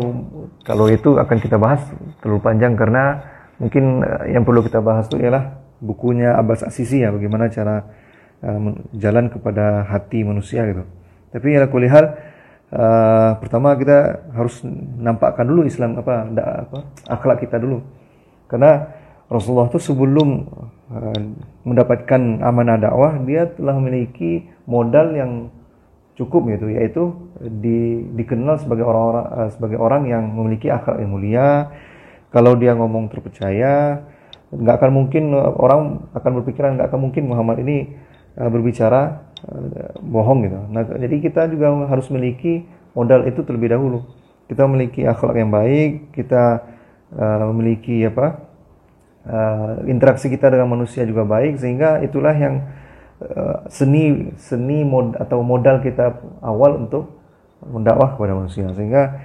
kalau 0.61 0.85
itu 0.87 1.17
akan 1.17 1.37
kita 1.41 1.57
bahas 1.57 1.81
terlalu 2.21 2.39
panjang 2.45 2.77
karena 2.77 3.25
mungkin 3.57 4.05
yang 4.29 4.45
perlu 4.45 4.61
kita 4.63 4.79
bahas 4.79 5.09
itu 5.09 5.17
ialah 5.19 5.59
bukunya 5.81 6.35
Abbas 6.37 6.63
Asisi 6.63 7.01
ya 7.01 7.09
bagaimana 7.09 7.49
cara 7.49 7.83
uh, 8.45 8.69
jalan 8.93 9.33
kepada 9.33 9.89
hati 9.89 10.21
manusia 10.21 10.63
gitu. 10.69 10.85
Tapi 11.29 11.47
ya 11.53 11.69
kulihal 11.69 12.17
uh, 12.73 13.31
pertama 13.37 13.77
kita 13.77 14.29
harus 14.33 14.61
nampakkan 14.97 15.45
dulu 15.45 15.65
Islam 15.65 16.01
apa 16.01 16.13
da, 16.33 16.43
apa 16.65 16.79
akhlak 17.05 17.45
kita 17.45 17.61
dulu. 17.61 17.85
Karena 18.49 18.89
Rasulullah 19.29 19.69
itu 19.69 19.77
sebelum 19.77 20.49
uh, 20.89 21.19
mendapatkan 21.65 22.41
amanah 22.41 22.81
dakwah 22.81 23.13
dia 23.21 23.45
telah 23.45 23.77
memiliki 23.77 24.49
modal 24.65 25.13
yang 25.13 25.53
cukup 26.17 26.51
gitu 26.51 26.67
yaitu 26.67 27.15
di, 27.39 28.03
dikenal 28.11 28.59
sebagai 28.59 28.83
orang-orang 28.83 29.25
uh, 29.31 29.49
sebagai 29.53 29.79
orang 29.79 30.03
yang 30.09 30.23
memiliki 30.33 30.67
akhlak 30.67 30.99
yang 30.99 31.11
mulia. 31.13 31.47
Kalau 32.29 32.53
dia 32.53 32.77
ngomong 32.77 33.09
terpercaya, 33.09 34.05
nggak 34.53 34.75
akan 34.81 34.91
mungkin 34.93 35.33
uh, 35.33 35.53
orang 35.61 36.09
akan 36.17 36.31
berpikiran 36.41 36.75
nggak 36.77 36.89
akan 36.89 37.01
mungkin 37.05 37.23
Muhammad 37.29 37.61
ini 37.61 37.93
uh, 38.35 38.49
berbicara 38.49 39.28
bohong 40.03 40.39
gitu. 40.45 40.59
Nah, 40.71 40.83
jadi 40.83 41.15
kita 41.23 41.47
juga 41.47 41.71
harus 41.87 42.07
memiliki 42.11 42.67
modal 42.91 43.23
itu 43.27 43.39
terlebih 43.47 43.71
dahulu. 43.71 44.03
Kita 44.49 44.65
memiliki 44.65 45.05
akhlak 45.05 45.37
yang 45.37 45.53
baik, 45.53 46.11
kita 46.11 46.65
uh, 47.13 47.45
memiliki 47.53 48.01
apa 48.09 48.49
uh, 49.29 49.85
interaksi 49.85 50.25
kita 50.25 50.49
dengan 50.49 50.73
manusia 50.73 51.05
juga 51.05 51.21
baik, 51.23 51.61
sehingga 51.61 52.01
itulah 52.01 52.33
yang 52.33 52.65
uh, 53.21 53.69
seni 53.69 54.33
seni 54.41 54.81
mod 54.81 55.15
atau 55.21 55.45
modal 55.45 55.85
kita 55.85 56.17
awal 56.41 56.81
untuk 56.81 57.13
mendakwah 57.61 58.17
kepada 58.17 58.33
manusia. 58.33 58.73
Sehingga 58.73 59.21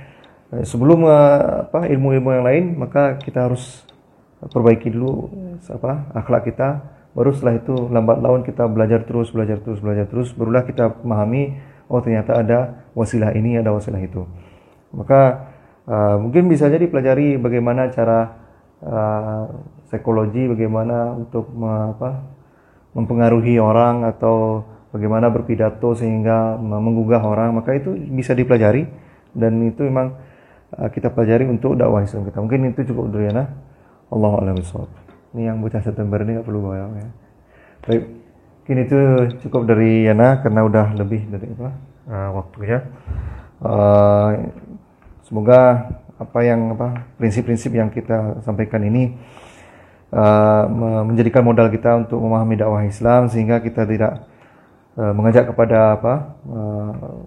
uh, 0.53 0.63
sebelum 0.63 1.09
uh, 1.09 1.73
apa 1.73 1.89
ilmu-ilmu 1.89 2.29
yang 2.37 2.45
lain, 2.45 2.65
maka 2.77 3.17
kita 3.17 3.49
harus 3.49 3.81
perbaiki 4.45 4.93
dulu 4.93 5.33
apa 5.73 6.13
akhlak 6.13 6.53
kita 6.53 6.85
baru 7.15 7.31
setelah 7.31 7.55
itu 7.63 7.75
lambat 7.89 8.19
laun 8.19 8.43
kita 8.43 8.67
belajar 8.67 9.07
terus 9.07 9.31
belajar 9.31 9.63
terus 9.63 9.79
belajar 9.79 10.07
terus. 10.11 10.35
Barulah 10.35 10.67
kita 10.67 11.01
memahami 11.01 11.57
oh 11.87 12.03
ternyata 12.03 12.43
ada 12.43 12.59
wasilah 12.93 13.31
ini 13.39 13.57
ada 13.59 13.71
wasilah 13.71 14.03
itu. 14.03 14.27
Maka 14.91 15.51
uh, 15.87 16.17
mungkin 16.19 16.51
bisa 16.51 16.67
jadi 16.67 16.91
pelajari 16.91 17.39
bagaimana 17.39 17.91
cara 17.95 18.35
uh, 18.83 19.47
psikologi 19.87 20.51
bagaimana 20.51 21.15
untuk 21.15 21.51
me, 21.55 21.95
apa, 21.95 22.11
mempengaruhi 22.99 23.63
orang 23.63 24.07
atau 24.11 24.67
bagaimana 24.91 25.31
berpidato 25.31 25.95
sehingga 25.95 26.59
menggugah 26.59 27.23
orang. 27.23 27.55
Maka 27.55 27.79
itu 27.79 27.95
bisa 27.95 28.35
dipelajari 28.35 28.91
dan 29.35 29.55
itu 29.63 29.87
memang 29.87 30.19
uh, 30.75 30.91
kita 30.91 31.15
pelajari 31.15 31.47
untuk 31.47 31.79
dakwah 31.79 32.03
Islam 32.03 32.27
kita. 32.27 32.43
Mungkin 32.43 32.75
itu 32.75 32.91
cukup 32.91 33.15
dulu 33.15 33.23
ya 33.23 33.33
nah. 33.35 33.49
Allah 34.13 34.47
alam 34.47 34.59
Ini 35.35 35.51
yang 35.51 35.59
bocah 35.59 35.83
September 35.83 36.23
ini 36.23 36.39
nggak 36.39 36.47
perlu 36.47 36.71
bayar 36.71 36.95
ya. 36.95 37.11
Baik, 37.85 38.05
kini 38.65 38.81
itu 38.87 38.99
cukup 39.43 39.67
dari 39.67 40.07
Yana 40.07 40.39
karena 40.41 40.63
udah 40.63 40.87
lebih 40.95 41.27
dari 41.27 41.51
apa 41.59 41.71
uh, 42.07 42.31
waktunya. 42.39 42.79
Uh, 43.59 44.31
semoga 45.27 45.91
apa 46.15 46.39
yang 46.47 46.79
apa 46.79 47.11
prinsip-prinsip 47.19 47.75
yang 47.75 47.91
kita 47.91 48.39
sampaikan 48.47 48.79
ini 48.87 49.19
uh, 50.15 50.71
menjadikan 51.03 51.43
modal 51.43 51.67
kita 51.67 52.07
untuk 52.07 52.23
memahami 52.23 52.55
dakwah 52.55 52.87
Islam 52.87 53.27
sehingga 53.27 53.59
kita 53.59 53.83
tidak 53.91 54.23
uh, 54.95 55.11
mengajak 55.11 55.51
kepada 55.51 55.99
apa 55.99 56.15
uh, 56.47 57.27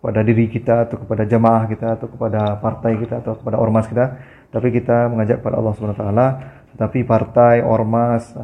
kepada 0.00 0.20
diri 0.24 0.48
kita 0.48 0.88
atau 0.88 0.96
kepada 1.04 1.28
jamaah 1.28 1.64
kita 1.68 1.96
atau 1.96 2.08
kepada 2.08 2.56
partai 2.60 2.96
kita 3.00 3.20
atau 3.20 3.36
kepada 3.36 3.56
ormas 3.60 3.84
kita 3.84 4.16
tapi 4.48 4.72
kita 4.72 5.12
mengajak 5.12 5.44
pada 5.44 5.60
Allah 5.60 5.72
Subhanahu 5.76 5.96
wa 5.96 6.02
taala 6.04 6.26
tetapi 6.74 7.06
partai 7.06 7.62
ormas 7.62 8.34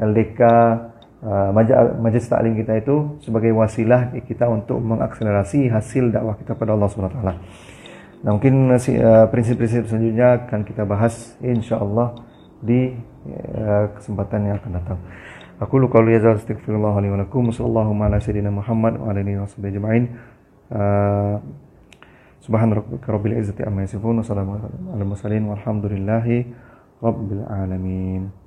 LDK 0.00 0.40
majelis 2.00 2.28
taklim 2.32 2.56
kita 2.56 2.80
itu 2.80 3.20
sebagai 3.20 3.52
wasilah 3.52 4.16
kita 4.24 4.48
untuk 4.48 4.80
mengakselerasi 4.80 5.68
hasil 5.68 6.08
dakwah 6.08 6.32
kita 6.40 6.56
pada 6.56 6.72
Allah 6.72 6.88
Subhanahu 6.88 7.12
taala. 7.12 7.34
Nah, 8.20 8.30
mungkin 8.36 8.72
uh, 8.72 9.28
prinsip-prinsip 9.28 9.88
selanjutnya 9.88 10.44
akan 10.44 10.60
kita 10.64 10.84
bahas 10.88 11.36
insyaallah 11.40 12.16
di 12.60 12.92
kesempatan 13.96 14.48
yang 14.48 14.56
akan 14.60 14.72
datang. 14.80 14.98
Aku 15.60 15.76
lu 15.76 15.92
qauli 15.92 16.16
hadza 16.16 16.40
astaghfirullah 16.40 16.96
wa 16.96 17.20
lakum 17.20 17.52
sallallahu 17.52 17.92
ala 18.00 18.16
sayyidina 18.16 18.48
Muhammad 18.48 18.96
wa 18.96 19.12
alihi 19.12 19.36
washabihi 19.44 19.76
ajma'in. 19.76 20.04
Subhan 22.40 22.72
rabbil 23.04 23.36
izzati 23.36 23.60
amma 23.68 23.84
yasifun 23.84 24.20
wa 24.20 24.24
salamun 24.24 24.56
alal 24.96 25.04
mursalin 25.04 25.44
walhamdulillahi 25.52 26.48
rabbil 27.02 27.44
alamin. 27.48 28.39